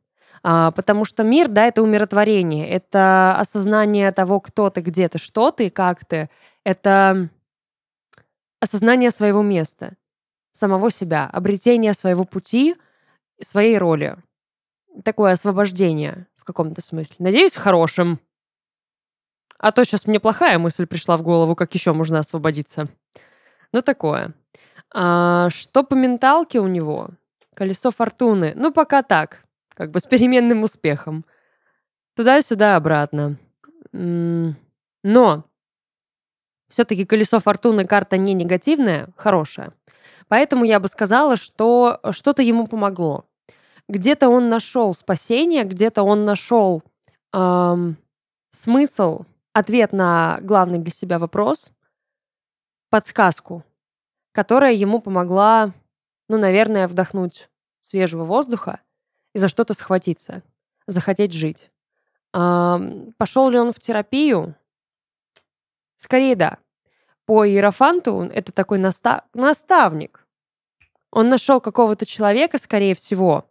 А, 0.43 0.73
потому 0.73 1.05
что 1.05 1.23
мир, 1.23 1.49
да, 1.49 1.67
это 1.67 1.83
умиротворение, 1.83 2.69
это 2.69 3.37
осознание 3.39 4.11
того, 4.11 4.41
кто 4.41 4.71
ты, 4.71 4.81
где 4.81 5.09
ты, 5.09 5.19
что 5.19 5.51
ты, 5.53 5.71
как 5.71 6.05
ты. 6.05 6.29
Это 6.65 7.29
осознание 8.61 9.11
своего 9.11 9.43
места, 9.43 9.95
самого 10.53 10.91
себя, 10.91 11.29
обретение 11.33 11.93
своего 11.93 12.25
пути, 12.25 12.77
своей 13.41 13.79
роли. 13.79 14.17
Такое 15.05 15.33
освобождение 15.33 16.27
в 16.37 16.45
каком-то 16.45 16.81
смысле. 16.81 17.17
Надеюсь, 17.21 17.53
в 17.53 17.59
хорошем. 17.61 18.19
А 19.63 19.73
то 19.73 19.85
сейчас 19.85 20.07
мне 20.07 20.21
плохая 20.21 20.59
мысль 20.59 20.87
пришла 20.87 21.17
в 21.17 21.23
голову, 21.23 21.55
как 21.55 21.73
еще 21.73 21.93
можно 21.93 22.19
освободиться. 22.19 22.89
Ну, 23.73 23.81
такое. 23.81 24.35
А, 24.93 25.49
что 25.51 25.85
по 25.85 25.95
менталке 25.95 26.61
у 26.61 26.67
него? 26.67 27.11
Колесо 27.55 27.91
фортуны. 27.91 28.53
Ну, 28.57 28.73
пока 28.73 29.03
так 29.03 29.43
как 29.75 29.91
бы 29.91 30.01
с 30.01 30.07
переменным 30.07 30.63
успехом. 30.65 31.25
Туда-сюда, 32.15 32.77
обратно. 32.77 33.39
Но 33.93 35.45
все-таки 36.69 37.05
колесо 37.05 37.41
фортуны 37.41 37.87
карта 37.87 38.17
не 38.17 38.35
негативная, 38.35 39.09
хорошая. 39.17 39.73
Поэтому 40.29 40.65
я 40.65 40.81
бы 40.81 40.89
сказала, 40.89 41.37
что 41.37 42.01
что-то 42.11 42.43
ему 42.43 42.67
помогло. 42.67 43.27
Где-то 43.89 44.29
он 44.29 44.49
нашел 44.49 44.95
спасение, 44.95 45.65
где-то 45.65 46.03
он 46.03 46.25
нашел 46.25 46.83
эм, 47.33 47.97
смысл, 48.51 49.25
ответ 49.53 49.93
на 49.93 50.39
главный 50.43 50.79
для 50.79 50.93
себя 50.93 51.19
вопрос, 51.19 51.71
подсказку, 52.91 53.65
которая 54.33 54.73
ему 54.73 55.01
помогла, 55.01 55.73
ну, 56.29 56.39
наверное, 56.39 56.89
вдохнуть 56.89 57.49
свежего 57.81 58.25
воздуха 58.25 58.81
и 59.35 59.39
за 59.39 59.49
что-то 59.49 59.75
схватиться, 59.75 60.43
захотеть 60.87 61.33
жить. 61.33 61.71
А, 62.33 62.81
пошел 63.19 63.51
ли 63.51 63.59
он 63.59 63.73
в 63.73 63.81
терапию? 63.81 64.55
Скорее 65.97 66.37
да. 66.37 66.59
По 67.25 67.47
Иерофанту 67.47 68.23
это 68.23 68.53
такой 68.53 68.79
наста- 68.79 69.25
наставник. 69.35 70.27
Он 71.11 71.29
нашел 71.29 71.61
какого-то 71.61 72.07
человека, 72.07 72.59
скорее 72.59 72.95
всего, 72.95 73.49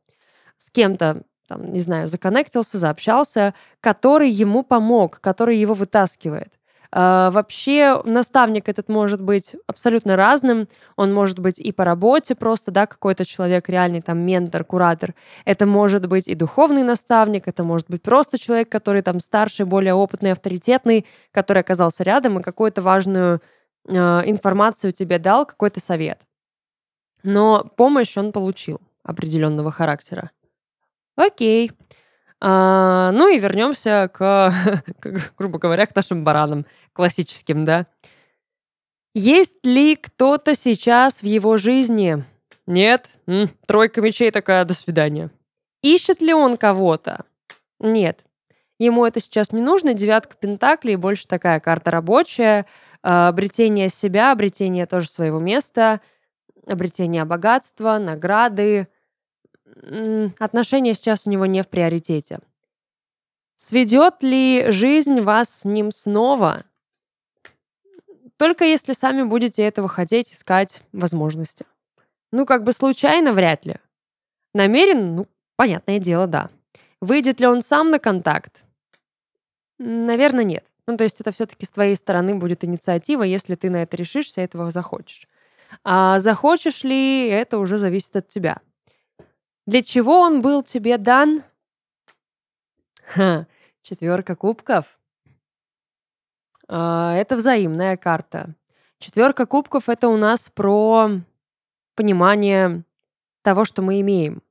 с 0.57 0.69
кем-то, 0.71 1.23
там, 1.51 1.73
не 1.73 1.81
знаю, 1.81 2.07
законнектился, 2.07 2.77
заобщался, 2.77 3.53
который 3.81 4.29
ему 4.29 4.63
помог, 4.63 5.19
который 5.19 5.57
его 5.57 5.73
вытаскивает. 5.73 6.53
А, 6.93 7.29
вообще 7.31 8.01
наставник 8.05 8.69
этот 8.69 8.87
может 8.87 9.21
быть 9.21 9.57
абсолютно 9.67 10.15
разным. 10.15 10.69
Он 10.95 11.13
может 11.13 11.39
быть 11.39 11.59
и 11.59 11.73
по 11.73 11.83
работе 11.83 12.35
просто, 12.35 12.71
да, 12.71 12.85
какой-то 12.85 13.25
человек 13.25 13.67
реальный, 13.67 14.01
там, 14.01 14.19
ментор, 14.19 14.63
куратор. 14.63 15.13
Это 15.43 15.65
может 15.65 16.05
быть 16.05 16.29
и 16.29 16.35
духовный 16.35 16.83
наставник, 16.83 17.49
это 17.49 17.65
может 17.65 17.89
быть 17.89 18.01
просто 18.01 18.39
человек, 18.39 18.69
который 18.69 19.01
там 19.01 19.19
старший, 19.19 19.65
более 19.65 19.93
опытный, 19.93 20.31
авторитетный, 20.31 21.05
который 21.31 21.63
оказался 21.63 22.03
рядом 22.03 22.39
и 22.39 22.43
какую-то 22.43 22.81
важную 22.81 23.41
э, 23.89 23.93
информацию 23.93 24.93
тебе 24.93 25.19
дал, 25.19 25.45
какой-то 25.45 25.81
совет. 25.81 26.21
Но 27.23 27.69
помощь 27.75 28.17
он 28.17 28.31
получил 28.31 28.79
определенного 29.03 29.69
характера. 29.69 30.31
Окей. 31.15 31.71
А, 32.39 33.11
ну 33.11 33.27
и 33.27 33.39
вернемся 33.39 34.09
к, 34.11 34.51
к, 34.99 35.33
грубо 35.37 35.59
говоря, 35.59 35.85
к 35.85 35.95
нашим 35.95 36.23
баранам 36.23 36.65
классическим, 36.93 37.65
да. 37.65 37.87
Есть 39.13 39.65
ли 39.65 39.95
кто-то 39.95 40.55
сейчас 40.55 41.21
в 41.21 41.25
его 41.25 41.57
жизни? 41.57 42.23
Нет. 42.65 43.19
М, 43.27 43.49
тройка 43.67 44.01
мечей 44.01 44.31
такая, 44.31 44.65
до 44.65 44.73
свидания. 44.73 45.29
Ищет 45.83 46.21
ли 46.21 46.33
он 46.33 46.57
кого-то? 46.57 47.25
Нет. 47.79 48.23
Ему 48.79 49.05
это 49.05 49.19
сейчас 49.19 49.51
не 49.51 49.61
нужно. 49.61 49.93
Девятка 49.93 50.35
пентаклей 50.35 50.95
больше 50.95 51.27
такая 51.27 51.59
карта 51.59 51.91
рабочая. 51.91 52.65
А, 53.03 53.27
обретение 53.27 53.89
себя, 53.89 54.31
обретение 54.31 54.85
тоже 54.85 55.09
своего 55.09 55.39
места, 55.39 56.01
обретение 56.65 57.25
богатства, 57.25 57.97
награды, 57.97 58.87
отношения 60.39 60.93
сейчас 60.93 61.25
у 61.25 61.29
него 61.29 61.45
не 61.45 61.63
в 61.63 61.67
приоритете. 61.67 62.39
Сведет 63.57 64.23
ли 64.23 64.71
жизнь 64.71 65.21
вас 65.21 65.61
с 65.61 65.65
ним 65.65 65.91
снова? 65.91 66.63
Только 68.37 68.65
если 68.65 68.93
сами 68.93 69.21
будете 69.21 69.63
этого 69.63 69.87
хотеть, 69.87 70.33
искать 70.33 70.81
возможности. 70.93 71.65
Ну, 72.31 72.45
как 72.45 72.63
бы 72.63 72.71
случайно 72.71 73.33
вряд 73.33 73.65
ли. 73.65 73.75
Намерен? 74.53 75.15
Ну, 75.15 75.27
понятное 75.57 75.99
дело, 75.99 76.25
да. 76.25 76.49
Выйдет 77.01 77.39
ли 77.39 77.47
он 77.47 77.61
сам 77.61 77.91
на 77.91 77.99
контакт? 77.99 78.65
Наверное, 79.77 80.43
нет. 80.43 80.65
Ну, 80.87 80.97
то 80.97 81.03
есть 81.03 81.21
это 81.21 81.31
все-таки 81.31 81.65
с 81.65 81.69
твоей 81.69 81.95
стороны 81.95 82.35
будет 82.35 82.63
инициатива, 82.63 83.23
если 83.23 83.55
ты 83.55 83.69
на 83.69 83.83
это 83.83 83.95
решишься, 83.95 84.41
этого 84.41 84.71
захочешь. 84.71 85.27
А 85.83 86.19
захочешь 86.19 86.83
ли, 86.83 87.27
это 87.27 87.59
уже 87.59 87.77
зависит 87.77 88.15
от 88.15 88.27
тебя. 88.27 88.57
Для 89.67 89.83
чего 89.83 90.19
он 90.19 90.41
был 90.41 90.63
тебе 90.63 90.97
дан? 90.97 91.43
Ха, 93.05 93.45
четверка 93.83 94.35
кубков. 94.35 94.99
А, 96.67 97.15
это 97.15 97.35
взаимная 97.35 97.97
карта. 97.97 98.55
Четверка 98.97 99.45
кубков 99.45 99.89
это 99.89 100.07
у 100.07 100.17
нас 100.17 100.49
про 100.53 101.09
понимание 101.95 102.83
того, 103.41 103.65
что 103.65 103.81
мы 103.81 104.01
имеем, 104.01 104.41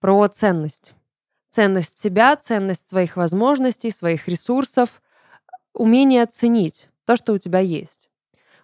про 0.00 0.26
ценность. 0.28 0.94
Ценность 1.50 1.98
себя, 1.98 2.34
ценность 2.36 2.88
своих 2.88 3.16
возможностей, 3.16 3.90
своих 3.90 4.26
ресурсов, 4.26 5.02
умение 5.74 6.22
оценить 6.22 6.88
то, 7.04 7.16
что 7.16 7.32
у 7.32 7.38
тебя 7.38 7.58
есть. 7.58 8.08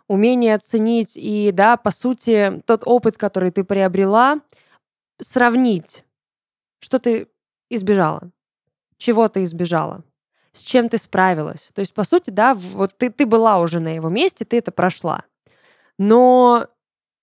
Умение 0.07 0.55
оценить 0.55 1.17
и, 1.17 1.51
да, 1.53 1.77
по 1.77 1.91
сути, 1.91 2.63
тот 2.67 2.83
опыт, 2.87 3.19
который 3.19 3.51
ты 3.51 3.63
приобрела, 3.63 4.41
сравнить, 5.19 6.05
что 6.81 6.99
ты 6.99 7.29
избежала, 7.71 8.31
чего 8.97 9.29
ты 9.29 9.43
избежала, 9.43 10.05
с 10.53 10.63
чем 10.63 10.89
ты 10.89 10.99
справилась. 10.99 11.69
То 11.75 11.81
есть, 11.81 11.95
по 11.95 12.05
сути, 12.05 12.31
да, 12.31 12.55
вот 12.55 12.97
ты, 12.97 13.11
ты 13.11 13.27
была 13.27 13.59
уже 13.61 13.81
на 13.81 13.95
его 13.95 14.09
месте, 14.09 14.45
ты 14.45 14.59
это 14.59 14.73
прошла. 14.73 15.25
Но 15.99 16.67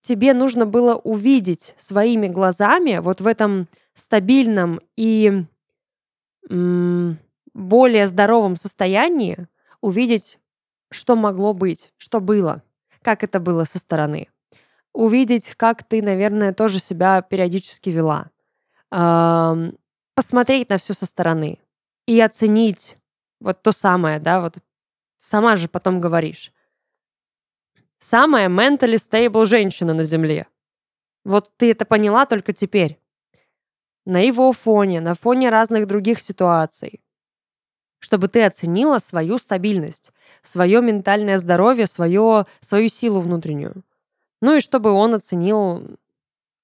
тебе 0.01 0.34
нужно 0.34 0.65
было 0.65 0.95
увидеть 0.95 1.73
своими 1.77 2.27
глазами 2.27 2.99
вот 2.99 3.21
в 3.21 3.27
этом 3.27 3.67
стабильном 3.93 4.81
и 4.95 5.45
м- 6.49 7.17
более 7.53 8.08
здоровом 8.08 8.55
состоянии 8.55 9.47
увидеть, 9.81 10.39
что 10.91 11.15
могло 11.15 11.53
быть, 11.53 11.93
что 11.97 12.19
было, 12.19 12.62
как 13.01 13.23
это 13.23 13.39
было 13.39 13.63
со 13.63 13.79
стороны 13.79 14.27
увидеть, 14.95 15.53
как 15.55 15.84
ты, 15.84 16.01
наверное, 16.01 16.53
тоже 16.53 16.79
себя 16.79 17.21
периодически 17.21 17.89
вела. 17.89 18.31
Посмотреть 20.15 20.69
на 20.69 20.77
все 20.77 20.93
со 20.93 21.05
стороны 21.05 21.60
и 22.08 22.19
оценить 22.21 22.97
вот 23.39 23.62
то 23.62 23.71
самое, 23.71 24.19
да, 24.19 24.39
вот 24.39 24.58
сама 25.17 25.58
же 25.58 25.67
потом 25.67 25.99
говоришь. 25.99 26.53
Самая 27.97 28.47
mentally 28.47 28.95
stable 28.95 29.45
женщина 29.45 29.93
на 29.93 30.03
Земле. 30.03 30.47
Вот 31.23 31.51
ты 31.58 31.71
это 31.71 31.86
поняла 31.86 32.25
только 32.25 32.53
теперь. 32.53 32.99
На 34.05 34.19
его 34.19 34.53
фоне, 34.53 35.01
на 35.01 35.15
фоне 35.15 35.49
разных 35.49 35.88
других 35.88 36.21
ситуаций. 36.21 37.01
Чтобы 37.99 38.27
ты 38.27 38.43
оценила 38.43 38.99
свою 38.99 39.38
стабильность, 39.39 40.13
свое 40.41 40.81
ментальное 40.81 41.38
здоровье, 41.38 41.88
свое, 41.88 42.45
свою 42.60 42.88
силу 42.88 43.19
внутреннюю. 43.19 43.84
Ну 44.45 44.58
и 44.58 44.60
чтобы 44.60 44.91
он 44.91 45.15
оценил 45.15 45.97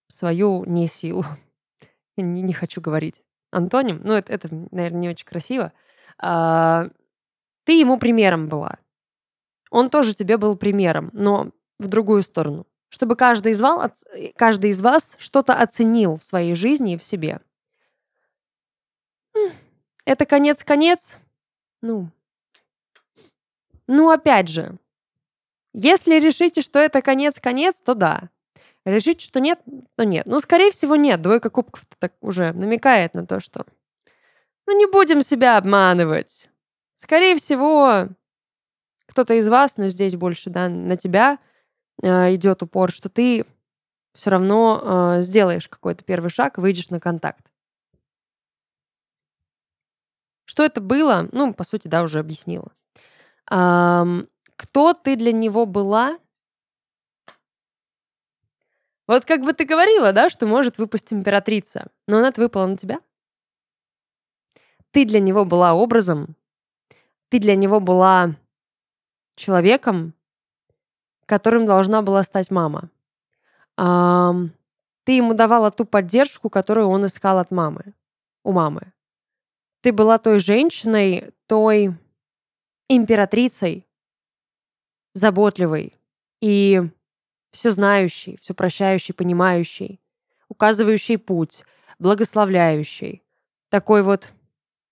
свою 0.07 0.65
не 0.65 0.85
силу. 0.85 1.25
Не, 2.15 2.43
не 2.43 2.53
хочу 2.53 2.79
говорить 2.79 3.23
антоним. 3.49 4.01
Ну, 4.03 4.13
это, 4.13 4.31
это, 4.31 4.49
наверное, 4.69 5.01
не 5.01 5.09
очень 5.09 5.25
красиво. 5.25 5.73
А, 6.19 6.89
ты 7.63 7.79
ему 7.79 7.97
примером 7.97 8.49
была. 8.49 8.77
Он 9.71 9.89
тоже 9.89 10.13
тебе 10.13 10.37
был 10.37 10.57
примером, 10.57 11.09
но 11.11 11.49
в 11.79 11.87
другую 11.87 12.21
сторону. 12.21 12.67
Чтобы 12.89 13.15
каждый 13.15 13.53
из 13.53 13.61
вас, 13.61 14.05
каждый 14.35 14.69
из 14.69 14.79
вас 14.79 15.15
что-то 15.17 15.55
оценил 15.55 16.17
в 16.17 16.23
своей 16.23 16.53
жизни 16.53 16.93
и 16.93 16.97
в 16.97 17.03
себе. 17.03 17.41
Это 20.05 20.27
конец-конец? 20.27 21.17
Ну, 21.81 22.11
ну, 23.87 24.11
опять 24.11 24.49
же, 24.49 24.77
если 25.73 26.19
решите, 26.19 26.61
что 26.61 26.79
это 26.79 27.01
конец-конец, 27.01 27.81
то 27.81 27.93
да. 27.93 28.29
Решите, 28.85 29.25
что 29.25 29.39
нет, 29.39 29.59
то 29.95 30.03
нет. 30.03 30.25
Ну, 30.25 30.39
скорее 30.39 30.71
всего, 30.71 30.95
нет. 30.95 31.21
Двойка 31.21 31.49
кубков 31.49 31.85
так 31.99 32.13
уже 32.21 32.51
намекает 32.53 33.13
на 33.13 33.25
то, 33.25 33.39
что... 33.39 33.65
Ну, 34.67 34.77
не 34.77 34.85
будем 34.85 35.21
себя 35.21 35.57
обманывать. 35.57 36.49
Скорее 36.95 37.35
всего, 37.35 38.09
кто-то 39.07 39.33
из 39.35 39.47
вас, 39.47 39.77
но 39.77 39.87
здесь 39.87 40.15
больше, 40.15 40.49
да, 40.49 40.69
на 40.69 40.97
тебя 40.97 41.39
э, 42.01 42.35
идет 42.35 42.63
упор, 42.63 42.91
что 42.91 43.09
ты 43.09 43.45
все 44.13 44.29
равно 44.29 45.17
э, 45.17 45.21
сделаешь 45.21 45.67
какой-то 45.67 46.03
первый 46.03 46.29
шаг, 46.29 46.57
выйдешь 46.57 46.89
на 46.89 46.99
контакт. 46.99 47.51
Что 50.45 50.63
это 50.63 50.81
было? 50.81 51.27
Ну, 51.31 51.53
по 51.53 51.63
сути, 51.63 51.87
да, 51.87 52.03
уже 52.03 52.19
объяснила 52.19 52.71
кто 54.61 54.93
ты 54.93 55.15
для 55.15 55.31
него 55.31 55.65
была? 55.65 56.19
Вот 59.07 59.25
как 59.25 59.41
бы 59.41 59.53
ты 59.53 59.65
говорила, 59.65 60.13
да, 60.13 60.29
что 60.29 60.45
может 60.45 60.77
выпасть 60.77 61.11
императрица, 61.11 61.87
но 62.05 62.19
она 62.19 62.31
выпала 62.37 62.67
на 62.67 62.77
тебя. 62.77 62.99
Ты 64.91 65.05
для 65.05 65.19
него 65.19 65.45
была 65.45 65.73
образом, 65.73 66.35
ты 67.29 67.39
для 67.39 67.55
него 67.55 67.79
была 67.79 68.35
человеком, 69.35 70.13
которым 71.25 71.65
должна 71.65 72.03
была 72.03 72.21
стать 72.21 72.51
мама. 72.51 72.91
Ты 73.77 75.11
ему 75.11 75.33
давала 75.33 75.71
ту 75.71 75.85
поддержку, 75.85 76.51
которую 76.51 76.87
он 76.87 77.07
искал 77.07 77.39
от 77.39 77.49
мамы, 77.49 77.95
у 78.43 78.51
мамы. 78.51 78.93
Ты 79.81 79.91
была 79.91 80.19
той 80.19 80.37
женщиной, 80.39 81.33
той 81.47 81.95
императрицей, 82.87 83.87
заботливый 85.13 85.95
и 86.41 86.81
все 87.51 87.71
знающий, 87.71 88.37
все 88.37 88.53
прощающий, 88.53 89.13
понимающий, 89.13 89.99
указывающий 90.47 91.17
путь, 91.17 91.63
благословляющий, 91.99 93.23
такой 93.69 94.03
вот 94.03 94.33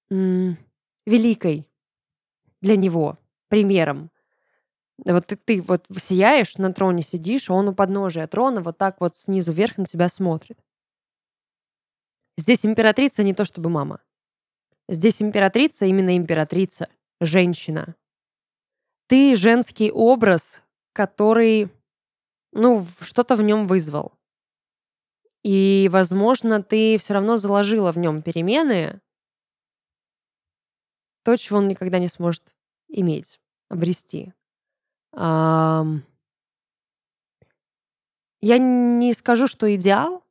м- 0.09 0.57
великой 1.05 1.67
для 2.61 2.76
него 2.78 3.17
примером. 3.47 4.11
Вот 5.05 5.28
ты, 5.28 5.38
ты 5.38 5.61
вот 5.61 5.86
сияешь, 5.97 6.57
на 6.57 6.74
троне 6.74 7.01
сидишь, 7.01 7.49
а 7.49 7.53
он 7.53 7.70
у 7.70 7.74
подножия 7.74 8.28
трона 8.28 8.61
вот 8.61 8.78
так 8.78 8.99
вот 8.99 9.15
снизу 9.15 9.51
вверх 9.51 9.78
на 9.78 9.86
тебя 9.86 10.09
смотрит. 10.09 10.59
Здесь 12.38 12.65
императрица 12.65 13.24
не 13.24 13.34
то 13.34 13.45
чтобы 13.45 13.70
мама. 13.70 14.01
Здесь 14.88 15.22
императрица 15.22 15.86
именно 15.86 16.17
императрица, 16.17 16.89
женщина, 17.22 17.95
ты 19.10 19.36
женский 19.36 19.91
образ, 19.91 20.62
который, 20.93 21.70
ну, 22.51 22.86
что-то 23.01 23.36
в 23.36 23.41
нем 23.41 23.66
вызвал. 23.66 24.14
И, 25.41 25.89
возможно, 25.91 26.62
ты 26.62 26.97
все 26.99 27.16
равно 27.16 27.38
заложила 27.38 27.91
в 27.91 27.97
нем 27.97 28.22
перемены, 28.22 29.01
то, 31.24 31.36
чего 31.38 31.57
он 31.57 31.68
никогда 31.68 31.97
не 31.97 32.07
сможет 32.07 32.55
иметь. 32.88 33.41
обрести. 33.70 34.34
Я 35.14 35.84
не 38.41 39.14
скажу, 39.14 39.47
что 39.47 39.74
идеал, 39.76 40.24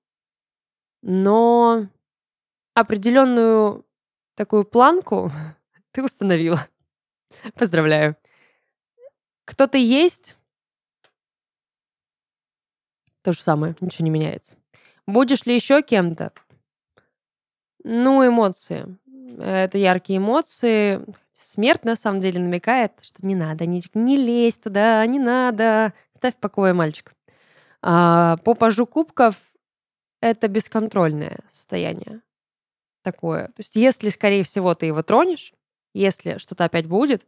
но 1.03 1.87
определенную 2.75 3.85
такую 4.35 4.65
планку 4.65 5.33
ты 5.91 6.03
установила. 6.03 6.67
Поздравляю. 7.55 8.17
Кто 9.49 9.67
ты 9.67 9.83
есть? 9.83 10.37
То 13.23 13.33
же 13.33 13.41
самое, 13.41 13.75
ничего 13.81 14.05
не 14.05 14.11
меняется. 14.11 14.57
Будешь 15.07 15.47
ли 15.47 15.55
еще 15.55 15.81
кем-то? 15.81 16.33
Ну, 17.83 18.27
эмоции. 18.27 18.99
Это 19.39 19.79
яркие 19.79 20.19
эмоции. 20.19 21.03
Смерть, 21.33 21.85
на 21.85 21.97
самом 21.97 22.21
деле, 22.21 22.41
намекает, 22.41 22.93
что 23.01 23.25
не 23.25 23.35
надо, 23.35 23.65
не, 23.65 23.83
не 23.95 24.17
лезь 24.19 24.59
туда, 24.59 25.05
не 25.07 25.19
надо. 25.19 25.95
Ставь 26.13 26.35
в 26.35 26.41
покое, 26.41 26.75
мальчик. 26.75 27.15
А, 27.81 28.37
по 28.45 28.53
пажу 28.53 28.85
кубков 28.85 29.37
это 30.21 30.49
бесконтрольное 30.49 31.39
состояние 31.51 32.21
такое. 33.03 33.47
То 33.47 33.61
есть 33.61 33.77
если, 33.77 34.11
скорее 34.11 34.43
всего, 34.43 34.75
ты 34.75 34.85
его 34.85 35.03
тронешь, 35.03 35.55
если 35.95 36.37
что-то 36.37 36.67
опять 36.67 36.87
будет, 36.87 37.25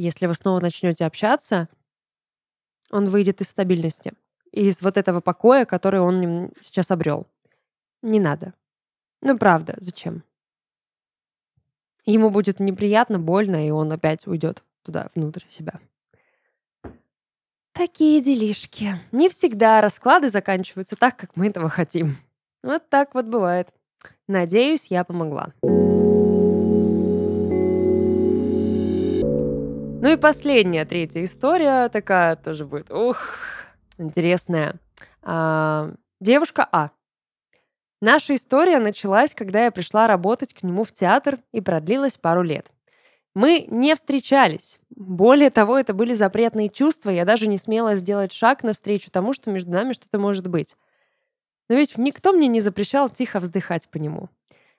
если 0.00 0.26
вы 0.26 0.34
снова 0.34 0.60
начнете 0.60 1.04
общаться, 1.04 1.68
он 2.90 3.04
выйдет 3.06 3.40
из 3.40 3.48
стабильности, 3.48 4.14
из 4.50 4.82
вот 4.82 4.96
этого 4.96 5.20
покоя, 5.20 5.64
который 5.64 6.00
он 6.00 6.52
сейчас 6.62 6.90
обрел. 6.90 7.26
Не 8.02 8.18
надо. 8.18 8.54
Ну, 9.20 9.36
правда, 9.36 9.74
зачем? 9.78 10.24
Ему 12.06 12.30
будет 12.30 12.60
неприятно, 12.60 13.18
больно, 13.18 13.66
и 13.66 13.70
он 13.70 13.92
опять 13.92 14.26
уйдет 14.26 14.64
туда, 14.82 15.08
внутрь 15.14 15.44
себя. 15.50 15.78
Такие 17.72 18.22
делишки. 18.22 18.94
Не 19.12 19.28
всегда 19.28 19.80
расклады 19.80 20.28
заканчиваются 20.28 20.96
так, 20.96 21.16
как 21.16 21.36
мы 21.36 21.48
этого 21.48 21.68
хотим. 21.68 22.16
Вот 22.62 22.88
так 22.88 23.14
вот 23.14 23.26
бывает. 23.26 23.68
Надеюсь, 24.26 24.86
я 24.86 25.04
помогла. 25.04 25.52
Ну 30.02 30.08
и 30.08 30.16
последняя, 30.16 30.86
третья 30.86 31.22
история 31.22 31.90
такая 31.90 32.34
тоже 32.34 32.64
будет. 32.64 32.90
Ух, 32.90 33.18
интересная. 33.98 34.76
А, 35.22 35.92
девушка 36.20 36.66
А. 36.72 36.92
Наша 38.00 38.34
история 38.34 38.78
началась, 38.78 39.34
когда 39.34 39.64
я 39.64 39.70
пришла 39.70 40.06
работать 40.06 40.54
к 40.54 40.62
нему 40.62 40.84
в 40.84 40.92
театр 40.92 41.38
и 41.52 41.60
продлилась 41.60 42.16
пару 42.16 42.40
лет. 42.40 42.70
Мы 43.34 43.66
не 43.68 43.94
встречались. 43.94 44.80
Более 44.88 45.50
того, 45.50 45.78
это 45.78 45.92
были 45.92 46.14
запретные 46.14 46.70
чувства, 46.70 47.10
я 47.10 47.26
даже 47.26 47.46
не 47.46 47.58
смела 47.58 47.94
сделать 47.94 48.32
шаг 48.32 48.62
навстречу 48.62 49.10
тому, 49.10 49.34
что 49.34 49.50
между 49.50 49.70
нами 49.70 49.92
что-то 49.92 50.18
может 50.18 50.48
быть. 50.48 50.78
Но 51.68 51.74
ведь 51.74 51.98
никто 51.98 52.32
мне 52.32 52.48
не 52.48 52.62
запрещал 52.62 53.10
тихо 53.10 53.38
вздыхать 53.38 53.86
по 53.90 53.98
нему. 53.98 54.30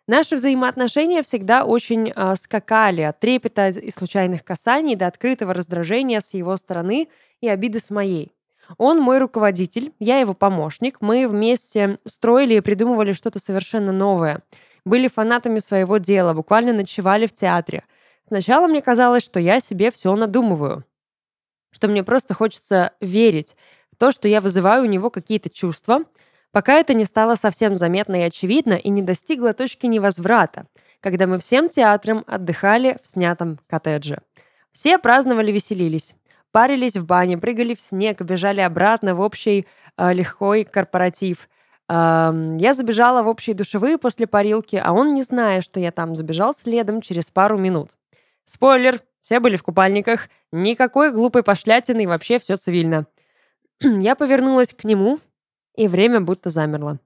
Наши 0.08 0.36
взаимоотношения 0.36 1.22
всегда 1.22 1.64
очень 1.64 2.12
э, 2.14 2.36
скакали 2.36 3.02
от 3.02 3.20
трепета 3.20 3.70
и 3.70 3.90
случайных 3.92 4.44
касаний 4.44 4.96
до 4.96 5.08
открытого 5.08 5.54
раздражения 5.54 6.20
с 6.20 6.34
его 6.34 6.58
стороны 6.58 7.08
и 7.40 7.48
обиды 7.48 7.80
с 7.80 7.90
моей. 7.90 8.32
Он 8.78 9.00
мой 9.00 9.20
руководитель, 9.20 9.94
я 10.00 10.20
его 10.20 10.34
помощник. 10.34 11.02
Мы 11.02 11.28
вместе 11.28 12.00
строили 12.06 12.56
и 12.56 12.62
придумывали 12.62 13.14
что-то 13.14 13.40
совершенно 13.40 13.92
новое. 13.92 14.42
Были 14.86 15.08
фанатами 15.08 15.60
своего 15.60 15.98
дела, 15.98 16.34
буквально 16.34 16.74
ночевали 16.74 17.28
в 17.28 17.34
театре. 17.34 17.84
Сначала 18.28 18.68
мне 18.68 18.82
казалось, 18.82 19.24
что 19.24 19.40
я 19.40 19.60
себе 19.60 19.92
все 19.92 20.16
надумываю. 20.16 20.86
Что 21.72 21.88
мне 21.88 22.04
просто 22.04 22.34
хочется 22.34 22.94
верить 23.00 23.56
в 23.92 23.98
то, 23.98 24.12
что 24.12 24.28
я 24.28 24.42
вызываю 24.42 24.84
у 24.84 24.88
него 24.88 25.10
какие-то 25.10 25.50
чувства, 25.50 26.02
пока 26.52 26.76
это 26.76 26.94
не 26.94 27.04
стало 27.04 27.36
совсем 27.36 27.76
заметно 27.76 28.16
и 28.16 28.24
очевидно 28.24 28.74
и 28.74 28.90
не 28.90 29.02
достигло 29.02 29.54
точки 29.54 29.86
невозврата, 29.86 30.64
когда 31.00 31.28
мы 31.28 31.40
всем 31.40 31.70
театром 31.70 32.24
отдыхали 32.28 32.98
в 33.02 33.08
снятом 33.08 33.60
коттедже. 33.68 34.22
Все 34.72 34.98
праздновали, 34.98 35.52
веселились. 35.52 36.16
Парились 36.52 36.98
в 36.98 37.06
бане, 37.06 37.38
прыгали 37.38 37.74
в 37.74 37.82
снег, 37.82 38.22
бежали 38.22 38.62
обратно 38.62 39.16
в 39.16 39.22
общий 39.22 39.68
э, 39.98 40.14
легкой 40.14 40.66
корпоратив. 40.66 41.50
Э, 41.88 42.32
я 42.60 42.74
забежала 42.74 43.24
в 43.24 43.28
общие 43.28 43.56
душевые 43.56 43.98
после 43.98 44.28
парилки, 44.28 44.76
а 44.76 44.92
он, 44.92 45.14
не 45.14 45.24
зная, 45.24 45.62
что 45.62 45.80
я 45.80 45.92
там, 45.92 46.16
забежал 46.16 46.54
следом 46.54 47.02
через 47.02 47.32
пару 47.32 47.58
минут. 47.58 47.92
Спойлер, 48.44 49.00
все 49.22 49.40
были 49.40 49.56
в 49.56 49.64
купальниках, 49.64 50.28
никакой 50.52 51.14
глупой 51.14 51.44
пошлятины 51.44 52.04
и 52.04 52.08
вообще 52.08 52.40
все 52.40 52.58
цивильно. 52.58 53.06
Я 53.82 54.16
повернулась 54.16 54.74
к 54.74 54.84
нему, 54.84 55.20
и 55.76 55.88
время 55.88 56.22
будто 56.22 56.50
замерло. 56.50 57.00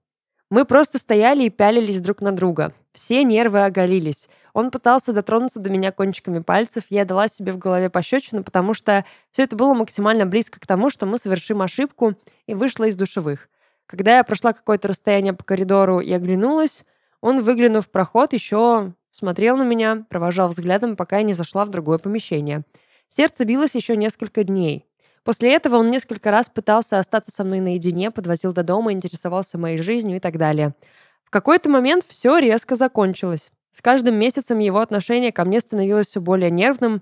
Мы 0.49 0.65
просто 0.65 0.99
стояли 0.99 1.43
и 1.43 1.49
пялились 1.49 1.99
друг 1.99 2.21
на 2.21 2.31
друга. 2.31 2.73
Все 2.93 3.23
нервы 3.23 3.65
оголились. 3.65 4.29
Он 4.53 4.71
пытался 4.71 5.11
дотронуться 5.11 5.59
до 5.59 5.69
меня 5.69 5.91
кончиками 5.91 6.39
пальцев, 6.39 6.85
я 6.89 7.03
дала 7.03 7.27
себе 7.27 7.51
в 7.51 7.57
голове 7.57 7.89
пощечину, 7.89 8.43
потому 8.43 8.73
что 8.73 9.05
все 9.31 9.43
это 9.43 9.55
было 9.55 9.73
максимально 9.73 10.25
близко 10.25 10.59
к 10.59 10.67
тому, 10.67 10.89
что 10.89 11.05
мы 11.05 11.17
совершим 11.17 11.61
ошибку, 11.61 12.13
и 12.45 12.53
вышла 12.53 12.85
из 12.85 12.95
душевых. 12.95 13.49
Когда 13.87 14.17
я 14.17 14.23
прошла 14.23 14.53
какое-то 14.53 14.87
расстояние 14.87 15.33
по 15.33 15.43
коридору 15.43 15.99
и 15.99 16.11
оглянулась, 16.11 16.85
он, 17.21 17.41
выглянув 17.41 17.87
в 17.87 17.89
проход, 17.89 18.33
еще 18.33 18.93
смотрел 19.09 19.57
на 19.57 19.63
меня, 19.63 20.05
провожал 20.09 20.49
взглядом, 20.49 20.95
пока 20.95 21.17
я 21.17 21.23
не 21.23 21.33
зашла 21.33 21.65
в 21.65 21.69
другое 21.69 21.97
помещение. 21.97 22.63
Сердце 23.07 23.45
билось 23.45 23.75
еще 23.75 23.97
несколько 23.97 24.43
дней. 24.43 24.85
После 25.25 25.55
этого 25.55 25.77
он 25.77 25.89
несколько 25.89 26.29
раз 26.29 26.47
пытался 26.47 26.99
остаться 26.99 27.31
со 27.31 27.43
мной 27.43 27.59
наедине, 27.59 28.11
подвозил 28.11 28.53
до 28.53 28.63
дома, 28.63 28.93
интересовался 28.93 29.57
моей 29.57 29.77
жизнью 29.77 30.17
и 30.17 30.19
так 30.19 30.37
далее. 30.37 30.75
В 31.23 31.31
какой-то 31.31 31.67
момент 31.67 32.05
все 32.07 32.37
резко 32.37 32.75
закончилось. 32.75 33.51
С 33.71 33.81
каждым 33.81 34.15
месяцем 34.15 34.59
его 34.59 34.79
отношение 34.79 35.31
ко 35.31 35.43
мне 35.43 35.59
становилось 35.59 36.07
все 36.07 36.21
более 36.21 36.51
нервным 36.51 37.01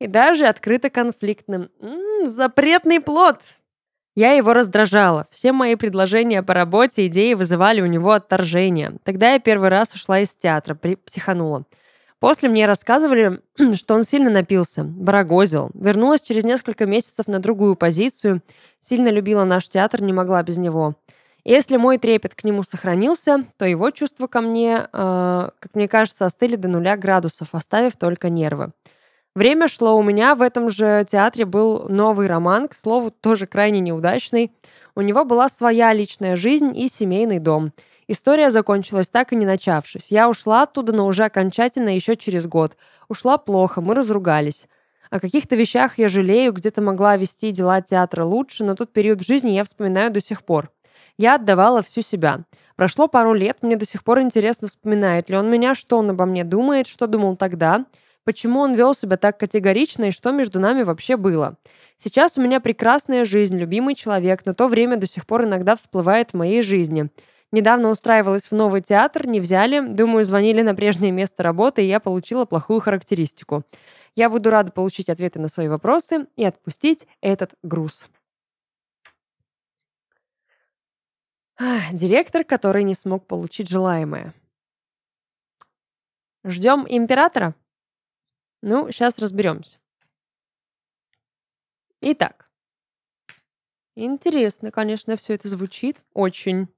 и 0.00 0.08
даже 0.08 0.46
открыто 0.46 0.90
конфликтным. 0.90 1.70
М-м, 1.80 2.28
запретный 2.28 3.00
плод! 3.00 3.38
Я 4.16 4.32
его 4.32 4.52
раздражала. 4.52 5.28
Все 5.30 5.52
мои 5.52 5.76
предложения 5.76 6.42
по 6.42 6.54
работе, 6.54 7.06
идеи 7.06 7.34
вызывали 7.34 7.80
у 7.80 7.86
него 7.86 8.10
отторжение. 8.10 8.96
Тогда 9.04 9.34
я 9.34 9.38
первый 9.38 9.68
раз 9.68 9.94
ушла 9.94 10.18
из 10.18 10.34
театра, 10.34 10.74
при... 10.74 10.96
психанула. 10.96 11.64
После 12.22 12.48
мне 12.48 12.66
рассказывали, 12.66 13.40
что 13.74 13.96
он 13.96 14.04
сильно 14.04 14.30
напился, 14.30 14.84
барагозил. 14.84 15.70
Вернулась 15.74 16.20
через 16.20 16.44
несколько 16.44 16.86
месяцев 16.86 17.26
на 17.26 17.40
другую 17.40 17.74
позицию. 17.74 18.42
Сильно 18.78 19.08
любила 19.08 19.42
наш 19.42 19.68
театр, 19.68 20.02
не 20.02 20.12
могла 20.12 20.40
без 20.44 20.56
него. 20.56 20.94
Если 21.42 21.76
мой 21.78 21.98
трепет 21.98 22.36
к 22.36 22.44
нему 22.44 22.62
сохранился, 22.62 23.44
то 23.56 23.64
его 23.64 23.90
чувства 23.90 24.28
ко 24.28 24.40
мне, 24.40 24.86
э, 24.92 25.48
как 25.58 25.74
мне 25.74 25.88
кажется, 25.88 26.24
остыли 26.24 26.54
до 26.54 26.68
нуля 26.68 26.96
градусов, 26.96 27.56
оставив 27.56 27.96
только 27.96 28.28
нервы. 28.28 28.70
Время 29.34 29.66
шло, 29.66 29.98
у 29.98 30.02
меня 30.04 30.36
в 30.36 30.42
этом 30.42 30.68
же 30.68 31.04
театре 31.10 31.44
был 31.44 31.88
новый 31.88 32.28
роман, 32.28 32.68
к 32.68 32.76
слову, 32.76 33.10
тоже 33.10 33.48
крайне 33.48 33.80
неудачный. 33.80 34.52
У 34.94 35.00
него 35.00 35.24
была 35.24 35.48
своя 35.48 35.92
личная 35.92 36.36
жизнь 36.36 36.78
и 36.78 36.86
семейный 36.86 37.40
дом. 37.40 37.72
История 38.08 38.50
закончилась 38.50 39.08
так 39.08 39.32
и 39.32 39.36
не 39.36 39.46
начавшись. 39.46 40.06
Я 40.10 40.28
ушла 40.28 40.62
оттуда, 40.62 40.92
но 40.92 41.06
уже 41.06 41.24
окончательно 41.24 41.94
еще 41.94 42.16
через 42.16 42.46
год. 42.46 42.76
Ушла 43.08 43.38
плохо, 43.38 43.80
мы 43.80 43.94
разругались. 43.94 44.68
О 45.10 45.20
каких-то 45.20 45.56
вещах 45.56 45.98
я 45.98 46.08
жалею, 46.08 46.52
где-то 46.52 46.80
могла 46.80 47.16
вести 47.16 47.52
дела 47.52 47.80
театра 47.80 48.24
лучше, 48.24 48.64
но 48.64 48.74
тот 48.74 48.92
период 48.92 49.20
в 49.20 49.26
жизни 49.26 49.50
я 49.50 49.62
вспоминаю 49.62 50.10
до 50.10 50.20
сих 50.20 50.42
пор. 50.42 50.70
Я 51.18 51.34
отдавала 51.34 51.82
всю 51.82 52.00
себя. 52.00 52.44
Прошло 52.76 53.06
пару 53.08 53.34
лет, 53.34 53.58
мне 53.60 53.76
до 53.76 53.84
сих 53.84 54.02
пор 54.02 54.20
интересно, 54.20 54.68
вспоминает 54.68 55.28
ли 55.28 55.36
он 55.36 55.50
меня, 55.50 55.74
что 55.74 55.98
он 55.98 56.10
обо 56.10 56.24
мне 56.24 56.44
думает, 56.44 56.86
что 56.86 57.06
думал 57.06 57.36
тогда, 57.36 57.84
почему 58.24 58.60
он 58.60 58.72
вел 58.72 58.94
себя 58.94 59.18
так 59.18 59.38
категорично 59.38 60.06
и 60.06 60.10
что 60.10 60.32
между 60.32 60.58
нами 60.58 60.82
вообще 60.82 61.16
было. 61.16 61.58
Сейчас 61.98 62.38
у 62.38 62.40
меня 62.40 62.58
прекрасная 62.60 63.24
жизнь, 63.24 63.58
любимый 63.58 63.94
человек, 63.94 64.46
но 64.46 64.54
то 64.54 64.66
время 64.66 64.96
до 64.96 65.06
сих 65.06 65.26
пор 65.26 65.44
иногда 65.44 65.76
всплывает 65.76 66.30
в 66.30 66.34
моей 66.34 66.62
жизни. 66.62 67.10
Недавно 67.52 67.90
устраивалась 67.90 68.50
в 68.50 68.52
новый 68.52 68.80
театр, 68.80 69.26
не 69.26 69.38
взяли, 69.38 69.86
думаю, 69.86 70.24
звонили 70.24 70.62
на 70.62 70.74
прежнее 70.74 71.12
место 71.12 71.42
работы, 71.42 71.82
и 71.84 71.86
я 71.86 72.00
получила 72.00 72.46
плохую 72.46 72.80
характеристику. 72.80 73.62
Я 74.16 74.30
буду 74.30 74.48
рада 74.48 74.72
получить 74.72 75.10
ответы 75.10 75.38
на 75.38 75.48
свои 75.48 75.68
вопросы 75.68 76.26
и 76.36 76.44
отпустить 76.44 77.06
этот 77.20 77.54
груз. 77.62 78.08
Директор, 81.92 82.42
который 82.42 82.84
не 82.84 82.94
смог 82.94 83.26
получить 83.26 83.68
желаемое. 83.68 84.32
Ждем 86.42 86.86
императора? 86.88 87.54
Ну, 88.62 88.90
сейчас 88.90 89.18
разберемся. 89.18 89.78
Итак. 92.00 92.50
Интересно, 93.94 94.70
конечно, 94.70 95.16
все 95.16 95.34
это 95.34 95.48
звучит. 95.48 96.02
Очень. 96.14 96.68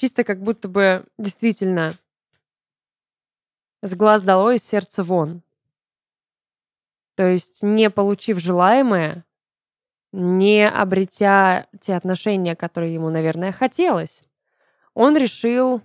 Чисто 0.00 0.24
как 0.24 0.40
будто 0.40 0.66
бы 0.66 1.04
действительно 1.18 1.92
С 3.82 3.94
глаз 3.94 4.22
долой, 4.22 4.56
из 4.56 4.64
сердца 4.64 5.02
вон. 5.02 5.42
То 7.16 7.26
есть, 7.26 7.62
не 7.62 7.90
получив 7.90 8.38
желаемое, 8.38 9.26
не 10.12 10.66
обретя 10.66 11.66
те 11.82 11.96
отношения, 11.96 12.56
которые 12.56 12.94
ему, 12.94 13.10
наверное, 13.10 13.52
хотелось, 13.52 14.24
он 14.94 15.18
решил 15.18 15.82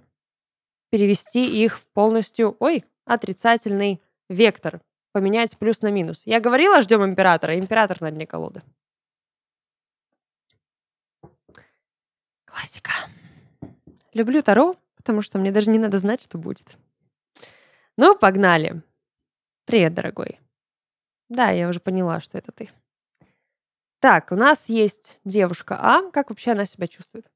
перевести 0.92 1.62
их 1.66 1.78
в 1.78 1.86
полностью, 1.88 2.56
ой, 2.62 2.86
отрицательный 3.04 4.02
вектор, 4.30 4.80
поменять 5.12 5.58
плюс 5.58 5.82
на 5.82 5.92
минус. 5.92 6.22
Я 6.24 6.40
говорила, 6.40 6.80
ждем 6.80 7.04
императора, 7.04 7.60
император 7.60 8.00
на 8.00 8.12
дне 8.12 8.26
колоды. 8.26 8.62
Классика. 12.46 12.94
Люблю 14.16 14.42
Таро, 14.42 14.78
потому 14.96 15.22
что 15.22 15.38
мне 15.40 15.52
даже 15.52 15.70
не 15.70 15.78
надо 15.78 15.98
знать, 15.98 16.24
что 16.24 16.38
будет. 16.38 16.78
Ну, 17.98 18.18
погнали. 18.18 18.82
Привет, 19.66 19.94
дорогой. 19.94 20.40
Да, 21.28 21.50
я 21.50 21.68
уже 21.68 21.82
поняла, 21.82 22.22
что 22.22 22.38
это 22.38 22.54
ты. 22.54 22.70
Так, 24.00 24.32
у 24.32 24.36
нас 24.36 24.70
есть 24.70 25.20
девушка 25.26 25.78
А. 25.82 26.10
Как 26.12 26.30
вообще 26.30 26.52
она 26.52 26.66
себя 26.66 26.88
чувствует? 26.88 27.30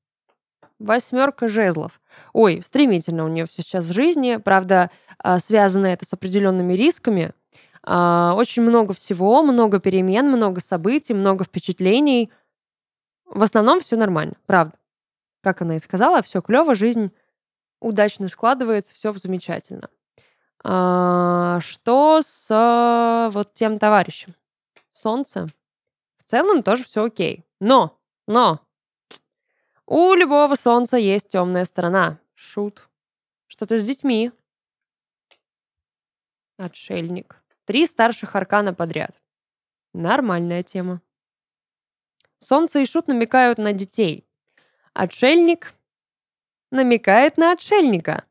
Восьмерка 0.80 1.50
жезлов. 1.50 2.00
Ой, 2.32 2.62
стремительно 2.64 3.26
у 3.26 3.28
нее 3.28 3.46
все 3.46 3.62
сейчас 3.62 3.84
в 3.84 3.92
жизни. 3.92 4.38
Правда, 4.38 4.90
а, 5.18 5.40
связано 5.40 5.88
это 5.88 6.06
с 6.06 6.14
определенными 6.14 6.76
рисками. 6.76 7.34
А, 7.84 8.36
очень 8.38 8.62
много 8.62 8.94
всего, 8.94 9.44
много 9.44 9.82
перемен, 9.82 10.30
много 10.32 10.62
событий, 10.62 11.14
много 11.14 11.44
впечатлений. 11.44 12.32
В 13.26 13.44
основном 13.44 13.82
все 13.82 13.98
нормально, 13.98 14.36
правда. 14.46 14.78
Как 15.42 15.62
она 15.62 15.78
и 15.78 15.80
сказала, 15.80 16.22
все 16.22 16.42
клево, 16.42 16.76
жизнь 16.76 17.12
удачно 17.80 18.28
складывается, 18.28 18.94
все 18.94 19.14
замечательно. 19.14 19.90
А, 20.64 21.60
что 21.62 22.22
с 22.22 23.30
вот 23.34 23.54
тем 23.54 23.80
товарищем? 23.80 24.36
Солнце. 24.92 25.48
В 26.18 26.24
целом 26.24 26.64
тоже 26.64 26.84
все 26.84 27.06
окей. 27.06 27.46
Но, 27.60 27.98
но, 28.28 28.60
у 29.92 30.14
любого 30.14 30.54
солнца 30.54 30.98
есть 30.98 31.30
темная 31.30 31.66
сторона. 31.66 32.20
Шут. 32.36 32.88
Что-то 33.48 33.76
с 33.76 33.84
детьми. 33.84 34.32
Отшельник. 36.58 37.42
Три 37.66 37.88
старших 37.88 38.36
аркана 38.36 38.76
подряд. 38.76 39.20
Нормальная 39.96 40.62
тема. 40.62 41.02
Солнце 42.38 42.82
и 42.82 42.86
Шут 42.86 43.08
намекают 43.08 43.58
на 43.58 43.74
детей. 43.74 44.29
Отшельник 44.94 45.74
намекает 46.72 47.38
на 47.38 47.52
отшельника. 47.54 48.24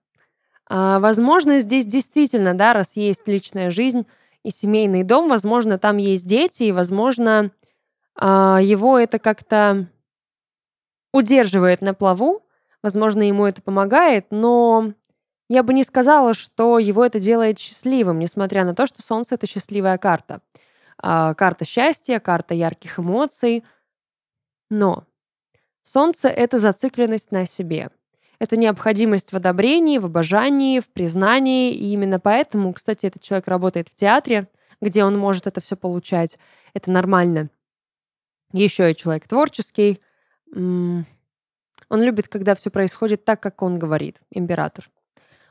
А, 0.69 1.01
возможно, 1.01 1.61
здесь 1.61 1.87
действительно, 1.87 2.55
да, 2.55 2.73
раз 2.73 2.97
есть 2.97 3.27
личная 3.27 3.71
жизнь 3.71 4.07
и 4.45 4.51
семейный 4.51 5.03
дом, 5.03 5.29
возможно, 5.29 5.79
там 5.79 5.97
есть 5.97 6.27
дети, 6.27 6.65
и, 6.65 6.73
возможно, 6.73 7.51
а, 8.15 8.61
его 8.63 8.99
это 8.99 9.19
как-то 9.19 9.87
удерживает 11.13 11.81
на 11.81 11.95
плаву, 11.95 12.43
возможно, 12.83 13.23
ему 13.23 13.47
это 13.47 13.63
помогает, 13.63 14.27
но 14.31 14.93
я 15.49 15.63
бы 15.63 15.73
не 15.73 15.83
сказала, 15.83 16.35
что 16.35 16.79
его 16.79 17.05
это 17.05 17.19
делает 17.19 17.59
счастливым, 17.59 18.19
несмотря 18.19 18.65
на 18.65 18.75
то, 18.75 18.87
что 18.87 19.03
Солнце— 19.03 19.35
это 19.37 19.47
счастливая 19.47 19.97
карта. 19.97 20.43
А, 21.01 21.35
карта 21.35 21.65
счастья, 21.65 22.19
карта 22.19 22.55
ярких 22.55 22.99
эмоций. 22.99 23.65
Но 24.71 25.05
Солнце— 25.89 26.29
это 26.31 26.59
зацикленность 26.59 27.33
на 27.33 27.47
себе. 27.47 27.91
Это 28.39 28.57
необходимость 28.57 29.33
в 29.33 29.37
одобрении, 29.37 29.99
в 29.99 30.07
обожании, 30.07 30.81
в 30.81 30.89
признании. 30.89 31.73
И 31.73 31.93
именно 31.93 32.21
поэтому, 32.21 32.73
кстати, 32.73 33.07
этот 33.07 33.23
человек 33.23 33.49
работает 33.49 33.89
в 33.89 33.95
театре, 33.95 34.49
где 34.81 35.03
он 35.03 35.19
может 35.19 35.47
это 35.47 35.61
все 35.61 35.77
получать. 35.77 36.39
Это 36.75 36.91
нормально. 36.91 37.51
Еще 38.53 38.91
и 38.91 38.97
человек 38.97 39.27
творческий. 39.27 40.01
Он 40.55 41.05
любит, 41.91 42.29
когда 42.29 42.55
все 42.55 42.71
происходит 42.71 43.25
так, 43.25 43.41
как 43.41 43.63
он 43.63 43.79
говорит, 43.79 44.19
император. 44.31 44.91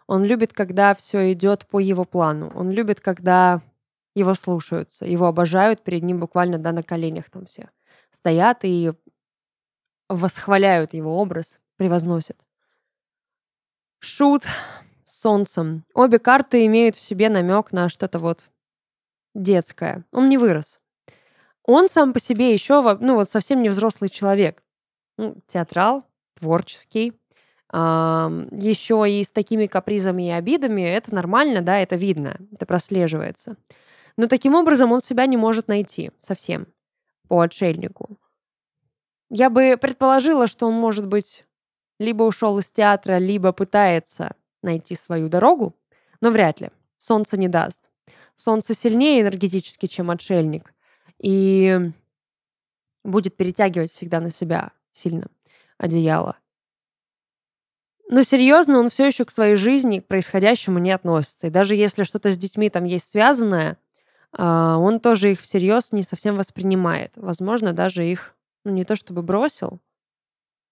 Он 0.05 0.23
любит, 0.23 0.53
когда 0.53 0.95
все 0.95 1.33
идет 1.33 1.65
по 1.67 1.79
его 1.79 2.05
плану. 2.05 2.51
Он 2.55 2.71
любит, 2.71 3.01
когда 3.01 3.61
его 4.15 4.33
слушаются, 4.33 5.05
его 5.05 5.25
обожают, 5.25 5.83
перед 5.83 6.03
ним 6.03 6.19
буквально 6.19 6.57
да, 6.57 6.71
на 6.71 6.83
коленях 6.83 7.29
там 7.29 7.45
все 7.45 7.69
стоят 8.11 8.59
и 8.63 8.93
восхваляют 10.09 10.93
его 10.93 11.17
образ, 11.17 11.59
превозносят. 11.77 12.37
Шут 13.99 14.43
с 15.03 15.21
солнцем. 15.21 15.85
Обе 15.93 16.19
карты 16.19 16.65
имеют 16.65 16.95
в 16.95 16.99
себе 16.99 17.29
намек 17.29 17.71
на 17.71 17.89
что-то 17.89 18.19
вот 18.19 18.49
детское. 19.33 20.05
Он 20.11 20.29
не 20.29 20.37
вырос. 20.37 20.79
Он 21.63 21.89
сам 21.89 22.13
по 22.13 22.19
себе 22.19 22.53
еще, 22.53 22.81
ну 22.99 23.15
вот 23.15 23.29
совсем 23.29 23.61
не 23.61 23.69
взрослый 23.69 24.09
человек. 24.09 24.63
Ну, 25.17 25.35
театрал, 25.47 26.05
творческий. 26.35 27.13
А, 27.69 28.31
еще 28.51 29.05
и 29.09 29.23
с 29.23 29.31
такими 29.31 29.65
капризами 29.65 30.27
и 30.27 30.31
обидами 30.31 30.81
это 30.83 31.13
нормально, 31.13 31.61
да, 31.61 31.79
это 31.79 31.97
видно, 31.97 32.37
это 32.53 32.65
прослеживается. 32.65 33.57
Но 34.15 34.27
таким 34.27 34.55
образом 34.55 34.91
он 34.91 35.01
себя 35.01 35.25
не 35.25 35.37
может 35.37 35.67
найти 35.67 36.11
совсем 36.21 36.67
по 37.27 37.41
отшельнику. 37.41 38.17
Я 39.29 39.49
бы 39.49 39.77
предположила, 39.79 40.47
что 40.47 40.67
он 40.67 40.73
может 40.73 41.07
быть 41.07 41.45
либо 41.99 42.23
ушел 42.23 42.59
из 42.59 42.71
театра, 42.71 43.17
либо 43.17 43.51
пытается 43.51 44.35
найти 44.61 44.95
свою 44.95 45.29
дорогу, 45.29 45.75
но 46.21 46.29
вряд 46.29 46.61
ли. 46.61 46.69
Солнце 46.97 47.37
не 47.37 47.47
даст. 47.47 47.81
Солнце 48.35 48.73
сильнее 48.73 49.21
энергетически, 49.21 49.87
чем 49.87 50.11
отшельник, 50.11 50.73
и 51.19 51.91
будет 53.03 53.35
перетягивать 53.35 53.91
всегда 53.91 54.19
на 54.19 54.31
себя 54.31 54.71
сильно 54.91 55.27
одеяло. 55.77 56.37
Но 58.09 58.23
серьезно, 58.23 58.79
он 58.79 58.89
все 58.89 59.07
еще 59.07 59.25
к 59.25 59.31
своей 59.31 59.55
жизни, 59.55 59.99
к 59.99 60.07
происходящему 60.07 60.79
не 60.79 60.91
относится. 60.91 61.47
И 61.47 61.49
даже 61.49 61.75
если 61.75 62.03
что-то 62.03 62.31
с 62.31 62.37
детьми 62.37 62.69
там 62.69 62.85
есть 62.85 63.09
связанное, 63.09 63.77
а, 64.31 64.77
он 64.77 64.99
тоже 64.99 65.33
их 65.33 65.41
всерьез 65.41 65.91
не 65.91 66.03
совсем 66.03 66.37
воспринимает. 66.37 67.11
Возможно, 67.15 67.73
даже 67.73 68.05
их, 68.05 68.35
ну 68.67 68.73
не 68.73 68.83
то 68.83 68.97
чтобы 68.97 69.21
бросил, 69.21 69.79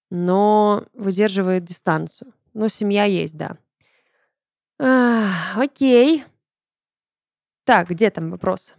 но 0.10 0.86
выдерживает 0.94 1.64
дистанцию. 1.64 2.34
Но 2.54 2.68
семья 2.68 3.06
есть, 3.06 3.38
да. 3.38 3.58
А, 4.78 5.54
окей. 5.56 6.26
Так, 7.64 7.90
где 7.90 8.10
там 8.10 8.32
вопрос? 8.32 8.76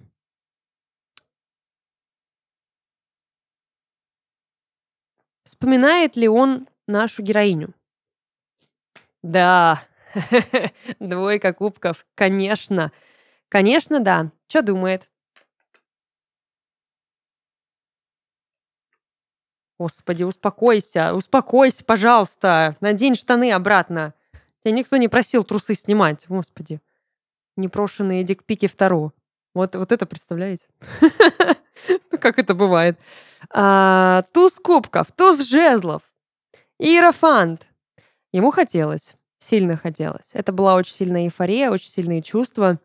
Вспоминает 5.44 6.16
ли 6.16 6.28
он 6.28 6.68
нашу 6.86 7.22
героиню? 7.22 7.72
Да, 9.22 9.82
двойка 11.00 11.54
кубков, 11.54 12.04
конечно. 12.14 12.92
Конечно, 13.48 14.00
да. 14.00 14.30
Что 14.48 14.60
думает? 14.62 15.08
Господи, 19.78 20.22
успокойся, 20.22 21.12
успокойся, 21.14 21.84
пожалуйста. 21.84 22.76
Надень 22.80 23.14
штаны 23.14 23.52
обратно. 23.52 24.14
Тебя 24.62 24.72
никто 24.72 24.96
не 24.96 25.08
просил 25.08 25.44
трусы 25.44 25.74
снимать. 25.74 26.24
Господи. 26.28 26.80
Непрошенные 27.56 28.24
дикпики 28.24 28.68
второго. 28.68 29.12
Вот, 29.54 29.74
вот 29.76 29.92
это 29.92 30.06
представляете? 30.06 30.66
Как 32.20 32.38
это 32.38 32.54
бывает? 32.54 32.98
А, 33.50 34.22
туз 34.32 34.54
кубков, 34.54 35.12
туз 35.12 35.46
жезлов. 35.46 36.02
Иерофант. 36.78 37.68
Ему 38.32 38.50
хотелось, 38.50 39.14
сильно 39.38 39.76
хотелось. 39.76 40.30
Это 40.32 40.52
была 40.52 40.74
очень 40.74 40.92
сильная 40.92 41.24
эйфория, 41.24 41.70
очень 41.70 41.90
сильные 41.90 42.22
чувства. 42.22 42.80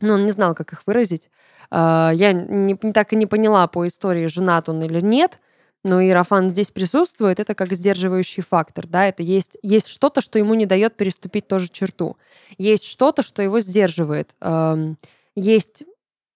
Но 0.00 0.14
он 0.14 0.24
не 0.24 0.30
знал, 0.30 0.54
как 0.54 0.72
их 0.72 0.82
выразить. 0.86 1.30
А, 1.70 2.10
я 2.14 2.32
не, 2.32 2.74
так 2.76 3.14
и 3.14 3.16
не 3.16 3.26
поняла 3.26 3.66
по 3.66 3.86
истории, 3.86 4.26
женат 4.26 4.68
он 4.68 4.82
или 4.82 5.00
нет– 5.00 5.40
но 5.84 6.00
иерофан 6.00 6.50
здесь 6.50 6.70
присутствует, 6.70 7.40
это 7.40 7.54
как 7.54 7.72
сдерживающий 7.72 8.42
фактор, 8.42 8.86
да, 8.86 9.06
это 9.06 9.22
есть, 9.22 9.58
есть 9.62 9.88
что-то, 9.88 10.20
что 10.20 10.38
ему 10.38 10.54
не 10.54 10.66
дает 10.66 10.96
переступить 10.96 11.48
ту 11.48 11.58
же 11.58 11.68
черту, 11.68 12.16
есть 12.58 12.84
что-то, 12.84 13.22
что 13.22 13.42
его 13.42 13.60
сдерживает, 13.60 14.30
эм, 14.40 14.96
есть 15.34 15.84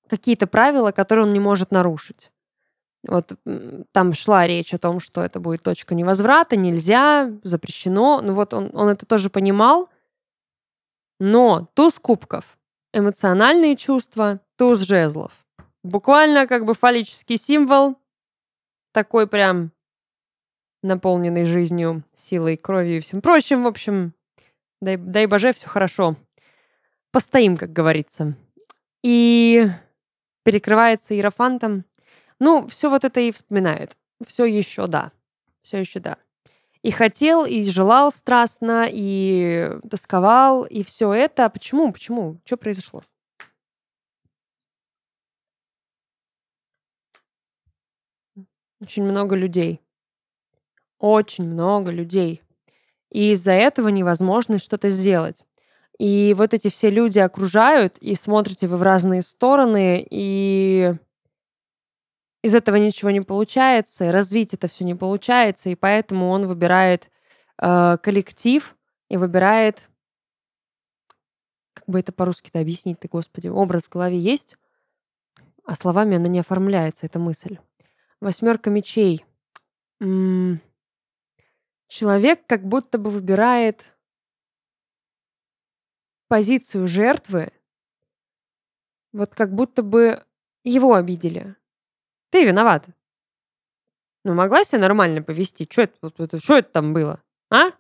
какие-то 0.08 0.46
правила, 0.46 0.90
которые 0.92 1.26
он 1.26 1.32
не 1.32 1.40
может 1.40 1.70
нарушить. 1.70 2.30
Вот 3.06 3.34
там 3.92 4.14
шла 4.14 4.46
речь 4.46 4.74
о 4.74 4.78
том, 4.78 5.00
что 5.00 5.22
это 5.22 5.38
будет 5.38 5.62
точка 5.62 5.94
невозврата, 5.94 6.56
нельзя, 6.56 7.30
запрещено. 7.42 8.20
Ну 8.20 8.32
вот 8.32 8.52
он, 8.52 8.70
он 8.72 8.88
это 8.88 9.06
тоже 9.06 9.30
понимал. 9.30 9.88
Но 11.20 11.68
туз 11.74 11.94
кубков, 12.00 12.58
эмоциональные 12.92 13.76
чувства, 13.76 14.40
туз 14.56 14.80
жезлов. 14.80 15.32
Буквально 15.82 16.46
как 16.46 16.64
бы 16.64 16.74
фаллический 16.74 17.36
символ, 17.36 17.96
такой 18.96 19.26
прям 19.26 19.72
наполненный 20.82 21.44
жизнью, 21.44 22.02
силой, 22.14 22.56
кровью 22.56 22.96
и 22.96 23.00
всем 23.00 23.20
прочим. 23.20 23.64
В 23.64 23.66
общем, 23.66 24.14
дай, 24.80 24.96
дай 24.96 25.26
боже, 25.26 25.52
все 25.52 25.68
хорошо. 25.68 26.16
постоим, 27.12 27.58
как 27.58 27.74
говорится. 27.74 28.38
И 29.02 29.66
перекрывается 30.44 31.14
иерофантом. 31.14 31.84
Ну, 32.40 32.66
все 32.68 32.88
вот 32.88 33.04
это 33.04 33.20
и 33.20 33.32
вспоминает. 33.32 33.92
Все 34.26 34.46
еще 34.46 34.86
да. 34.86 35.12
Все 35.60 35.76
еще 35.80 36.00
да. 36.00 36.16
И 36.80 36.90
хотел, 36.90 37.44
и 37.44 37.62
желал 37.64 38.10
страстно, 38.10 38.86
и 38.90 39.72
тосковал, 39.90 40.64
и 40.64 40.82
все 40.82 41.12
это. 41.12 41.50
Почему? 41.50 41.92
Почему? 41.92 42.40
Что 42.46 42.56
произошло? 42.56 43.02
Очень 48.80 49.04
много 49.04 49.36
людей. 49.36 49.80
Очень 50.98 51.48
много 51.48 51.90
людей. 51.90 52.42
И 53.10 53.32
из-за 53.32 53.52
этого 53.52 53.88
невозможно 53.88 54.58
что-то 54.58 54.88
сделать. 54.88 55.44
И 55.98 56.34
вот 56.36 56.52
эти 56.52 56.68
все 56.68 56.90
люди 56.90 57.18
окружают, 57.18 57.96
и 57.98 58.14
смотрите 58.14 58.66
вы 58.66 58.76
в 58.76 58.82
разные 58.82 59.22
стороны, 59.22 60.06
и 60.10 60.94
из 62.42 62.54
этого 62.54 62.76
ничего 62.76 63.10
не 63.10 63.22
получается, 63.22 64.12
развить 64.12 64.52
это 64.52 64.68
все 64.68 64.84
не 64.84 64.94
получается, 64.94 65.70
и 65.70 65.74
поэтому 65.74 66.28
он 66.28 66.46
выбирает 66.46 67.10
э, 67.62 67.96
коллектив 68.02 68.76
и 69.08 69.16
выбирает, 69.16 69.88
как 71.72 71.88
бы 71.88 71.98
это 71.98 72.12
по-русски-то 72.12 72.60
объяснить-то, 72.60 73.08
господи, 73.08 73.48
образ 73.48 73.84
в 73.84 73.90
голове 73.90 74.18
есть, 74.18 74.56
а 75.64 75.74
словами 75.74 76.16
она 76.16 76.28
не 76.28 76.40
оформляется, 76.40 77.06
эта 77.06 77.18
мысль. 77.18 77.58
Восьмерка 78.20 78.70
мечей. 78.70 79.24
М-м- 80.00 80.60
человек 81.88 82.46
как 82.46 82.66
будто 82.66 82.98
бы 82.98 83.10
выбирает 83.10 83.94
позицию 86.28 86.88
жертвы, 86.88 87.52
вот 89.12 89.34
как 89.34 89.54
будто 89.54 89.82
бы 89.82 90.24
его 90.64 90.94
обидели. 90.94 91.54
Ты 92.30 92.44
виновата. 92.44 92.92
Ну, 94.24 94.34
могла 94.34 94.64
себя 94.64 94.80
нормально 94.80 95.22
повести? 95.22 95.68
Что 95.70 95.82
это, 95.82 96.12
это, 96.18 96.40
что 96.40 96.58
это 96.58 96.68
там 96.70 96.92
было? 96.92 97.22
А? 97.50 97.70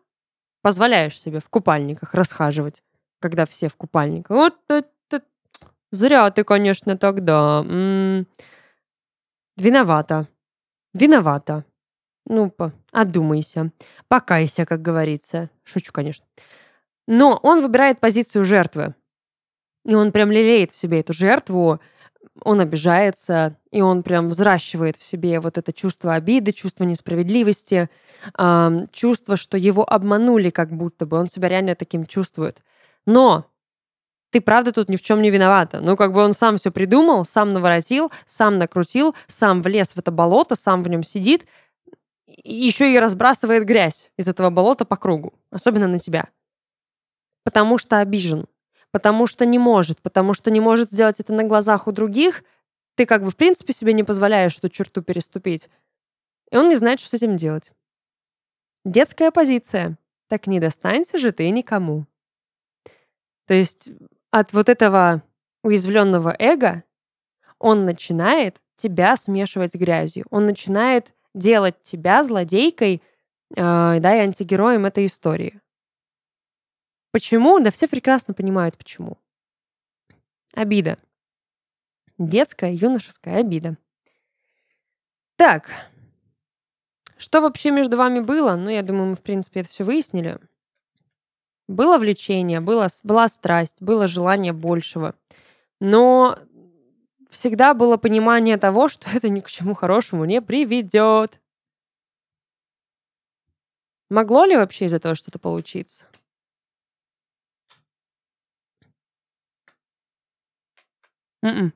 Позволяешь 0.62 1.20
себе 1.20 1.40
в 1.40 1.48
купальниках 1.48 2.14
расхаживать, 2.14 2.82
когда 3.20 3.46
все 3.46 3.68
в 3.68 3.76
купальниках. 3.76 4.30
Вот 4.30 4.58
это... 4.68 5.24
Зря 5.90 6.30
ты, 6.30 6.44
конечно, 6.44 6.96
тогда. 6.96 7.62
М-м- 7.66 8.26
виновата. 9.56 10.28
Виновата. 10.94 11.64
Ну, 12.26 12.52
одумайся. 12.92 13.72
Покайся, 14.08 14.66
как 14.66 14.82
говорится. 14.82 15.50
Шучу, 15.64 15.92
конечно. 15.92 16.26
Но 17.06 17.38
он 17.42 17.62
выбирает 17.62 18.00
позицию 18.00 18.44
жертвы. 18.44 18.94
И 19.84 19.94
он 19.94 20.10
прям 20.10 20.32
лелеет 20.32 20.72
в 20.72 20.76
себе 20.76 21.00
эту 21.00 21.12
жертву, 21.12 21.80
он 22.42 22.60
обижается, 22.60 23.56
и 23.70 23.80
он 23.80 24.02
прям 24.02 24.28
взращивает 24.28 24.96
в 24.96 25.02
себе 25.02 25.40
вот 25.40 25.58
это 25.58 25.72
чувство 25.72 26.14
обиды, 26.14 26.52
чувство 26.52 26.84
несправедливости, 26.84 27.88
чувство, 28.92 29.36
что 29.36 29.56
его 29.56 29.90
обманули 29.90 30.50
как 30.50 30.72
будто 30.72 31.06
бы. 31.06 31.16
Он 31.16 31.28
себя 31.28 31.48
реально 31.48 31.76
таким 31.76 32.04
чувствует. 32.04 32.62
Но 33.06 33.46
ты 34.36 34.40
правда 34.42 34.70
тут 34.70 34.90
ни 34.90 34.96
в 34.96 35.02
чем 35.02 35.22
не 35.22 35.30
виновата. 35.30 35.80
Ну, 35.80 35.96
как 35.96 36.12
бы 36.12 36.22
он 36.22 36.34
сам 36.34 36.58
все 36.58 36.70
придумал, 36.70 37.24
сам 37.24 37.54
наворотил, 37.54 38.12
сам 38.26 38.58
накрутил, 38.58 39.14
сам 39.26 39.62
влез 39.62 39.92
в 39.92 39.98
это 39.98 40.10
болото, 40.10 40.54
сам 40.54 40.82
в 40.82 40.88
нем 40.88 41.02
сидит, 41.02 41.46
еще 42.26 42.92
и 42.92 42.98
разбрасывает 42.98 43.64
грязь 43.64 44.10
из 44.18 44.28
этого 44.28 44.50
болота 44.50 44.84
по 44.84 44.96
кругу, 44.96 45.32
особенно 45.50 45.88
на 45.88 45.98
тебя 45.98 46.28
потому 47.46 47.78
что 47.78 48.00
обижен, 48.00 48.46
потому 48.90 49.28
что 49.28 49.46
не 49.46 49.60
может, 49.60 50.02
потому 50.02 50.34
что 50.34 50.50
не 50.50 50.58
может 50.58 50.90
сделать 50.90 51.20
это 51.20 51.32
на 51.32 51.44
глазах 51.44 51.86
у 51.86 51.92
других, 51.92 52.42
ты 52.96 53.06
как 53.06 53.22
бы 53.22 53.30
в 53.30 53.36
принципе 53.36 53.72
себе 53.72 53.92
не 53.92 54.02
позволяешь 54.02 54.58
эту 54.58 54.68
черту 54.68 55.00
переступить. 55.00 55.70
И 56.50 56.56
он 56.56 56.68
не 56.68 56.74
знает, 56.74 56.98
что 56.98 57.10
с 57.10 57.14
этим 57.14 57.36
делать. 57.36 57.70
Детская 58.84 59.30
позиция. 59.30 59.96
Так 60.26 60.48
не 60.48 60.58
достанься 60.58 61.18
же 61.18 61.30
ты 61.30 61.48
никому. 61.50 62.06
То 63.46 63.54
есть 63.54 63.90
от 64.30 64.52
вот 64.52 64.68
этого 64.68 65.22
уязвленного 65.62 66.34
эго 66.38 66.84
он 67.58 67.84
начинает 67.84 68.60
тебя 68.76 69.16
смешивать 69.16 69.72
с 69.72 69.76
грязью. 69.76 70.26
Он 70.30 70.46
начинает 70.46 71.14
делать 71.34 71.80
тебя 71.82 72.22
злодейкой, 72.22 73.02
э, 73.50 73.54
да, 73.54 74.16
и 74.16 74.20
антигероем 74.20 74.86
этой 74.86 75.06
истории. 75.06 75.60
Почему? 77.12 77.58
Да 77.60 77.70
все 77.70 77.88
прекрасно 77.88 78.34
понимают, 78.34 78.76
почему. 78.76 79.18
Обида. 80.52 80.98
Детская, 82.18 82.72
юношеская 82.72 83.38
обида. 83.38 83.76
Так, 85.36 85.70
что 87.18 87.40
вообще 87.40 87.70
между 87.70 87.96
вами 87.96 88.20
было? 88.20 88.56
Ну, 88.56 88.70
я 88.70 88.82
думаю, 88.82 89.10
мы, 89.10 89.14
в 89.16 89.22
принципе, 89.22 89.60
это 89.60 89.70
все 89.70 89.84
выяснили. 89.84 90.38
Было 91.68 91.98
влечение, 91.98 92.60
было, 92.60 92.88
была 93.02 93.28
страсть, 93.28 93.76
было 93.80 94.06
желание 94.06 94.52
большего. 94.52 95.14
Но 95.80 96.38
всегда 97.30 97.74
было 97.74 97.96
понимание 97.96 98.56
того, 98.58 98.88
что 98.90 99.08
это 99.14 99.28
ни 99.28 99.40
к 99.40 99.48
чему 99.48 99.74
хорошему 99.74 100.24
не 100.24 100.42
приведет. 100.42 101.40
Могло 104.10 104.44
ли 104.44 104.56
вообще 104.56 104.86
из 104.86 104.94
этого 104.94 105.14
что-то 105.14 105.38
получиться? 105.38 106.06
М-м. 111.42 111.72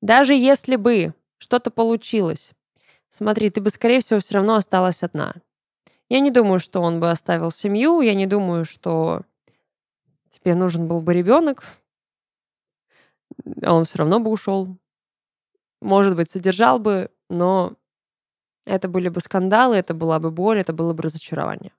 Даже 0.00 0.34
если 0.34 0.76
бы 0.76 1.14
что-то 1.38 1.70
получилось, 1.70 2.52
смотри, 3.10 3.50
ты 3.50 3.60
бы, 3.60 3.70
скорее 3.70 4.00
всего, 4.00 4.20
все 4.20 4.34
равно 4.36 4.56
осталась 4.56 5.02
одна. 5.02 5.34
Я 6.08 6.20
не 6.20 6.30
думаю, 6.30 6.58
что 6.58 6.80
он 6.80 7.00
бы 7.00 7.10
оставил 7.10 7.50
семью, 7.50 8.00
я 8.00 8.14
не 8.14 8.26
думаю, 8.26 8.64
что 8.64 9.22
тебе 10.30 10.54
нужен 10.54 10.88
был 10.88 11.00
бы 11.00 11.12
ребенок, 11.12 11.64
а 13.62 13.74
он 13.74 13.84
все 13.84 13.98
равно 13.98 14.20
бы 14.20 14.30
ушел. 14.30 14.76
Может 15.80 16.16
быть, 16.16 16.30
содержал 16.30 16.78
бы, 16.78 17.10
но 17.28 17.74
это 18.66 18.88
были 18.88 19.08
бы 19.08 19.20
скандалы, 19.20 19.76
это 19.76 19.94
была 19.94 20.18
бы 20.18 20.30
боль, 20.30 20.60
это 20.60 20.72
было 20.72 20.92
бы 20.92 21.02
разочарование. 21.04 21.72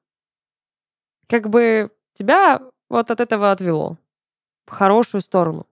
Как 1.27 1.49
бы 1.49 1.91
тебя 2.13 2.61
вот 2.89 3.11
от 3.11 3.19
этого 3.19 3.51
отвело 3.51 3.97
в 4.65 4.71
хорошую 4.71 5.21
сторону 5.21 5.67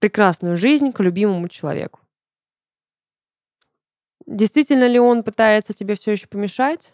прекрасную 0.00 0.56
жизнь 0.56 0.92
к 0.92 1.00
любимому 1.00 1.48
человеку. 1.48 2.00
Действительно 4.26 4.86
ли 4.86 4.98
он 4.98 5.22
пытается 5.22 5.74
тебе 5.74 5.94
все 5.94 6.12
еще 6.12 6.26
помешать? 6.26 6.92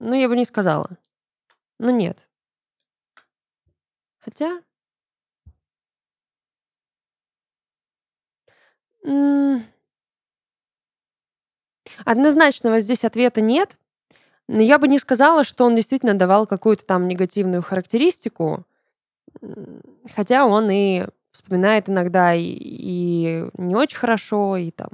Ну, 0.00 0.14
я 0.14 0.28
бы 0.28 0.36
не 0.36 0.44
сказала. 0.44 0.90
Ну, 1.78 1.90
нет. 1.90 2.18
Хотя... 4.20 4.62
Однозначного 12.04 12.80
здесь 12.80 13.04
ответа 13.04 13.40
нет, 13.40 13.78
но 14.48 14.62
я 14.62 14.78
бы 14.78 14.88
не 14.88 14.98
сказала, 14.98 15.44
что 15.44 15.64
он 15.64 15.74
действительно 15.74 16.14
давал 16.14 16.46
какую-то 16.46 16.84
там 16.86 17.06
негативную 17.06 17.62
характеристику. 17.62 18.66
Хотя 20.14 20.46
он 20.46 20.70
и 20.70 21.06
вспоминает 21.32 21.88
иногда 21.88 22.34
и, 22.34 22.42
и 22.44 23.50
не 23.54 23.74
очень 23.74 23.98
хорошо, 23.98 24.56
и 24.56 24.70
там 24.70 24.90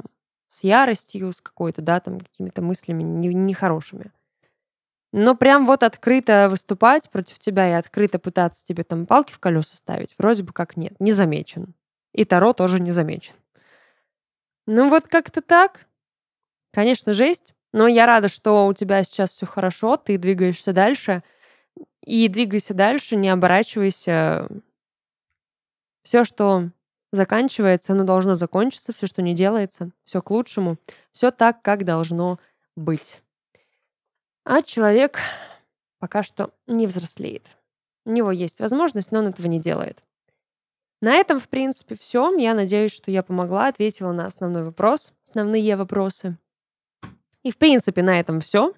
с 0.49 0.65
яростью, 0.65 1.33
с 1.33 1.41
какой-то, 1.41 1.83
да, 1.83 2.01
там 2.01 2.19
какими-то 2.21 2.63
мыслями 2.63 3.03
нехорошими. 3.03 4.11
Но 5.13 5.35
прям 5.35 5.67
вот 5.67 5.83
открыто 5.83 6.49
выступать 6.49 7.11
против 7.11 7.39
тебя 7.39 7.69
и 7.69 7.73
открыто 7.73 8.19
пытаться 8.19 8.65
тебе 8.65 8.85
там 8.85 9.07
палки 9.07 9.33
в 9.33 9.39
колеса 9.39 9.77
ставить, 9.77 10.15
вроде 10.19 10.45
бы 10.45 10.53
как 10.53 10.77
нет, 10.77 10.95
не 11.01 11.13
замечен. 11.13 11.75
И 12.13 12.25
Таро 12.25 12.53
тоже 12.53 12.81
не 12.81 12.93
замечен. 12.93 13.35
Ну 14.67 14.89
вот 14.89 15.09
как-то 15.09 15.43
так. 15.43 15.87
Конечно, 16.73 17.13
жесть. 17.13 17.55
Но 17.73 17.87
я 17.87 18.07
рада, 18.07 18.29
что 18.29 18.67
у 18.67 18.75
тебя 18.75 19.03
сейчас 19.05 19.31
все 19.31 19.47
хорошо, 19.47 19.97
ты 19.97 20.19
двигаешься 20.19 20.73
дальше. 20.73 21.23
И 22.03 22.29
двигайся 22.29 22.75
дальше, 22.75 23.17
не 23.17 23.29
оборачивайся. 23.29 24.49
Все, 26.03 26.25
что 26.25 26.71
заканчивается, 27.13 27.93
оно 27.93 28.05
должно 28.05 28.35
закончиться. 28.35 28.93
Все, 28.93 29.07
что 29.07 29.23
не 29.23 29.35
делается, 29.35 29.91
все 30.05 30.23
к 30.23 30.31
лучшему. 30.31 30.79
Все 31.13 31.31
так, 31.31 31.63
как 31.63 31.85
должно 31.85 32.39
быть. 32.77 33.23
А 34.45 34.63
человек 34.63 35.19
пока 35.99 36.23
что 36.23 36.53
не 36.67 36.87
взрослеет. 36.87 37.47
У 38.07 38.11
него 38.11 38.33
есть 38.33 38.59
возможность, 38.59 39.13
но 39.13 39.21
он 39.21 39.29
этого 39.29 39.47
не 39.47 39.61
делает. 39.61 40.03
На 41.03 41.15
этом, 41.15 41.39
в 41.39 41.49
принципе, 41.49 41.95
все. 41.95 42.37
Я 42.37 42.55
надеюсь, 42.55 42.93
что 42.93 43.11
я 43.11 43.23
помогла, 43.23 43.69
ответила 43.69 44.13
на 44.13 44.27
основной 44.27 44.65
вопрос, 44.65 45.13
основные 45.29 45.77
вопросы. 45.77 46.37
И, 47.43 47.51
в 47.51 47.57
принципе, 47.57 48.03
на 48.03 48.19
этом 48.19 48.41
все. 48.41 48.75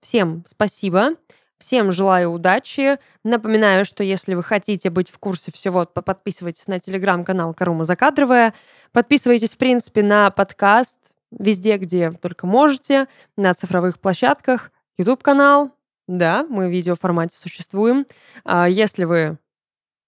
Всем 0.00 0.44
спасибо. 0.46 1.16
Всем 1.58 1.92
желаю 1.92 2.32
удачи. 2.32 2.98
Напоминаю, 3.22 3.84
что 3.84 4.02
если 4.02 4.34
вы 4.34 4.42
хотите 4.42 4.90
быть 4.90 5.08
в 5.08 5.18
курсе 5.18 5.52
всего, 5.52 5.84
подписывайтесь 5.84 6.66
на 6.66 6.80
телеграм-канал 6.80 7.54
Карума 7.54 7.84
Закадровая. 7.84 8.52
Подписывайтесь, 8.92 9.50
в 9.50 9.58
принципе, 9.58 10.02
на 10.02 10.30
подкаст 10.30 10.98
везде, 11.38 11.76
где 11.76 12.10
только 12.12 12.46
можете, 12.46 13.08
на 13.36 13.54
цифровых 13.54 13.98
площадках, 13.98 14.70
YouTube-канал. 14.98 15.72
Да, 16.06 16.46
мы 16.48 16.68
в 16.68 16.70
видеоформате 16.70 17.36
существуем. 17.36 18.06
А 18.44 18.68
если 18.68 19.04
вы 19.04 19.38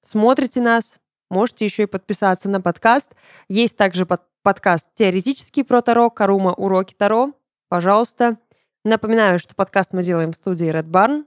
смотрите 0.03 0.61
нас, 0.61 0.99
можете 1.31 1.65
еще 1.65 1.85
и 1.85 1.87
подписаться 1.87 2.49
на 2.49 2.61
подкаст. 2.61 3.15
Есть 3.49 3.77
также 3.77 4.07
под 4.07 4.23
подкаст 4.43 4.89
«Теоретический 4.95 5.65
про 5.65 5.81
Таро», 5.81 6.11
«Карума. 6.11 6.53
Уроки 6.53 6.95
Таро». 6.95 7.33
Пожалуйста. 7.69 8.39
Напоминаю, 8.85 9.39
что 9.39 9.55
подкаст 9.55 9.93
мы 9.93 10.03
делаем 10.03 10.33
в 10.33 10.37
студии 10.37 10.71
Red 10.71 10.91
Barn. 10.91 11.25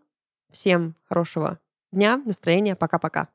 Всем 0.52 0.96
хорошего 1.10 1.60
дня, 1.92 2.22
настроения. 2.24 2.76
Пока-пока. 2.76 3.30